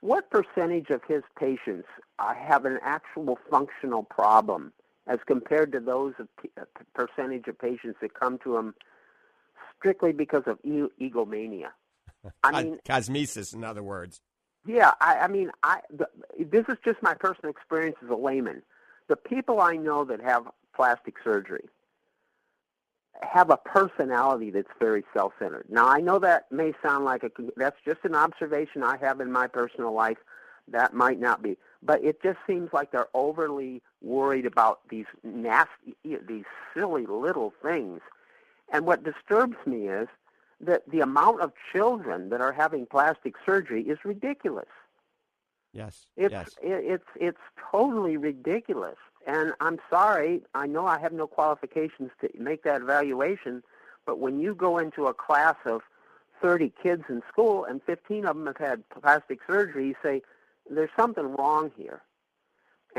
what 0.01 0.30
percentage 0.30 0.89
of 0.89 1.01
his 1.07 1.24
patients 1.38 1.88
uh, 2.20 2.34
have 2.34 2.66
an 2.66 2.80
actual 2.82 3.38
functional 3.51 4.03
problem 4.03 4.72
as 5.07 5.20
compared 5.28 5.72
to 5.74 5.80
those 5.82 6.14
of 6.20 6.28
p- 6.41 6.49
uh, 6.60 6.64
percentage 6.93 7.47
of 7.47 7.60
patients 7.60 7.97
that 8.01 8.14
come 8.14 8.38
to 8.43 8.55
him 8.55 8.74
strictly 9.78 10.14
because 10.14 10.43
of 10.45 10.57
e- 10.64 10.88
egomania? 11.01 11.72
I 12.43 12.64
mean, 12.64 12.80
cosmesis, 12.88 13.53
in 13.53 13.64
other 13.66 13.84
words. 13.84 14.22
Yeah, 14.70 14.91
I, 15.01 15.15
I 15.22 15.28
mean, 15.28 15.49
I 15.63 15.80
the, 15.89 16.07
this 16.38 16.65
is 16.70 16.78
just 16.86 17.01
my 17.01 17.15
personal 17.15 17.49
experience 17.49 17.95
as 18.03 18.09
a 18.11 18.15
layman. 18.15 18.61
The 19.07 19.15
people 19.15 19.61
I 19.61 19.76
know 19.76 20.05
that 20.05 20.22
have 20.22 20.43
plastic 20.76 21.15
surgery 21.24 21.67
have 23.24 23.49
a 23.49 23.57
personality 23.57 24.51
that's 24.51 24.70
very 24.80 25.03
self-centered. 25.11 25.65
Now, 25.70 25.88
I 25.88 26.01
know 26.01 26.20
that 26.20 26.51
may 26.51 26.74
sound 26.84 27.03
like 27.03 27.24
a 27.24 27.32
that's 27.57 27.78
just 27.84 28.01
an 28.03 28.13
observation 28.13 28.84
I 28.84 28.97
have 28.97 29.20
in 29.22 29.32
my 29.32 29.47
personal 29.47 29.91
life. 29.91 30.20
That 30.67 30.93
might 30.93 31.20
not 31.20 31.41
be, 31.41 31.57
but 31.82 32.03
it 32.03 32.22
just 32.22 32.38
seems 32.45 32.70
like 32.72 32.91
they're 32.91 33.07
overly 33.15 33.82
worried 34.03 34.45
about 34.45 34.88
these 34.89 35.07
nasty, 35.24 35.95
these 36.03 36.45
silly 36.76 37.07
little 37.07 37.53
things. 37.63 38.01
And 38.72 38.86
what 38.86 39.03
disturbs 39.03 39.57
me 39.65 39.88
is 39.88 40.07
that 40.62 40.89
the 40.89 40.99
amount 40.99 41.41
of 41.41 41.53
children 41.74 42.30
that 42.30 42.41
are 42.41 42.51
having 42.51 42.86
plastic 42.86 43.36
surgery 43.45 43.84
is 43.84 43.99
ridiculous. 44.03 44.68
Yes. 45.74 46.07
It's 46.18 46.32
yes. 46.32 46.49
it, 46.62 46.84
it's 46.86 47.10
it's 47.16 47.39
totally 47.72 48.18
ridiculous. 48.18 48.97
And 49.28 49.53
I'm 49.60 49.80
sorry, 49.89 50.41
I 50.55 50.66
know 50.66 50.88
I 50.88 50.99
have 50.99 51.14
no 51.14 51.28
qualifications 51.28 52.12
to 52.22 52.30
make 52.38 52.64
that 52.64 52.82
evaluation, 52.82 53.64
but 54.05 54.20
when 54.20 54.39
you 54.39 54.55
go 54.55 54.78
into 54.78 55.05
a 55.07 55.14
class 55.14 55.55
of 55.66 55.82
30 56.41 56.74
kids 56.82 57.03
in 57.10 57.22
school 57.32 57.66
and 57.66 57.82
15 57.84 58.26
of 58.26 58.36
them 58.38 58.47
have 58.47 58.57
had 58.57 58.89
plastic 58.89 59.39
surgery, 59.45 59.88
you 59.88 59.95
say 60.01 60.22
there's 60.70 60.89
something 60.97 61.36
wrong 61.36 61.72
here. 61.78 62.01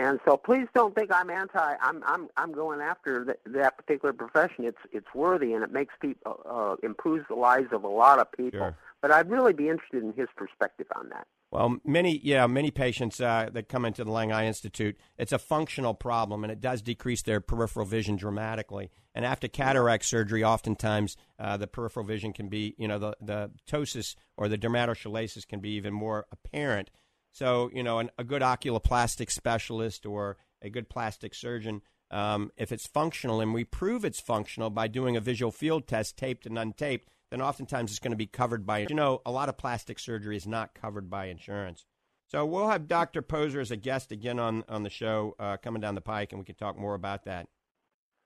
And 0.01 0.19
so 0.25 0.37
please 0.39 0.67
don't 0.75 0.95
think 0.95 1.13
I'm 1.13 1.29
anti. 1.29 1.75
I'm 1.83 2.03
I'm 2.07 2.29
I'm 2.39 2.53
going 2.53 2.81
after 2.81 3.25
the, 3.25 3.51
that 3.51 3.77
particular 3.77 4.15
profession. 4.15 4.65
It's 4.65 4.79
it's 4.93 5.07
worthy 5.15 5.53
and 5.53 5.63
it 5.63 5.71
makes 5.71 5.93
people 6.01 6.41
uh, 6.49 6.77
improves 6.83 7.27
the 7.29 7.35
lives 7.35 7.69
of 7.73 7.85
a 7.85 7.89
lot 7.89 8.19
of 8.19 8.33
people. 8.33 8.61
Sure. 8.61 8.77
But 9.03 9.11
I'd 9.11 9.31
really 9.31 9.53
be 9.53 9.69
interested 9.69 10.03
in 10.03 10.13
his 10.15 10.29
perspective 10.37 10.87
on 10.97 11.11
that. 11.11 11.27
Well, 11.51 11.79
many 11.85 12.19
yeah, 12.23 12.47
many 12.47 12.71
patients 12.71 13.21
uh, 13.21 13.51
that 13.53 13.69
come 13.69 13.85
into 13.85 14.03
the 14.03 14.11
Lang 14.11 14.33
Eye 14.33 14.47
Institute, 14.47 14.97
it's 15.19 15.33
a 15.33 15.39
functional 15.39 15.93
problem, 15.93 16.45
and 16.45 16.53
it 16.53 16.61
does 16.61 16.81
decrease 16.81 17.23
their 17.23 17.41
peripheral 17.43 17.85
vision 17.85 18.17
dramatically. 18.17 18.91
And 19.15 19.25
after 19.25 19.49
cataract 19.49 20.07
surgery, 20.07 20.43
oftentimes 20.43 21.19
uh, 21.39 21.59
the 21.59 21.67
peripheral 21.67 22.07
vision 22.07 22.33
can 22.33 22.49
be, 22.49 22.75
you 22.79 22.89
know, 22.89 22.99
the 22.99 23.17
the 23.21 23.51
ptosis 23.69 24.15
or 24.39 24.49
the 24.49 24.57
dermatochalasis 24.57 25.47
can 25.47 25.61
be 25.61 25.71
even 25.73 25.93
more 25.93 26.27
apparent. 26.33 26.91
So, 27.33 27.71
you 27.73 27.83
know, 27.83 27.99
an, 27.99 28.11
a 28.19 28.25
good 28.25 28.43
oculoplastic 28.43 29.31
specialist 29.31 30.05
or 30.07 30.37
a 30.63 30.71
good 30.71 30.89
plastic 30.89 31.35
surgeon, 31.35 31.83
um, 32.11 32.51
if 32.57 32.73
it's 32.73 32.87
functional, 32.87 33.41
and 33.41 33.55
we 33.55 33.65
prove 33.65 34.05
it's 34.05 34.21
functional 34.21 34.71
by 34.71 34.89
doing 34.89 35.17
a 35.17 35.21
visual 35.21 35.53
field 35.53 35.87
test, 35.87 36.17
taped 36.17 36.47
and 36.47 36.57
untaped, 36.57 37.05
then 37.31 37.41
oftentimes 37.41 37.91
it's 37.91 38.01
going 38.01 38.11
to 38.11 38.17
be 38.17 38.27
covered 38.27 38.67
by, 38.67 38.87
you 38.89 38.95
know, 38.95 39.23
a 39.25 39.31
lot 39.31 39.49
of 39.49 39.57
plastic 39.57 39.99
surgery 39.99 40.37
is 40.37 40.47
not 40.47 40.75
covered 40.75 41.09
by 41.09 41.27
insurance. 41.27 41.85
So 42.27 42.45
we'll 42.47 42.69
have 42.69 42.87
Dr. 42.87 43.23
Poser 43.23 43.61
as 43.61 43.71
a 43.71 43.77
guest 43.77 44.13
again 44.13 44.39
on, 44.39 44.65
on 44.69 44.83
the 44.83 44.91
show 44.91 45.35
uh, 45.39 45.57
coming 45.57 45.81
down 45.81 45.95
the 45.95 46.01
pike, 46.01 46.33
and 46.33 46.41
we 46.41 46.45
can 46.45 46.55
talk 46.55 46.79
more 46.79 46.95
about 46.95 47.25
that. 47.25 47.49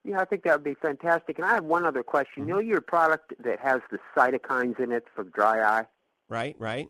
Yeah, 0.05 0.21
I 0.21 0.27
think 0.27 0.43
that 0.45 0.57
would 0.57 0.65
be 0.65 0.75
fantastic. 0.75 1.39
And 1.39 1.47
I 1.47 1.55
have 1.55 1.65
one 1.65 1.87
other 1.87 2.03
question. 2.03 2.43
Mm-hmm. 2.43 2.49
You 2.49 2.55
know 2.55 2.61
your 2.61 2.81
product 2.83 3.33
that 3.43 3.61
has 3.61 3.81
the 3.91 3.99
cytokines 4.17 4.79
in 4.79 4.93
it 4.93 5.07
for 5.15 5.25
dry 5.25 5.63
eye? 5.63 5.87
Right, 6.29 6.57
right. 6.59 6.89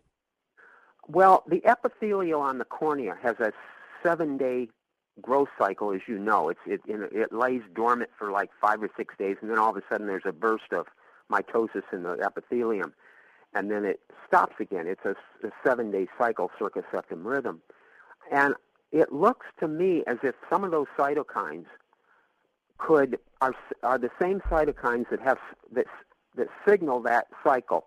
Well, 1.09 1.45
the 1.49 1.65
epithelial 1.67 2.41
on 2.41 2.59
the 2.59 2.65
cornea 2.65 3.17
has 3.23 3.37
a 3.41 3.53
seven-day 4.03 4.69
growth 5.21 5.49
cycle, 5.59 5.93
as 5.93 6.01
you 6.09 6.19
know. 6.19 6.49
It's 6.49 6.61
it 6.67 6.81
it 6.87 7.33
lays 7.33 7.63
dormant 7.75 8.11
for 8.19 8.31
like 8.31 8.51
five 8.61 8.83
or 8.83 8.91
six 8.97 9.15
days, 9.19 9.37
and 9.41 9.51
then 9.51 9.59
all 9.59 9.71
of 9.71 9.77
a 9.77 9.83
sudden 9.91 10.07
there's 10.07 10.23
a 10.27 10.33
burst 10.33 10.73
of 10.73 10.87
mitosis 11.31 11.83
in 11.93 12.03
the 12.03 12.19
epithelium, 12.25 12.95
and 13.55 13.71
then 13.71 13.85
it 13.85 14.01
stops 14.27 14.57
again. 14.61 14.87
It's 14.87 15.05
a, 15.05 15.15
a 15.47 15.51
seven-day 15.65 16.09
cycle, 16.19 16.51
circaseptan 16.61 17.25
rhythm, 17.25 17.61
and 18.33 18.55
it 18.93 19.13
looks 19.13 19.47
to 19.61 19.69
me 19.69 20.03
as 20.07 20.19
if 20.23 20.35
some 20.51 20.65
of 20.65 20.71
those 20.71 20.87
cytokines 20.99 21.67
could 22.79 23.19
are 23.41 23.55
are 23.83 23.99
the 23.99 24.11
same 24.21 24.41
cytokines 24.51 25.09
that 25.11 25.21
have 25.21 25.39
that 25.73 25.87
that 26.37 26.49
signal 26.67 27.01
that 27.03 27.27
cycle. 27.45 27.87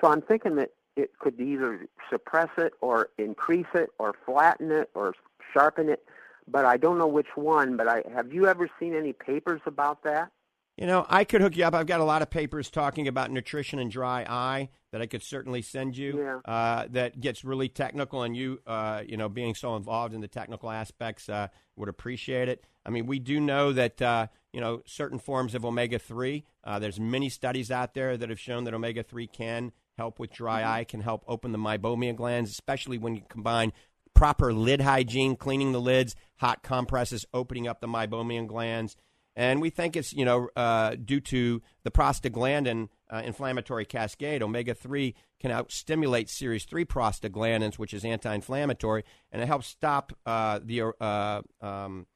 So 0.00 0.10
I'm 0.10 0.20
thinking 0.20 0.56
that 0.56 0.70
it 0.96 1.18
could 1.18 1.40
either 1.40 1.86
suppress 2.10 2.48
it 2.56 2.72
or 2.80 3.10
increase 3.18 3.66
it 3.74 3.90
or 3.98 4.14
flatten 4.24 4.72
it 4.72 4.90
or 4.94 5.14
sharpen 5.52 5.88
it, 5.88 6.04
but 6.48 6.64
I 6.64 6.76
don't 6.76 6.98
know 6.98 7.06
which 7.06 7.36
one. 7.36 7.76
But 7.76 7.88
I 7.88 8.02
have 8.14 8.32
you 8.32 8.46
ever 8.46 8.68
seen 8.80 8.94
any 8.94 9.12
papers 9.12 9.60
about 9.66 10.02
that? 10.04 10.30
You 10.76 10.86
know, 10.86 11.06
I 11.08 11.24
could 11.24 11.40
hook 11.40 11.56
you 11.56 11.64
up. 11.64 11.74
I've 11.74 11.86
got 11.86 12.00
a 12.00 12.04
lot 12.04 12.20
of 12.20 12.28
papers 12.28 12.70
talking 12.70 13.08
about 13.08 13.30
nutrition 13.30 13.78
and 13.78 13.90
dry 13.90 14.26
eye 14.28 14.68
that 14.92 15.00
I 15.00 15.06
could 15.06 15.22
certainly 15.22 15.62
send 15.62 15.96
you. 15.96 16.18
Yeah. 16.18 16.52
Uh, 16.52 16.86
that 16.90 17.18
gets 17.18 17.44
really 17.44 17.70
technical, 17.70 18.22
and 18.22 18.36
you, 18.36 18.60
uh, 18.66 19.02
you 19.06 19.16
know, 19.16 19.30
being 19.30 19.54
so 19.54 19.76
involved 19.76 20.12
in 20.12 20.20
the 20.20 20.28
technical 20.28 20.70
aspects, 20.70 21.30
uh, 21.30 21.48
would 21.76 21.88
appreciate 21.88 22.50
it. 22.50 22.66
I 22.84 22.90
mean, 22.90 23.06
we 23.06 23.18
do 23.18 23.40
know 23.40 23.72
that 23.72 24.02
uh, 24.02 24.26
you 24.52 24.60
know 24.60 24.82
certain 24.86 25.18
forms 25.18 25.54
of 25.54 25.64
omega 25.64 25.98
three. 25.98 26.44
Uh, 26.62 26.78
there's 26.78 27.00
many 27.00 27.30
studies 27.30 27.70
out 27.70 27.94
there 27.94 28.18
that 28.18 28.28
have 28.28 28.40
shown 28.40 28.64
that 28.64 28.74
omega 28.74 29.02
three 29.02 29.26
can 29.26 29.72
help 29.96 30.18
with 30.18 30.32
dry 30.32 30.64
eye, 30.64 30.84
can 30.84 31.00
help 31.00 31.24
open 31.26 31.52
the 31.52 31.58
meibomian 31.58 32.16
glands, 32.16 32.50
especially 32.50 32.98
when 32.98 33.14
you 33.14 33.22
combine 33.28 33.72
proper 34.14 34.52
lid 34.52 34.80
hygiene, 34.80 35.36
cleaning 35.36 35.72
the 35.72 35.80
lids, 35.80 36.16
hot 36.36 36.62
compresses, 36.62 37.24
opening 37.32 37.68
up 37.68 37.80
the 37.80 37.86
meibomian 37.86 38.46
glands. 38.46 38.96
And 39.36 39.60
we 39.60 39.68
think 39.68 39.96
it's 39.96 40.12
you 40.12 40.24
know 40.24 40.48
uh, 40.56 40.96
due 40.96 41.20
to 41.20 41.62
the 41.84 41.90
prostaglandin 41.90 42.88
uh, 43.10 43.22
inflammatory 43.24 43.84
cascade. 43.84 44.42
Omega 44.42 44.74
three 44.74 45.14
can 45.38 45.50
out 45.50 45.70
stimulate 45.70 46.30
series 46.30 46.64
three 46.64 46.86
prostaglandins, 46.86 47.74
which 47.74 47.92
is 47.92 48.04
anti-inflammatory, 48.04 49.04
and 49.30 49.42
it 49.42 49.46
helps 49.46 49.66
stop 49.66 50.12
uh, 50.24 50.58
the 50.64 50.84
uh, 51.00 51.42
um, 51.60 52.06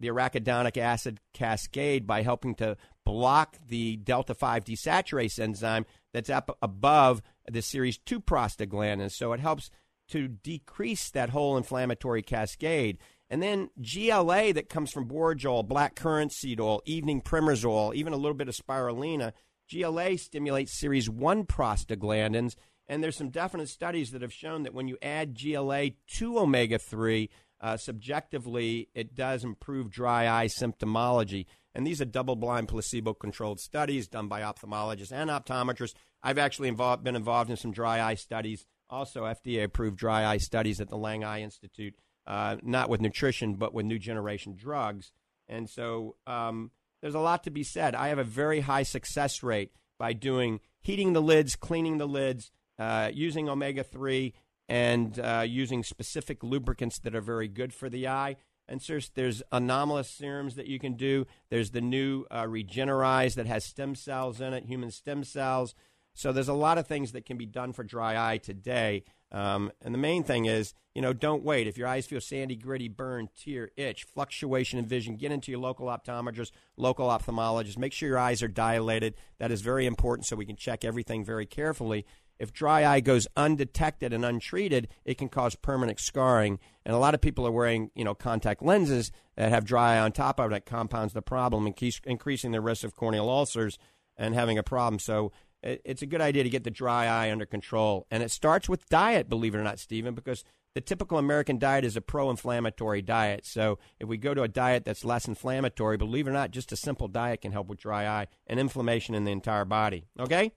the 0.00 0.08
arachidonic 0.08 0.76
acid 0.76 1.18
cascade 1.34 2.06
by 2.06 2.22
helping 2.22 2.54
to 2.54 2.76
block 3.08 3.56
the 3.66 3.96
delta 3.96 4.34
five 4.34 4.64
desaturase 4.64 5.38
enzyme 5.38 5.86
that's 6.12 6.28
up 6.28 6.54
above 6.60 7.22
the 7.50 7.62
series 7.62 7.96
two 7.96 8.20
prostaglandins. 8.20 9.12
So 9.12 9.32
it 9.32 9.40
helps 9.40 9.70
to 10.08 10.28
decrease 10.28 11.08
that 11.12 11.30
whole 11.30 11.56
inflammatory 11.56 12.20
cascade. 12.20 12.98
And 13.30 13.42
then 13.42 13.70
GLA 13.80 14.52
that 14.52 14.68
comes 14.68 14.92
from 14.92 15.08
borage 15.08 15.46
black 15.66 15.94
currant 15.94 16.34
seed 16.34 16.60
oil, 16.60 16.82
evening 16.84 17.22
primrose 17.22 17.64
oil, 17.64 17.94
even 17.94 18.12
a 18.12 18.18
little 18.18 18.36
bit 18.36 18.48
of 18.48 18.54
spirulina. 18.54 19.32
GLA 19.72 20.18
stimulates 20.18 20.78
series 20.78 21.08
1 21.08 21.46
prostaglandins. 21.46 22.56
And 22.88 23.02
there's 23.02 23.16
some 23.16 23.30
definite 23.30 23.70
studies 23.70 24.10
that 24.10 24.20
have 24.20 24.34
shown 24.34 24.64
that 24.64 24.74
when 24.74 24.86
you 24.86 24.98
add 25.00 25.34
GLA 25.34 25.92
to 26.18 26.38
omega 26.38 26.78
3, 26.78 27.30
uh, 27.62 27.78
subjectively, 27.78 28.90
it 28.94 29.14
does 29.14 29.44
improve 29.44 29.88
dry 29.88 30.28
eye 30.28 30.46
symptomology. 30.46 31.46
And 31.78 31.86
these 31.86 32.02
are 32.02 32.04
double 32.04 32.36
blind, 32.36 32.68
placebo 32.68 33.14
controlled 33.14 33.60
studies 33.60 34.08
done 34.08 34.28
by 34.28 34.42
ophthalmologists 34.42 35.12
and 35.12 35.30
optometrists. 35.30 35.94
I've 36.22 36.36
actually 36.36 36.68
involved, 36.68 37.04
been 37.04 37.16
involved 37.16 37.48
in 37.48 37.56
some 37.56 37.72
dry 37.72 38.02
eye 38.02 38.16
studies, 38.16 38.66
also 38.90 39.22
FDA 39.22 39.64
approved 39.64 39.96
dry 39.96 40.26
eye 40.26 40.38
studies 40.38 40.80
at 40.80 40.90
the 40.90 40.98
Lang 40.98 41.24
Eye 41.24 41.40
Institute 41.40 41.94
uh, 42.28 42.56
not 42.62 42.90
with 42.90 43.00
nutrition, 43.00 43.54
but 43.54 43.72
with 43.72 43.86
new 43.86 43.98
generation 43.98 44.54
drugs. 44.54 45.12
And 45.48 45.68
so 45.68 46.16
um, 46.26 46.70
there's 47.00 47.14
a 47.14 47.20
lot 47.20 47.42
to 47.44 47.50
be 47.50 47.64
said. 47.64 47.94
I 47.94 48.08
have 48.08 48.18
a 48.18 48.24
very 48.24 48.60
high 48.60 48.82
success 48.82 49.42
rate 49.42 49.72
by 49.98 50.12
doing 50.12 50.60
heating 50.80 51.14
the 51.14 51.22
lids, 51.22 51.56
cleaning 51.56 51.96
the 51.96 52.06
lids, 52.06 52.52
uh, 52.78 53.10
using 53.12 53.48
omega 53.48 53.82
3, 53.82 54.34
and 54.68 55.18
uh, 55.18 55.44
using 55.46 55.82
specific 55.82 56.44
lubricants 56.44 56.98
that 56.98 57.14
are 57.14 57.22
very 57.22 57.48
good 57.48 57.72
for 57.72 57.88
the 57.88 58.06
eye. 58.06 58.36
And 58.68 58.80
there's, 58.80 59.08
there's 59.10 59.42
autologous 59.52 60.06
serums 60.06 60.56
that 60.56 60.66
you 60.66 60.78
can 60.78 60.94
do. 60.94 61.26
There's 61.50 61.70
the 61.70 61.80
new 61.80 62.26
uh, 62.30 62.44
Regener-Eyes 62.44 63.34
that 63.36 63.46
has 63.46 63.64
stem 63.64 63.94
cells 63.94 64.40
in 64.40 64.52
it, 64.52 64.66
human 64.66 64.90
stem 64.90 65.24
cells. 65.24 65.74
So 66.14 66.32
there's 66.32 66.48
a 66.48 66.54
lot 66.54 66.78
of 66.78 66.86
things 66.86 67.12
that 67.12 67.24
can 67.24 67.36
be 67.36 67.46
done 67.46 67.72
for 67.72 67.84
dry 67.84 68.32
eye 68.32 68.38
today. 68.38 69.04
Um, 69.30 69.70
and 69.82 69.94
the 69.94 69.98
main 69.98 70.24
thing 70.24 70.46
is, 70.46 70.74
you 70.94 71.02
know, 71.02 71.12
don't 71.12 71.44
wait. 71.44 71.66
If 71.66 71.78
your 71.78 71.86
eyes 71.86 72.06
feel 72.06 72.20
sandy, 72.20 72.56
gritty, 72.56 72.88
burn, 72.88 73.28
tear, 73.38 73.70
itch, 73.76 74.04
fluctuation 74.04 74.78
in 74.78 74.86
vision, 74.86 75.16
get 75.16 75.32
into 75.32 75.52
your 75.52 75.60
local 75.60 75.86
optometrist, 75.86 76.50
local 76.76 77.08
ophthalmologist. 77.08 77.78
Make 77.78 77.92
sure 77.92 78.08
your 78.08 78.18
eyes 78.18 78.42
are 78.42 78.48
dilated. 78.48 79.14
That 79.38 79.52
is 79.52 79.60
very 79.60 79.86
important 79.86 80.26
so 80.26 80.34
we 80.34 80.46
can 80.46 80.56
check 80.56 80.84
everything 80.84 81.24
very 81.24 81.46
carefully. 81.46 82.04
If 82.38 82.52
dry 82.52 82.86
eye 82.86 83.00
goes 83.00 83.26
undetected 83.36 84.12
and 84.12 84.24
untreated, 84.24 84.88
it 85.04 85.18
can 85.18 85.28
cause 85.28 85.54
permanent 85.54 86.00
scarring. 86.00 86.58
And 86.84 86.94
a 86.94 86.98
lot 86.98 87.14
of 87.14 87.20
people 87.20 87.46
are 87.46 87.52
wearing, 87.52 87.90
you 87.94 88.04
know, 88.04 88.14
contact 88.14 88.62
lenses 88.62 89.10
that 89.36 89.50
have 89.50 89.64
dry 89.64 89.96
eye 89.96 90.00
on 90.00 90.12
top 90.12 90.38
of 90.38 90.46
it. 90.46 90.54
That 90.54 90.66
compounds 90.66 91.14
the 91.14 91.22
problem 91.22 91.66
and 91.66 91.76
keeps 91.76 92.00
increasing 92.04 92.52
the 92.52 92.60
risk 92.60 92.84
of 92.84 92.94
corneal 92.94 93.28
ulcers 93.28 93.78
and 94.16 94.34
having 94.34 94.58
a 94.58 94.62
problem. 94.62 94.98
So 94.98 95.32
it's 95.62 96.02
a 96.02 96.06
good 96.06 96.20
idea 96.20 96.44
to 96.44 96.50
get 96.50 96.64
the 96.64 96.70
dry 96.70 97.06
eye 97.06 97.32
under 97.32 97.46
control. 97.46 98.06
And 98.10 98.22
it 98.22 98.30
starts 98.30 98.68
with 98.68 98.88
diet, 98.88 99.28
believe 99.28 99.54
it 99.54 99.58
or 99.58 99.64
not, 99.64 99.78
Stephen, 99.78 100.14
because 100.14 100.44
the 100.74 100.80
typical 100.80 101.18
American 101.18 101.58
diet 101.58 101.84
is 101.84 101.96
a 101.96 102.00
pro 102.00 102.30
inflammatory 102.30 103.02
diet. 103.02 103.44
So 103.44 103.78
if 103.98 104.06
we 104.06 104.16
go 104.16 104.34
to 104.34 104.42
a 104.42 104.48
diet 104.48 104.84
that's 104.84 105.04
less 105.04 105.26
inflammatory, 105.26 105.96
believe 105.96 106.28
it 106.28 106.30
or 106.30 106.34
not, 106.34 106.52
just 106.52 106.70
a 106.70 106.76
simple 106.76 107.08
diet 107.08 107.40
can 107.40 107.50
help 107.50 107.66
with 107.66 107.80
dry 107.80 108.06
eye 108.06 108.28
and 108.46 108.60
inflammation 108.60 109.16
in 109.16 109.24
the 109.24 109.32
entire 109.32 109.64
body. 109.64 110.06
Okay? 110.20 110.52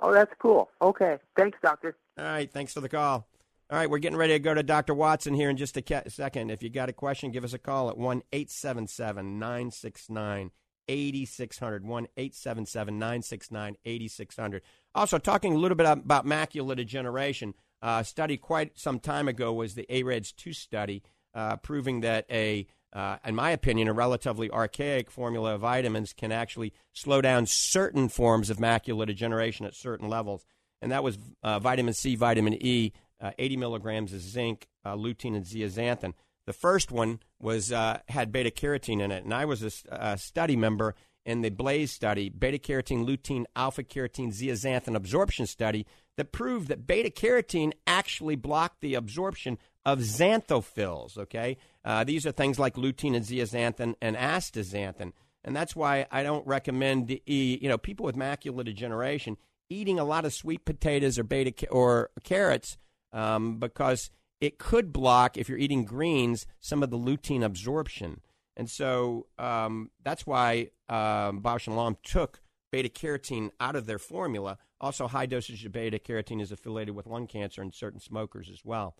Oh, 0.00 0.12
that's 0.12 0.32
cool. 0.38 0.70
Okay. 0.80 1.16
Thanks, 1.36 1.58
doctor. 1.62 1.96
All 2.18 2.24
right. 2.24 2.50
Thanks 2.50 2.72
for 2.72 2.80
the 2.80 2.88
call. 2.88 3.26
All 3.70 3.76
right, 3.76 3.90
we're 3.90 3.98
getting 3.98 4.16
ready 4.16 4.32
to 4.32 4.38
go 4.38 4.54
to 4.54 4.62
Dr. 4.62 4.94
Watson 4.94 5.34
here 5.34 5.50
in 5.50 5.58
just 5.58 5.76
a 5.76 6.02
second. 6.08 6.50
If 6.50 6.62
you 6.62 6.70
got 6.70 6.88
a 6.88 6.94
question, 6.94 7.30
give 7.30 7.44
us 7.44 7.52
a 7.52 7.58
call 7.58 7.90
at 7.90 7.98
1 7.98 8.22
877 8.32 9.38
969 9.38 10.50
8600. 10.88 11.84
1 11.84 12.08
877 12.16 12.98
969 12.98 13.76
8600. 13.84 14.62
Also, 14.94 15.18
talking 15.18 15.52
a 15.52 15.58
little 15.58 15.76
bit 15.76 15.86
about 15.86 16.24
macular 16.24 16.76
degeneration, 16.76 17.52
uh, 17.82 18.02
study 18.02 18.38
quite 18.38 18.78
some 18.78 18.98
time 18.98 19.28
ago 19.28 19.52
was 19.52 19.74
the 19.74 19.86
AREDS 19.90 20.32
2 20.32 20.54
study, 20.54 21.02
uh, 21.34 21.56
proving 21.56 22.00
that 22.00 22.24
a 22.30 22.66
uh, 22.92 23.16
in 23.24 23.34
my 23.34 23.50
opinion, 23.50 23.88
a 23.88 23.92
relatively 23.92 24.50
archaic 24.50 25.10
formula 25.10 25.54
of 25.54 25.60
vitamins 25.60 26.12
can 26.12 26.32
actually 26.32 26.72
slow 26.92 27.20
down 27.20 27.46
certain 27.46 28.08
forms 28.08 28.50
of 28.50 28.58
macular 28.58 29.06
degeneration 29.06 29.66
at 29.66 29.74
certain 29.74 30.08
levels. 30.08 30.44
And 30.80 30.92
that 30.92 31.02
was 31.02 31.18
uh, 31.42 31.58
vitamin 31.58 31.92
C, 31.92 32.16
vitamin 32.16 32.54
E, 32.60 32.92
uh, 33.20 33.32
80 33.38 33.56
milligrams 33.56 34.12
of 34.12 34.20
zinc, 34.20 34.68
uh, 34.84 34.94
lutein, 34.94 35.36
and 35.36 35.44
zeaxanthin. 35.44 36.14
The 36.46 36.52
first 36.52 36.90
one 36.90 37.20
was 37.38 37.72
uh, 37.72 38.00
had 38.08 38.32
beta 38.32 38.50
carotene 38.50 39.02
in 39.02 39.12
it, 39.12 39.24
and 39.24 39.34
I 39.34 39.44
was 39.44 39.62
a, 39.62 39.70
a, 39.90 40.16
study 40.16 40.56
member 40.56 40.94
in 41.26 41.42
the 41.42 41.50
Blaze 41.50 41.92
study, 41.92 42.30
beta 42.30 42.56
carotene, 42.56 43.06
lutein, 43.06 43.44
alpha 43.54 43.82
carotene, 43.82 44.32
zeaxanthin 44.32 44.94
absorption 44.94 45.46
study 45.46 45.84
that 46.16 46.32
proved 46.32 46.68
that 46.68 46.86
beta 46.86 47.10
carotene 47.10 47.72
actually 47.86 48.34
blocked 48.34 48.80
the 48.80 48.94
absorption 48.94 49.58
of 49.92 50.00
xanthophylls. 50.00 51.18
Okay, 51.18 51.58
uh, 51.84 52.04
these 52.04 52.26
are 52.26 52.32
things 52.32 52.58
like 52.58 52.74
lutein 52.74 53.14
and 53.16 53.24
zeaxanthin 53.24 53.94
and 54.00 54.16
astaxanthin, 54.16 55.12
and 55.44 55.56
that's 55.56 55.76
why 55.76 56.06
I 56.10 56.22
don't 56.22 56.46
recommend 56.46 57.20
you 57.26 57.68
know 57.68 57.78
people 57.78 58.06
with 58.06 58.16
macular 58.16 58.64
degeneration 58.64 59.36
eating 59.70 59.98
a 59.98 60.04
lot 60.04 60.24
of 60.24 60.32
sweet 60.32 60.64
potatoes 60.64 61.18
or 61.18 61.24
beta 61.24 61.68
or 61.68 62.10
carrots 62.24 62.78
um, 63.12 63.58
because 63.58 64.10
it 64.40 64.58
could 64.58 64.92
block, 64.92 65.36
if 65.36 65.48
you're 65.48 65.58
eating 65.58 65.84
greens, 65.84 66.46
some 66.60 66.82
of 66.82 66.90
the 66.90 66.98
lutein 66.98 67.44
absorption. 67.44 68.20
And 68.56 68.70
so 68.70 69.26
um, 69.38 69.90
that's 70.02 70.26
why 70.26 70.70
um, 70.88 71.42
Bausch 71.42 71.66
and 71.66 71.76
Lomb 71.76 71.96
took 72.02 72.40
beta 72.70 72.88
carotene 72.88 73.50
out 73.60 73.76
of 73.76 73.86
their 73.86 73.98
formula. 73.98 74.58
Also, 74.80 75.08
high 75.08 75.26
dosage 75.26 75.64
of 75.64 75.72
beta 75.72 75.98
carotene 75.98 76.40
is 76.40 76.52
affiliated 76.52 76.94
with 76.94 77.06
lung 77.06 77.26
cancer 77.26 77.62
in 77.62 77.72
certain 77.72 78.00
smokers 78.00 78.48
as 78.50 78.64
well. 78.64 78.94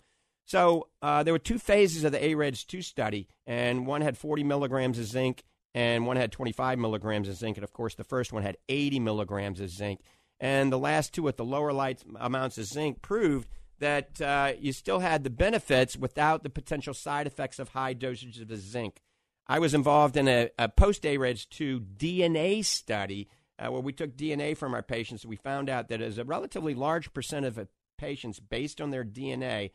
So 0.49 0.87
uh, 1.03 1.21
there 1.21 1.31
were 1.31 1.37
two 1.37 1.59
phases 1.59 2.03
of 2.03 2.11
the 2.11 2.25
AREDS 2.25 2.65
2 2.65 2.81
study, 2.81 3.27
and 3.45 3.85
one 3.85 4.01
had 4.01 4.17
40 4.17 4.43
milligrams 4.43 4.97
of 4.97 5.05
zinc, 5.05 5.43
and 5.75 6.07
one 6.07 6.17
had 6.17 6.31
25 6.31 6.79
milligrams 6.79 7.29
of 7.29 7.35
zinc. 7.35 7.57
And 7.57 7.63
of 7.63 7.71
course, 7.71 7.93
the 7.93 8.03
first 8.03 8.33
one 8.33 8.41
had 8.41 8.57
80 8.67 8.99
milligrams 8.99 9.59
of 9.59 9.69
zinc. 9.69 10.01
And 10.39 10.71
the 10.71 10.79
last 10.79 11.13
two, 11.13 11.21
with 11.21 11.37
the 11.37 11.45
lower 11.45 11.71
light 11.71 12.01
amounts 12.19 12.57
of 12.57 12.65
zinc, 12.65 13.03
proved 13.03 13.47
that 13.77 14.19
uh, 14.21 14.53
you 14.59 14.73
still 14.73 15.01
had 15.01 15.23
the 15.23 15.29
benefits 15.29 15.95
without 15.95 16.41
the 16.41 16.49
potential 16.49 16.95
side 16.95 17.27
effects 17.27 17.59
of 17.59 17.69
high 17.69 17.93
dosages 17.93 18.41
of 18.41 18.47
the 18.47 18.57
zinc. 18.57 19.03
I 19.45 19.59
was 19.59 19.75
involved 19.75 20.17
in 20.17 20.27
a, 20.27 20.49
a 20.57 20.67
post 20.67 21.05
AREDS 21.05 21.45
2 21.45 21.79
DNA 21.95 22.65
study 22.65 23.29
uh, 23.59 23.71
where 23.71 23.81
we 23.81 23.93
took 23.93 24.17
DNA 24.17 24.57
from 24.57 24.73
our 24.73 24.81
patients. 24.81 25.23
And 25.23 25.29
we 25.29 25.35
found 25.35 25.69
out 25.69 25.89
that 25.89 26.01
as 26.01 26.17
a 26.17 26.23
relatively 26.23 26.73
large 26.73 27.13
percent 27.13 27.45
of 27.45 27.67
patients, 27.99 28.39
based 28.39 28.81
on 28.81 28.89
their 28.89 29.05
DNA, 29.05 29.69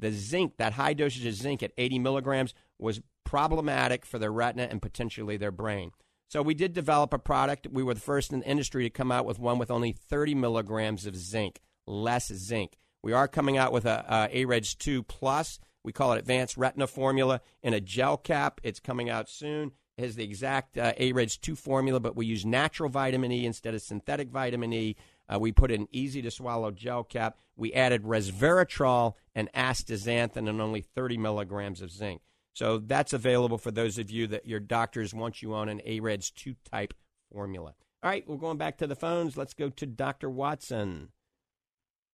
the 0.00 0.10
zinc, 0.12 0.56
that 0.58 0.74
high 0.74 0.94
dosage 0.94 1.26
of 1.26 1.34
zinc 1.34 1.62
at 1.62 1.72
80 1.76 1.98
milligrams, 1.98 2.54
was 2.78 3.00
problematic 3.24 4.04
for 4.04 4.18
their 4.18 4.32
retina 4.32 4.66
and 4.70 4.82
potentially 4.82 5.36
their 5.36 5.52
brain. 5.52 5.92
So 6.28 6.42
we 6.42 6.54
did 6.54 6.72
develop 6.72 7.12
a 7.12 7.18
product. 7.18 7.66
We 7.70 7.82
were 7.82 7.94
the 7.94 8.00
first 8.00 8.32
in 8.32 8.40
the 8.40 8.46
industry 8.46 8.84
to 8.84 8.90
come 8.90 9.10
out 9.10 9.26
with 9.26 9.38
one 9.38 9.58
with 9.58 9.70
only 9.70 9.92
30 9.92 10.34
milligrams 10.34 11.06
of 11.06 11.16
zinc, 11.16 11.60
less 11.86 12.32
zinc. 12.32 12.76
We 13.02 13.12
are 13.12 13.26
coming 13.26 13.56
out 13.56 13.72
with 13.72 13.84
a, 13.84 14.04
a 14.08 14.44
AREDS 14.44 14.74
2 14.76 15.02
Plus. 15.02 15.58
We 15.82 15.92
call 15.92 16.12
it 16.12 16.18
Advanced 16.18 16.56
Retina 16.56 16.86
Formula 16.86 17.40
in 17.62 17.74
a 17.74 17.80
gel 17.80 18.16
cap. 18.16 18.60
It's 18.62 18.80
coming 18.80 19.08
out 19.08 19.28
soon. 19.28 19.72
It 19.96 20.04
has 20.04 20.16
the 20.16 20.24
exact 20.24 20.78
uh, 20.78 20.92
AREDS 20.98 21.36
2 21.38 21.56
formula, 21.56 22.00
but 22.00 22.16
we 22.16 22.26
use 22.26 22.46
natural 22.46 22.88
vitamin 22.88 23.32
E 23.32 23.44
instead 23.44 23.74
of 23.74 23.82
synthetic 23.82 24.30
vitamin 24.30 24.72
E. 24.72 24.96
Uh, 25.28 25.38
we 25.38 25.52
put 25.52 25.70
an 25.70 25.88
easy 25.92 26.22
to 26.22 26.30
swallow 26.30 26.70
gel 26.70 27.04
cap. 27.04 27.38
We 27.60 27.74
added 27.74 28.04
resveratrol 28.04 29.12
and 29.34 29.52
astaxanthin 29.52 30.48
and 30.48 30.62
only 30.62 30.80
30 30.80 31.18
milligrams 31.18 31.82
of 31.82 31.90
zinc. 31.90 32.22
So 32.54 32.78
that's 32.78 33.12
available 33.12 33.58
for 33.58 33.70
those 33.70 33.98
of 33.98 34.10
you 34.10 34.26
that 34.28 34.46
your 34.46 34.60
doctors 34.60 35.12
want 35.12 35.42
you 35.42 35.52
on 35.52 35.68
an 35.68 35.82
AREDS 35.84 36.30
2 36.30 36.54
type 36.72 36.94
formula. 37.30 37.74
All 38.02 38.10
right, 38.10 38.26
we're 38.26 38.36
going 38.36 38.56
back 38.56 38.78
to 38.78 38.86
the 38.86 38.96
phones. 38.96 39.36
Let's 39.36 39.52
go 39.52 39.68
to 39.68 39.84
Dr. 39.84 40.30
Watson. 40.30 41.08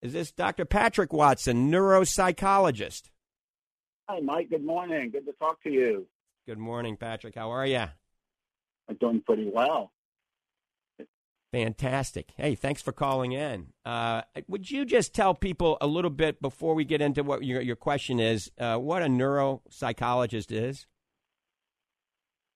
Is 0.01 0.11
this 0.11 0.33
Dr. 0.33 0.65
Patrick 0.65 1.13
Watson, 1.13 1.71
neuropsychologist? 1.71 3.03
Hi, 4.09 4.19
Mike. 4.19 4.49
Good 4.49 4.65
morning. 4.65 5.11
Good 5.11 5.25
to 5.27 5.33
talk 5.33 5.63
to 5.63 5.71
you. 5.71 6.07
Good 6.45 6.59
morning, 6.59 6.97
Patrick. 6.97 7.35
How 7.35 7.51
are 7.51 7.65
you? 7.65 7.85
I'm 8.89 8.95
doing 8.99 9.21
pretty 9.25 9.49
well. 9.49 9.93
Fantastic. 11.63 12.33
Hey, 12.37 12.53
thanks 12.53 12.83
for 12.83 12.91
calling 12.91 13.31
in. 13.31 13.73
Uh, 13.83 14.21
would 14.47 14.69
you 14.69 14.85
just 14.85 15.15
tell 15.15 15.33
people 15.33 15.79
a 15.81 15.87
little 15.87 16.11
bit 16.11 16.39
before 16.39 16.75
we 16.75 16.85
get 16.85 17.01
into 17.01 17.23
what 17.23 17.43
your, 17.43 17.61
your 17.61 17.75
question 17.75 18.19
is, 18.19 18.51
uh, 18.59 18.77
what 18.77 19.01
a 19.01 19.07
neuropsychologist 19.07 20.51
is? 20.51 20.85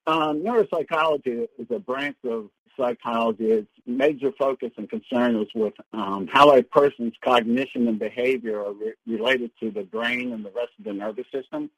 Um, 0.06 0.44
neuropsychology 0.44 1.48
is 1.58 1.66
a 1.72 1.80
branch 1.80 2.16
of 2.30 2.52
psychology, 2.78 3.46
its 3.46 3.72
major 3.88 4.32
focus 4.38 4.70
and 4.78 4.88
concern 4.88 5.36
is 5.36 5.48
with 5.56 5.74
um, 5.94 6.30
how 6.32 6.56
a 6.56 6.62
person's 6.62 7.14
cognition 7.24 7.88
and 7.88 7.98
behavior 7.98 8.60
are 8.64 8.74
re- 8.74 8.94
related 9.08 9.50
to 9.62 9.72
the 9.72 9.82
brain 9.82 10.32
and 10.32 10.46
the 10.46 10.52
rest 10.52 10.74
of 10.78 10.86
the 10.86 10.94
nervous 10.94 11.26
system. 11.34 11.72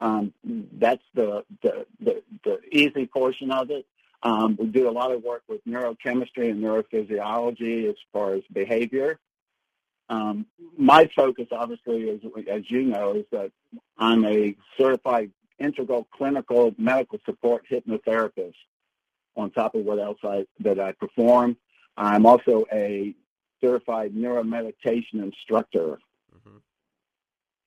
Um, 0.00 0.32
that's 0.72 1.02
the, 1.14 1.44
the, 1.62 1.84
the, 2.00 2.22
the, 2.42 2.58
easy 2.72 3.06
portion 3.06 3.50
of 3.50 3.70
it. 3.70 3.86
Um, 4.24 4.56
we 4.58 4.66
do 4.66 4.88
a 4.88 4.90
lot 4.90 5.12
of 5.12 5.22
work 5.22 5.42
with 5.48 5.64
neurochemistry 5.66 6.50
and 6.50 6.62
neurophysiology 6.62 7.88
as 7.88 7.96
far 8.12 8.34
as 8.34 8.42
behavior. 8.52 9.18
Um, 10.08 10.46
my 10.76 11.08
focus, 11.14 11.46
obviously, 11.52 12.04
is, 12.04 12.22
as 12.50 12.62
you 12.70 12.82
know, 12.82 13.14
is 13.14 13.26
that 13.32 13.52
I'm 13.98 14.24
a 14.24 14.56
certified 14.78 15.30
integral 15.58 16.08
clinical 16.10 16.74
medical 16.78 17.18
support 17.24 17.64
hypnotherapist 17.70 18.54
on 19.36 19.50
top 19.50 19.74
of 19.74 19.84
what 19.84 19.98
else 19.98 20.18
I 20.24 20.46
that 20.60 20.80
I 20.80 20.92
perform. 20.92 21.56
I'm 21.96 22.26
also 22.26 22.64
a 22.72 23.14
certified 23.60 24.14
neuromeditation 24.14 25.22
instructor. 25.22 25.98
Mm-hmm. 26.34 26.58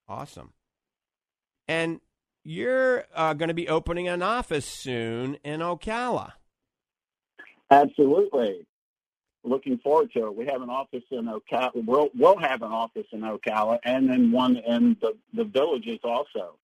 Awesome. 0.08 0.52
And 1.66 2.00
you're 2.44 3.04
uh, 3.14 3.34
going 3.34 3.48
to 3.48 3.54
be 3.54 3.68
opening 3.68 4.08
an 4.08 4.22
office 4.22 4.66
soon 4.66 5.34
in 5.44 5.60
Ocala. 5.60 6.32
Absolutely. 7.70 8.66
Looking 9.44 9.78
forward 9.78 10.12
to 10.12 10.26
it. 10.26 10.36
We 10.36 10.46
have 10.46 10.62
an 10.62 10.70
office 10.70 11.04
in 11.10 11.26
Ocala. 11.26 11.70
We'll, 11.74 12.08
we'll 12.14 12.38
have 12.38 12.62
an 12.62 12.72
office 12.72 13.06
in 13.12 13.20
Ocala 13.20 13.78
and 13.84 14.08
then 14.08 14.32
one 14.32 14.56
in 14.56 14.96
the, 15.00 15.16
the 15.32 15.44
villages 15.44 16.00
also. 16.02 16.56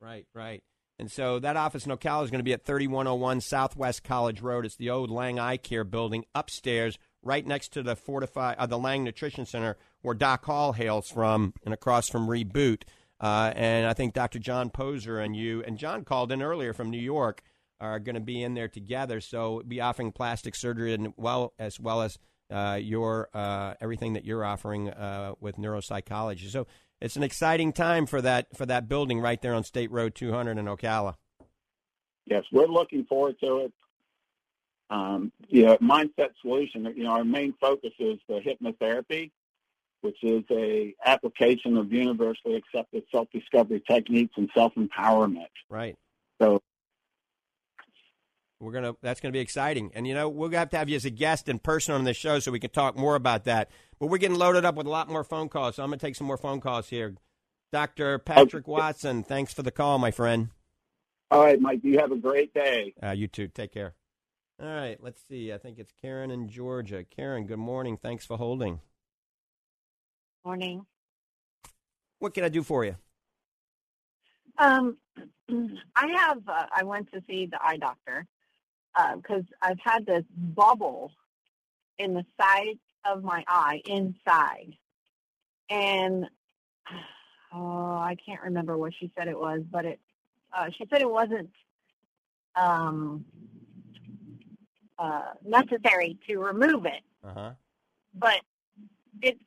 Right, 0.00 0.26
right. 0.34 0.62
And 0.98 1.10
so 1.10 1.38
that 1.40 1.56
office 1.56 1.86
in 1.86 1.92
Ocala 1.92 2.24
is 2.24 2.30
going 2.30 2.38
to 2.38 2.44
be 2.44 2.52
at 2.52 2.64
3101 2.64 3.40
Southwest 3.40 4.04
College 4.04 4.40
Road. 4.40 4.64
It's 4.64 4.76
the 4.76 4.90
old 4.90 5.10
Lang 5.10 5.38
Eye 5.38 5.56
Care 5.56 5.84
building 5.84 6.24
upstairs, 6.34 6.98
right 7.22 7.44
next 7.44 7.72
to 7.72 7.82
the 7.82 7.96
FortifEYE, 7.96 8.54
uh, 8.58 8.66
the 8.66 8.78
Lang 8.78 9.02
Nutrition 9.02 9.44
Center, 9.44 9.76
where 10.02 10.14
Doc 10.14 10.44
Hall 10.44 10.72
hails 10.72 11.08
from, 11.08 11.52
and 11.64 11.74
across 11.74 12.08
from 12.08 12.28
Reboot. 12.28 12.82
Uh, 13.20 13.52
and 13.56 13.86
I 13.86 13.92
think 13.94 14.14
Dr. 14.14 14.38
John 14.38 14.70
Poser 14.70 15.18
and 15.18 15.34
you, 15.34 15.64
and 15.64 15.78
John 15.78 16.04
called 16.04 16.30
in 16.30 16.42
earlier 16.42 16.72
from 16.72 16.90
New 16.90 16.98
York, 16.98 17.42
are 17.84 17.98
going 17.98 18.14
to 18.14 18.20
be 18.20 18.42
in 18.42 18.54
there 18.54 18.68
together. 18.68 19.20
So 19.20 19.62
be 19.66 19.80
offering 19.80 20.12
plastic 20.12 20.54
surgery 20.54 20.94
and 20.94 21.12
well 21.16 21.52
as 21.58 21.78
well 21.78 22.02
as 22.02 22.18
uh, 22.50 22.78
your 22.80 23.28
uh, 23.34 23.74
everything 23.80 24.14
that 24.14 24.24
you're 24.24 24.44
offering 24.44 24.90
uh, 24.90 25.34
with 25.40 25.56
neuropsychology. 25.56 26.48
So 26.50 26.66
it's 27.00 27.16
an 27.16 27.22
exciting 27.22 27.72
time 27.72 28.06
for 28.06 28.22
that 28.22 28.56
for 28.56 28.66
that 28.66 28.88
building 28.88 29.20
right 29.20 29.40
there 29.40 29.54
on 29.54 29.64
State 29.64 29.90
Road 29.90 30.14
200 30.14 30.58
in 30.58 30.66
Ocala. 30.66 31.14
Yes, 32.26 32.44
we're 32.52 32.66
looking 32.66 33.04
forward 33.04 33.36
to 33.40 33.58
it. 33.58 33.72
Um, 34.90 35.32
you 35.48 35.64
know, 35.64 35.76
Mindset 35.78 36.30
Solution. 36.40 36.84
You 36.96 37.04
know, 37.04 37.10
our 37.10 37.24
main 37.24 37.54
focus 37.60 37.92
is 37.98 38.18
the 38.28 38.40
hypnotherapy, 38.40 39.30
which 40.02 40.16
is 40.22 40.44
a 40.50 40.94
application 41.04 41.76
of 41.76 41.92
universally 41.92 42.56
accepted 42.56 43.02
self-discovery 43.10 43.82
techniques 43.90 44.34
and 44.36 44.48
self-empowerment. 44.54 45.48
Right. 45.68 45.96
So 46.40 46.62
we're 48.64 48.72
gonna 48.72 48.94
that's 49.02 49.20
gonna 49.20 49.32
be 49.32 49.40
exciting, 49.40 49.92
and 49.94 50.06
you 50.06 50.14
know 50.14 50.28
we'll 50.28 50.50
have 50.52 50.70
to 50.70 50.78
have 50.78 50.88
you 50.88 50.96
as 50.96 51.04
a 51.04 51.10
guest 51.10 51.48
in 51.48 51.58
person 51.58 51.94
on 51.94 52.04
the 52.04 52.14
show 52.14 52.38
so 52.38 52.50
we 52.50 52.58
can 52.58 52.70
talk 52.70 52.96
more 52.96 53.14
about 53.14 53.44
that. 53.44 53.70
But 54.00 54.06
we're 54.06 54.18
getting 54.18 54.38
loaded 54.38 54.64
up 54.64 54.74
with 54.74 54.86
a 54.86 54.90
lot 54.90 55.08
more 55.08 55.22
phone 55.22 55.48
calls, 55.48 55.76
so 55.76 55.82
I'm 55.82 55.90
gonna 55.90 55.98
take 55.98 56.16
some 56.16 56.26
more 56.26 56.38
phone 56.38 56.60
calls 56.60 56.88
here. 56.88 57.14
Dr. 57.72 58.18
Patrick 58.18 58.66
Watson, 58.66 59.22
thanks 59.22 59.52
for 59.52 59.62
the 59.62 59.70
call, 59.70 59.98
my 59.98 60.10
friend. 60.10 60.48
All 61.30 61.44
right, 61.44 61.60
Mike. 61.60 61.80
You 61.82 61.98
have 61.98 62.12
a 62.12 62.16
great 62.16 62.54
day. 62.54 62.94
Uh, 63.02 63.10
you 63.10 63.28
too. 63.28 63.48
Take 63.48 63.72
care. 63.72 63.94
All 64.62 64.68
right, 64.68 64.96
let's 65.02 65.20
see. 65.28 65.52
I 65.52 65.58
think 65.58 65.78
it's 65.78 65.92
Karen 66.00 66.30
in 66.30 66.48
Georgia. 66.48 67.04
Karen, 67.04 67.46
good 67.46 67.58
morning. 67.58 67.96
Thanks 67.96 68.24
for 68.24 68.36
holding. 68.36 68.80
Morning. 70.44 70.86
What 72.20 72.34
can 72.34 72.44
I 72.44 72.48
do 72.48 72.62
for 72.62 72.84
you? 72.84 72.96
Um, 74.58 74.96
I 75.96 76.06
have. 76.16 76.48
Uh, 76.48 76.66
I 76.72 76.84
went 76.84 77.10
to 77.12 77.22
see 77.28 77.46
the 77.46 77.58
eye 77.60 77.76
doctor 77.76 78.26
because 79.16 79.44
I've 79.62 79.78
had 79.82 80.06
this 80.06 80.24
bubble 80.36 81.12
in 81.98 82.14
the 82.14 82.24
side 82.40 82.78
of 83.04 83.22
my 83.22 83.44
eye 83.48 83.82
inside, 83.86 84.76
and 85.70 86.26
oh, 87.52 87.94
I 87.96 88.16
can't 88.24 88.42
remember 88.42 88.76
what 88.78 88.92
she 88.98 89.10
said 89.16 89.28
it 89.28 89.38
was, 89.38 89.62
but 89.70 89.84
it. 89.84 90.00
Uh, 90.56 90.70
she 90.78 90.86
said 90.88 91.00
it 91.02 91.10
wasn't 91.10 91.50
um, 92.54 93.24
uh, 94.98 95.32
necessary 95.44 96.16
to 96.28 96.38
remove 96.38 96.86
it, 96.86 97.02
Uh 97.24 97.32
huh. 97.34 97.50
but 98.14 98.40
it's 99.20 99.40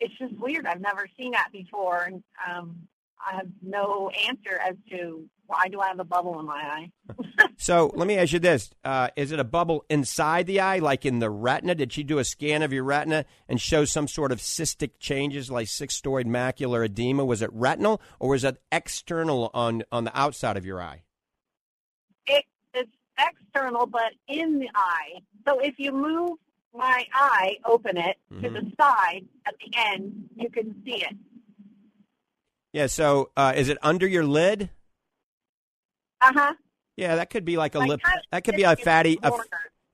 it's 0.00 0.14
just 0.18 0.36
weird. 0.38 0.66
I've 0.66 0.80
never 0.80 1.06
seen 1.16 1.30
that 1.32 1.50
before, 1.52 2.02
and 2.02 2.22
um, 2.50 2.76
I 3.24 3.36
have 3.36 3.46
no 3.62 4.10
answer 4.28 4.58
as 4.60 4.74
to 4.90 5.24
why 5.46 5.68
do 5.68 5.80
I 5.80 5.86
have 5.88 6.00
a 6.00 6.04
bubble 6.04 6.40
in 6.40 6.46
my 6.46 6.54
eye. 6.60 6.90
So 7.64 7.90
let 7.94 8.06
me 8.06 8.18
ask 8.18 8.34
you 8.34 8.40
this: 8.40 8.68
uh, 8.84 9.08
Is 9.16 9.32
it 9.32 9.40
a 9.40 9.44
bubble 9.44 9.86
inside 9.88 10.46
the 10.46 10.60
eye, 10.60 10.80
like 10.80 11.06
in 11.06 11.20
the 11.20 11.30
retina? 11.30 11.74
Did 11.74 11.94
she 11.94 12.02
do 12.02 12.18
a 12.18 12.24
scan 12.24 12.60
of 12.60 12.74
your 12.74 12.84
retina 12.84 13.24
and 13.48 13.58
show 13.58 13.86
some 13.86 14.06
sort 14.06 14.32
of 14.32 14.38
cystic 14.38 14.98
changes, 14.98 15.50
like 15.50 15.68
cystoid 15.68 16.26
macular 16.26 16.84
edema? 16.84 17.24
Was 17.24 17.40
it 17.40 17.48
retinal, 17.54 18.02
or 18.20 18.28
was 18.28 18.44
it 18.44 18.60
external 18.70 19.50
on 19.54 19.82
on 19.90 20.04
the 20.04 20.14
outside 20.14 20.58
of 20.58 20.66
your 20.66 20.82
eye? 20.82 21.04
It 22.26 22.44
it's 22.74 22.90
external, 23.18 23.86
but 23.86 24.12
in 24.28 24.58
the 24.58 24.68
eye. 24.74 25.22
So 25.48 25.58
if 25.60 25.78
you 25.78 25.92
move 25.92 26.32
my 26.74 27.06
eye, 27.14 27.56
open 27.64 27.96
it 27.96 28.18
to 28.42 28.50
the 28.50 28.70
side 28.78 29.24
at 29.46 29.54
the 29.58 29.74
end, 29.74 30.28
you 30.36 30.50
can 30.50 30.82
see 30.84 30.96
it. 30.96 31.16
Yeah. 32.74 32.88
So 32.88 33.30
uh, 33.38 33.54
is 33.56 33.70
it 33.70 33.78
under 33.80 34.06
your 34.06 34.26
lid? 34.26 34.68
Uh 36.20 36.32
huh. 36.34 36.54
Yeah, 36.96 37.16
that 37.16 37.30
could 37.30 37.44
be 37.44 37.56
like 37.56 37.74
a 37.74 37.80
Like 37.80 37.88
lip. 37.88 38.00
That 38.30 38.44
could 38.44 38.56
be 38.56 38.62
a 38.62 38.76
fatty. 38.76 39.18
A, 39.22 39.32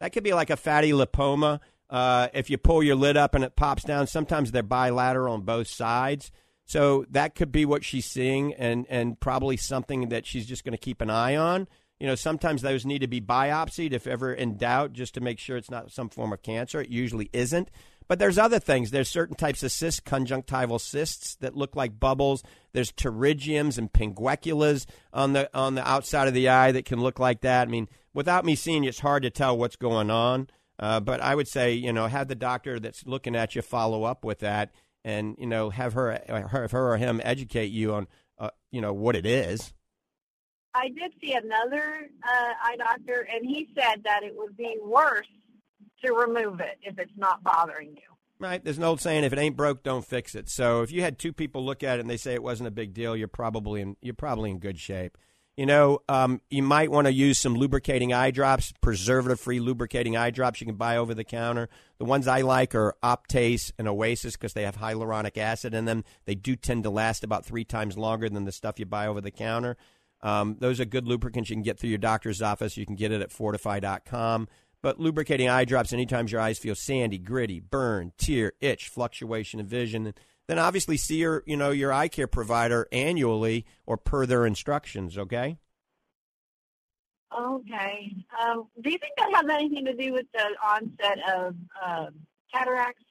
that 0.01 0.13
could 0.13 0.25
be 0.25 0.35
like 0.35 0.51
a 0.51 0.57
fatty 0.57 0.93
lipoma. 0.93 1.61
Uh, 1.89 2.29
if 2.35 2.51
you 2.51 2.59
pull 2.59 2.83
your 2.83 2.95
lid 2.97 3.17
up 3.17 3.35
and 3.35 3.43
it 3.43 3.57
pops 3.57 3.83
down, 3.83 4.07
sometimes 4.07 4.53
they're 4.53 4.63
bilateral 4.63 5.35
on 5.35 5.43
both 5.43 5.67
sides. 5.67 6.31
So 6.65 7.05
that 7.11 7.35
could 7.35 7.51
be 7.51 7.65
what 7.65 7.85
she's 7.85 8.07
seeing, 8.07 8.55
and 8.55 8.87
and 8.89 9.19
probably 9.19 9.57
something 9.57 10.11
that 10.11 10.25
she's 10.25 10.47
just 10.47 10.65
going 10.65 10.73
to 10.73 10.79
keep 10.79 11.01
an 11.01 11.11
eye 11.11 11.35
on. 11.35 11.67
You 11.99 12.07
know, 12.07 12.15
sometimes 12.15 12.63
those 12.63 12.87
need 12.87 13.01
to 13.01 13.09
be 13.09 13.21
biopsied 13.21 13.93
if 13.93 14.07
ever 14.07 14.33
in 14.33 14.57
doubt, 14.57 14.93
just 14.93 15.15
to 15.15 15.21
make 15.21 15.39
sure 15.39 15.57
it's 15.57 15.71
not 15.71 15.91
some 15.91 16.09
form 16.09 16.33
of 16.33 16.43
cancer. 16.43 16.81
It 16.81 16.89
usually 16.89 17.29
isn't. 17.33 17.71
But 18.11 18.19
there's 18.19 18.39
other 18.39 18.59
things. 18.59 18.91
There's 18.91 19.09
certain 19.09 19.37
types 19.37 19.63
of 19.63 19.71
cysts, 19.71 20.01
conjunctival 20.01 20.81
cysts 20.81 21.37
that 21.37 21.57
look 21.57 21.77
like 21.77 22.01
bubbles. 22.01 22.43
There's 22.73 22.91
pterygiums 22.91 23.79
and 23.79 23.93
pingueculas 23.93 24.87
on 25.13 25.33
the 25.33 25.49
on 25.57 25.77
the 25.77 25.89
outside 25.89 26.27
of 26.27 26.35
the 26.35 26.49
eye 26.49 26.73
that 26.73 26.85
can 26.85 27.01
look 27.01 27.21
like 27.21 27.43
that. 27.43 27.69
I 27.69 27.71
mean, 27.71 27.87
without 28.13 28.45
me 28.45 28.57
seeing 28.57 28.83
it's 28.83 28.99
hard 28.99 29.23
to 29.23 29.31
tell 29.31 29.57
what's 29.57 29.77
going 29.77 30.11
on. 30.11 30.49
Uh, 30.77 30.99
but 30.99 31.21
I 31.21 31.37
would 31.37 31.47
say, 31.47 31.75
you 31.75 31.93
know, 31.93 32.09
have 32.09 32.27
the 32.27 32.35
doctor 32.35 32.81
that's 32.81 33.07
looking 33.07 33.37
at 33.37 33.55
you 33.55 33.63
follow 33.63 34.03
up 34.03 34.25
with 34.25 34.41
that, 34.41 34.73
and 35.05 35.37
you 35.39 35.47
know, 35.47 35.71
have 35.71 35.93
her 35.93 36.21
have 36.27 36.73
her 36.73 36.93
or 36.93 36.97
him 36.97 37.21
educate 37.23 37.71
you 37.71 37.95
on, 37.95 38.09
uh, 38.41 38.51
you 38.73 38.81
know, 38.81 38.93
what 38.93 39.15
it 39.15 39.25
is. 39.25 39.73
I 40.75 40.89
did 40.89 41.13
see 41.21 41.35
another 41.35 42.09
uh, 42.25 42.53
eye 42.61 42.77
doctor, 42.77 43.29
and 43.33 43.49
he 43.49 43.69
said 43.73 44.03
that 44.03 44.25
it 44.25 44.35
would 44.37 44.57
be 44.57 44.79
worse 44.83 45.29
to 46.05 46.13
remove 46.13 46.61
it 46.61 46.79
if 46.83 46.99
it's 46.99 47.17
not 47.17 47.43
bothering 47.43 47.91
you. 47.91 48.11
Right. 48.39 48.65
There's 48.65 48.79
an 48.79 48.85
old 48.85 49.01
saying: 49.01 49.25
if 49.25 49.33
it 49.33 49.39
ain't 49.39 49.57
broke, 49.57 49.83
don't 49.83 50.05
fix 50.05 50.35
it. 50.35 50.49
So 50.49 50.81
if 50.83 50.91
you 50.91 51.03
had 51.03 51.19
two 51.19 51.33
people 51.33 51.65
look 51.65 51.83
at 51.83 51.99
it 51.99 52.01
and 52.01 52.09
they 52.09 52.17
say 52.17 52.33
it 52.33 52.43
wasn't 52.43 52.69
a 52.69 52.73
big 52.73 52.95
deal, 52.95 53.15
you're 53.15 53.29
probably 53.29 53.83
in 53.83 53.97
you're 54.01 54.15
probably 54.15 54.51
in 54.51 54.59
good 54.59 54.79
shape. 54.79 55.19
You 55.57 55.67
know, 55.67 55.99
um, 56.09 56.41
you 56.49 56.63
might 56.63 56.91
want 56.91 57.07
to 57.07 57.13
use 57.13 57.39
some 57.39 57.55
lubricating 57.55 58.15
eye 58.15 58.31
drops, 58.31 58.73
preservative-free 58.81 59.61
lubricating 59.61 60.17
eye 60.17 60.31
drops 60.31 60.59
you 60.63 60.67
can 60.67 60.77
buy 60.77 60.97
over 60.97 61.13
the 61.13 61.25
counter. 61.25 61.69
The 61.99 62.07
ones 62.07 62.27
I 62.27 62.41
like 62.41 62.75
are 62.75 62.95
Optase 63.03 63.71
and 63.79 63.87
Oasis 63.87 64.37
because 64.37 64.55
they 64.55 64.63
have 64.63 64.79
hyaluronic 64.79 65.37
acid 65.37 65.75
in 65.75 65.85
them. 65.85 66.05
They 66.25 66.35
do 66.35 66.57
tend 66.57 66.85
to 66.85 66.91
last 66.91 67.25
about 67.25 67.45
three 67.45 67.65
times 67.65 67.99
longer 67.99 68.31
than 68.31 68.47
the 68.47 68.53
stuff 68.53 68.79
you 68.79 68.87
buy 68.87 69.07
over 69.07 69.21
the 69.21 69.31
counter. 69.31 69.77
Um, 70.23 70.57
those 70.61 70.81
are 70.81 70.87
good 70.87 71.07
lubricants 71.07 71.51
you 71.51 71.57
can 71.57 71.63
get 71.63 71.79
through 71.79 71.91
your 71.91 71.99
doctor's 71.99 72.41
office. 72.41 72.79
You 72.79 72.87
can 72.87 72.95
get 72.97 73.13
it 73.13 73.21
at 73.21 73.31
fortifeye.com. 73.31 74.49
But 74.83 74.99
lubricating 74.99 75.49
eye 75.49 75.65
drops 75.65 75.93
anytime 75.93 76.27
your 76.29 76.41
eyes 76.41 76.59
feel 76.59 76.75
sandy, 76.75 77.19
gritty, 77.19 77.61
burn, 77.61 78.13
tear, 78.17 78.53
itch, 78.61 78.89
fluctuation 78.89 79.61
of 79.61 79.67
vision. 79.67 80.15
Then 80.49 80.59
obviously 80.59 80.97
see 80.97 81.17
your, 81.17 81.43
you 81.47 81.57
know, 81.57 81.71
your 81.71 81.93
eye 81.93 82.09
care 82.09 82.27
provider 82.27 82.89
annually 82.91 83.67
or 83.87 83.97
per 83.97 84.27
their 84.27 84.47
instructions, 84.47 85.19
okay? 85.19 85.59
Okay. 87.39 88.17
Um, 88.43 88.67
do 88.81 88.91
you 88.91 88.99
think 88.99 89.13
that 89.19 89.31
has 89.35 89.45
anything 89.49 89.85
to 89.85 89.95
do 89.95 90.13
with 90.13 90.27
the 90.33 90.47
onset 90.65 91.19
of 91.29 91.55
uh, 91.81 92.07
cataracts? 92.53 93.05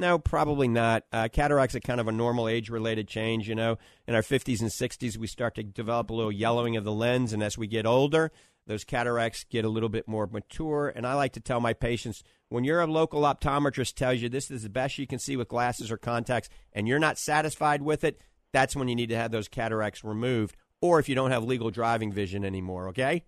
No, 0.00 0.18
probably 0.18 0.66
not. 0.66 1.04
Uh, 1.12 1.28
cataracts 1.30 1.74
are 1.74 1.80
kind 1.80 2.00
of 2.00 2.08
a 2.08 2.12
normal 2.12 2.48
age-related 2.48 3.06
change. 3.06 3.46
You 3.46 3.54
know, 3.54 3.76
in 4.08 4.14
our 4.14 4.22
50s 4.22 4.62
and 4.62 4.70
60s, 4.70 5.18
we 5.18 5.26
start 5.26 5.54
to 5.56 5.62
develop 5.62 6.08
a 6.08 6.14
little 6.14 6.32
yellowing 6.32 6.74
of 6.76 6.84
the 6.84 6.92
lens, 6.92 7.34
and 7.34 7.42
as 7.42 7.58
we 7.58 7.66
get 7.66 7.84
older, 7.84 8.32
those 8.66 8.82
cataracts 8.82 9.44
get 9.44 9.66
a 9.66 9.68
little 9.68 9.90
bit 9.90 10.08
more 10.08 10.26
mature. 10.26 10.88
And 10.88 11.06
I 11.06 11.12
like 11.14 11.34
to 11.34 11.40
tell 11.40 11.60
my 11.60 11.74
patients, 11.74 12.22
when 12.48 12.64
your 12.64 12.86
local 12.86 13.22
optometrist 13.22 13.94
tells 13.94 14.22
you 14.22 14.30
this 14.30 14.50
is 14.50 14.62
the 14.62 14.70
best 14.70 14.96
you 14.96 15.06
can 15.06 15.18
see 15.18 15.36
with 15.36 15.48
glasses 15.48 15.90
or 15.90 15.98
contacts, 15.98 16.48
and 16.72 16.88
you're 16.88 16.98
not 16.98 17.18
satisfied 17.18 17.82
with 17.82 18.02
it, 18.02 18.18
that's 18.54 18.74
when 18.74 18.88
you 18.88 18.96
need 18.96 19.10
to 19.10 19.16
have 19.16 19.32
those 19.32 19.48
cataracts 19.48 20.02
removed, 20.02 20.56
or 20.80 20.98
if 20.98 21.10
you 21.10 21.14
don't 21.14 21.30
have 21.30 21.44
legal 21.44 21.70
driving 21.70 22.10
vision 22.10 22.42
anymore. 22.42 22.88
Okay. 22.88 23.22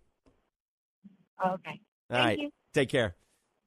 Okay. 1.46 1.80
All 2.10 2.18
right. 2.18 2.38
you. 2.38 2.50
Take 2.72 2.88
care. 2.88 3.14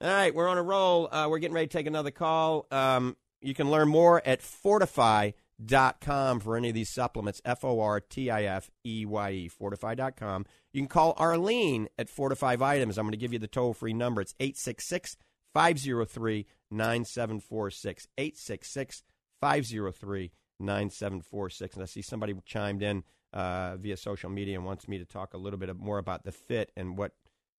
All 0.02 0.10
right, 0.10 0.36
we're 0.36 0.50
on 0.50 0.58
a 0.58 0.64
roll. 0.64 1.08
Uh, 1.10 1.28
we're 1.30 1.40
getting 1.40 1.56
ready 1.56 1.68
to 1.68 1.78
take 1.78 1.88
another 1.88 2.12
call. 2.12 2.68
Um, 2.70 3.16
you 3.42 3.54
can 3.54 3.72
learn 3.72 3.88
more 3.88 4.22
at 4.26 4.42
fortifeye.com 4.42 6.42
for 6.42 6.58
any 6.58 6.68
of 6.68 6.76
these 6.76 6.90
supplements. 6.90 7.42
F 7.46 7.64
O 7.64 7.80
R 7.80 8.02
T 8.02 8.30
I 8.30 8.44
F 8.44 8.70
E 8.86 9.06
Y 9.06 9.32
E, 9.32 9.50
fortifeye.com. 9.50 10.46
You 10.74 10.82
can 10.82 10.90
call 10.90 11.14
Arlene 11.16 11.88
at 11.98 12.10
Fortify 12.10 12.58
Items. 12.60 12.98
I'm 12.98 13.06
going 13.06 13.14
to 13.14 13.18
give 13.18 13.32
you 13.32 13.40
the 13.40 13.48
toll 13.48 13.74
free 13.74 13.94
number. 13.94 14.20
It's 14.20 14.36
866 14.38 15.16
503 15.54 16.46
9746. 16.72 18.08
866 18.18 19.04
503 19.40 20.32
9746. 20.60 21.76
And 21.76 21.84
I 21.84 21.86
see 21.86 22.02
somebody 22.02 22.34
chimed 22.46 22.84
in 22.84 23.06
uh, 23.32 23.78
via 23.78 23.96
social 23.96 24.30
media 24.30 24.58
and 24.58 24.66
wants 24.66 24.90
me 24.90 24.98
to 24.98 25.06
talk 25.06 25.34
a 25.34 25.38
little 25.38 25.60
bit 25.60 25.74
more 25.78 26.00
about 26.00 26.26
the 26.26 26.34
fit 26.34 26.74
and 26.76 26.98
what 26.98 27.14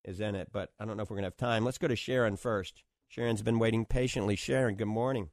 is 0.06 0.20
in 0.20 0.34
it, 0.34 0.48
but 0.52 0.70
I 0.78 0.84
don't 0.84 0.96
know 0.96 1.02
if 1.02 1.10
we're 1.10 1.16
going 1.16 1.24
to 1.24 1.26
have 1.26 1.36
time. 1.36 1.64
Let's 1.64 1.78
go 1.78 1.88
to 1.88 1.96
Sharon 1.96 2.36
first. 2.36 2.82
Sharon's 3.08 3.42
been 3.42 3.58
waiting 3.58 3.84
patiently. 3.84 4.36
Sharon, 4.36 4.76
good 4.76 4.86
morning. 4.86 5.30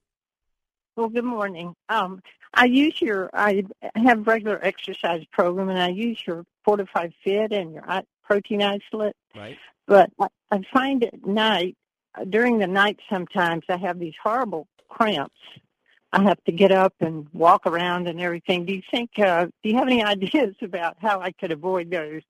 Well, 0.95 1.09
good 1.09 1.25
morning. 1.25 1.75
Um, 1.89 2.21
I 2.53 2.65
use 2.65 3.01
your, 3.01 3.29
I 3.33 3.63
have 3.95 4.27
regular 4.27 4.63
exercise 4.63 5.23
program, 5.31 5.69
and 5.69 5.79
I 5.79 5.89
use 5.89 6.19
your 6.27 6.45
Fortified 6.63 7.13
Fit 7.23 7.51
and 7.51 7.73
your 7.73 7.89
i- 7.89 8.03
protein 8.23 8.61
isolate. 8.61 9.15
Right. 9.35 9.57
But 9.87 10.11
I, 10.19 10.27
I 10.51 10.61
find 10.71 11.03
at 11.03 11.25
night, 11.25 11.75
uh, 12.15 12.25
during 12.25 12.59
the 12.59 12.67
night, 12.67 12.99
sometimes 13.09 13.63
I 13.69 13.77
have 13.77 13.99
these 13.99 14.13
horrible 14.21 14.67
cramps. 14.87 15.39
I 16.11 16.21
have 16.21 16.43
to 16.43 16.51
get 16.51 16.71
up 16.71 16.93
and 16.99 17.27
walk 17.33 17.65
around 17.65 18.07
and 18.07 18.21
everything. 18.21 18.65
Do 18.65 18.73
you 18.73 18.83
think? 18.91 19.17
Uh, 19.17 19.47
do 19.63 19.69
you 19.69 19.75
have 19.75 19.87
any 19.87 20.03
ideas 20.03 20.55
about 20.61 20.97
how 20.99 21.19
I 21.21 21.31
could 21.31 21.51
avoid 21.51 21.89
those? 21.89 22.21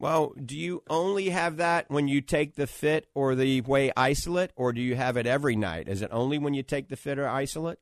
Well, 0.00 0.32
do 0.42 0.56
you 0.56 0.82
only 0.88 1.30
have 1.30 1.56
that 1.56 1.86
when 1.90 2.06
you 2.06 2.20
take 2.20 2.54
the 2.54 2.68
fit 2.68 3.08
or 3.14 3.34
the 3.34 3.60
whey 3.62 3.90
isolate, 3.96 4.52
or 4.54 4.72
do 4.72 4.80
you 4.80 4.94
have 4.94 5.16
it 5.16 5.26
every 5.26 5.56
night? 5.56 5.88
Is 5.88 6.02
it 6.02 6.10
only 6.12 6.38
when 6.38 6.54
you 6.54 6.62
take 6.62 6.88
the 6.88 6.96
fit 6.96 7.18
or 7.18 7.28
isolate? 7.28 7.78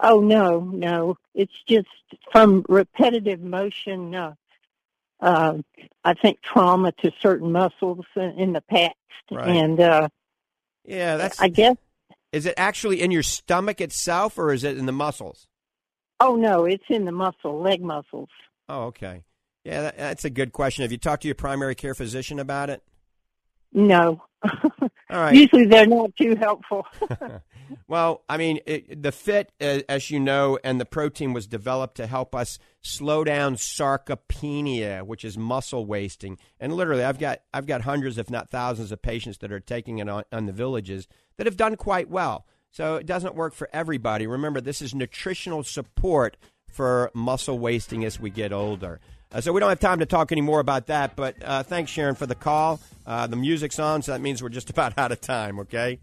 Oh 0.00 0.20
no, 0.20 0.60
no. 0.60 1.16
It's 1.34 1.52
just 1.68 1.88
from 2.32 2.64
repetitive 2.68 3.40
motion. 3.40 4.14
Uh, 4.14 4.34
uh, 5.20 5.58
I 6.04 6.14
think 6.14 6.40
trauma 6.42 6.92
to 7.02 7.12
certain 7.20 7.52
muscles 7.52 8.04
in, 8.16 8.52
the 8.52 8.62
past, 8.62 8.94
Right. 9.30 9.48
and 9.48 9.80
uh, 9.80 10.08
Yeah, 10.84 11.16
that's. 11.16 11.40
I 11.40 11.48
guess. 11.48 11.76
Is 12.32 12.46
it 12.46 12.54
actually 12.56 13.00
in 13.00 13.10
your 13.10 13.22
stomach 13.22 13.80
itself, 13.80 14.38
or 14.38 14.52
is 14.52 14.64
it 14.64 14.76
in 14.76 14.86
the 14.86 14.92
muscles? 14.92 15.46
Oh 16.18 16.34
no, 16.34 16.64
it's 16.64 16.84
in 16.88 17.04
the 17.04 17.12
muscle, 17.12 17.60
leg 17.60 17.80
muscles. 17.82 18.30
Oh, 18.68 18.84
okay. 18.84 19.22
Yeah, 19.64 19.82
that, 19.82 19.98
that's 19.98 20.24
a 20.24 20.30
good 20.30 20.52
question. 20.52 20.82
Have 20.82 20.92
you 20.92 20.98
talked 20.98 21.22
to 21.22 21.28
your 21.28 21.34
primary 21.34 21.74
care 21.74 21.94
physician 21.94 22.38
about 22.38 22.70
it? 22.70 22.82
No. 23.72 24.22
All 24.44 24.90
right. 25.10 25.34
Usually 25.34 25.66
they're 25.66 25.86
not 25.86 26.14
too 26.16 26.36
helpful. 26.36 26.86
well, 27.88 28.22
I 28.28 28.36
mean, 28.36 28.60
it, 28.66 29.02
the 29.02 29.12
fit, 29.12 29.52
as 29.60 30.10
you 30.10 30.20
know, 30.20 30.58
and 30.64 30.80
the 30.80 30.84
protein 30.84 31.32
was 31.32 31.46
developed 31.46 31.96
to 31.96 32.06
help 32.06 32.34
us 32.34 32.58
slow 32.82 33.24
down 33.24 33.56
sarcopenia, 33.56 35.02
which 35.02 35.24
is 35.24 35.38
muscle 35.38 35.86
wasting. 35.86 36.38
And 36.60 36.72
literally, 36.72 37.04
I've 37.04 37.18
got 37.18 37.40
I've 37.52 37.66
got 37.66 37.82
hundreds, 37.82 38.18
if 38.18 38.30
not 38.30 38.50
thousands, 38.50 38.92
of 38.92 39.02
patients 39.02 39.38
that 39.38 39.52
are 39.52 39.60
taking 39.60 39.98
it 39.98 40.08
on, 40.08 40.24
on 40.32 40.46
the 40.46 40.52
villages 40.52 41.08
that 41.36 41.46
have 41.46 41.56
done 41.56 41.76
quite 41.76 42.08
well. 42.08 42.46
So 42.70 42.96
it 42.96 43.06
doesn't 43.06 43.36
work 43.36 43.54
for 43.54 43.68
everybody. 43.72 44.26
Remember, 44.26 44.60
this 44.60 44.82
is 44.82 44.94
nutritional 44.94 45.62
support 45.62 46.36
for 46.74 47.10
muscle 47.14 47.58
wasting 47.58 48.04
as 48.04 48.18
we 48.18 48.30
get 48.30 48.52
older. 48.52 49.00
Uh, 49.32 49.40
so 49.40 49.52
we 49.52 49.60
don't 49.60 49.68
have 49.68 49.80
time 49.80 49.98
to 50.00 50.06
talk 50.06 50.32
any 50.32 50.40
more 50.40 50.60
about 50.60 50.86
that. 50.86 51.16
But 51.16 51.36
uh, 51.42 51.62
thanks, 51.62 51.90
Sharon, 51.90 52.14
for 52.14 52.26
the 52.26 52.34
call. 52.34 52.80
Uh, 53.06 53.26
the 53.26 53.36
music's 53.36 53.78
on, 53.78 54.02
so 54.02 54.12
that 54.12 54.20
means 54.20 54.42
we're 54.42 54.48
just 54.48 54.70
about 54.74 54.98
out 54.98 55.12
of 55.12 55.20
time. 55.20 55.60
Okay. 55.60 55.98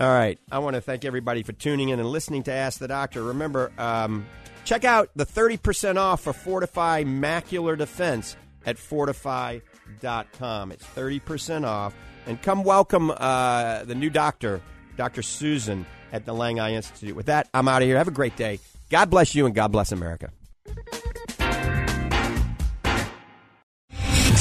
All 0.00 0.08
right. 0.08 0.38
I 0.50 0.60
want 0.60 0.74
to 0.74 0.80
thank 0.80 1.04
everybody 1.04 1.42
for 1.42 1.52
tuning 1.52 1.88
in 1.88 1.98
and 1.98 2.08
listening 2.08 2.44
to 2.44 2.52
Ask 2.52 2.78
the 2.78 2.88
Doctor. 2.88 3.22
Remember, 3.24 3.72
um, 3.78 4.26
check 4.64 4.84
out 4.84 5.10
the 5.16 5.26
30% 5.26 5.96
off 5.96 6.22
for 6.22 6.32
FortifEYE 6.32 7.04
Macular 7.04 7.76
Defense 7.76 8.36
at 8.64 8.76
fortifeye.com. 8.76 10.72
It's 10.72 10.84
30% 10.84 11.66
off. 11.66 11.94
And 12.26 12.40
come 12.40 12.62
welcome 12.62 13.10
uh, 13.10 13.84
the 13.84 13.94
new 13.94 14.10
doctor, 14.10 14.60
Dr. 14.96 15.22
Susan, 15.22 15.84
at 16.12 16.24
the 16.24 16.32
Lang 16.32 16.60
Eye 16.60 16.74
Institute. 16.74 17.16
With 17.16 17.26
that, 17.26 17.48
I'm 17.52 17.68
out 17.68 17.82
of 17.82 17.88
here. 17.88 17.96
Have 17.96 18.08
a 18.08 18.12
great 18.12 18.36
day. 18.36 18.60
God 18.88 19.10
bless 19.10 19.34
you 19.34 19.46
and 19.46 19.54
God 19.54 19.72
bless 19.72 19.92
America. 19.92 20.30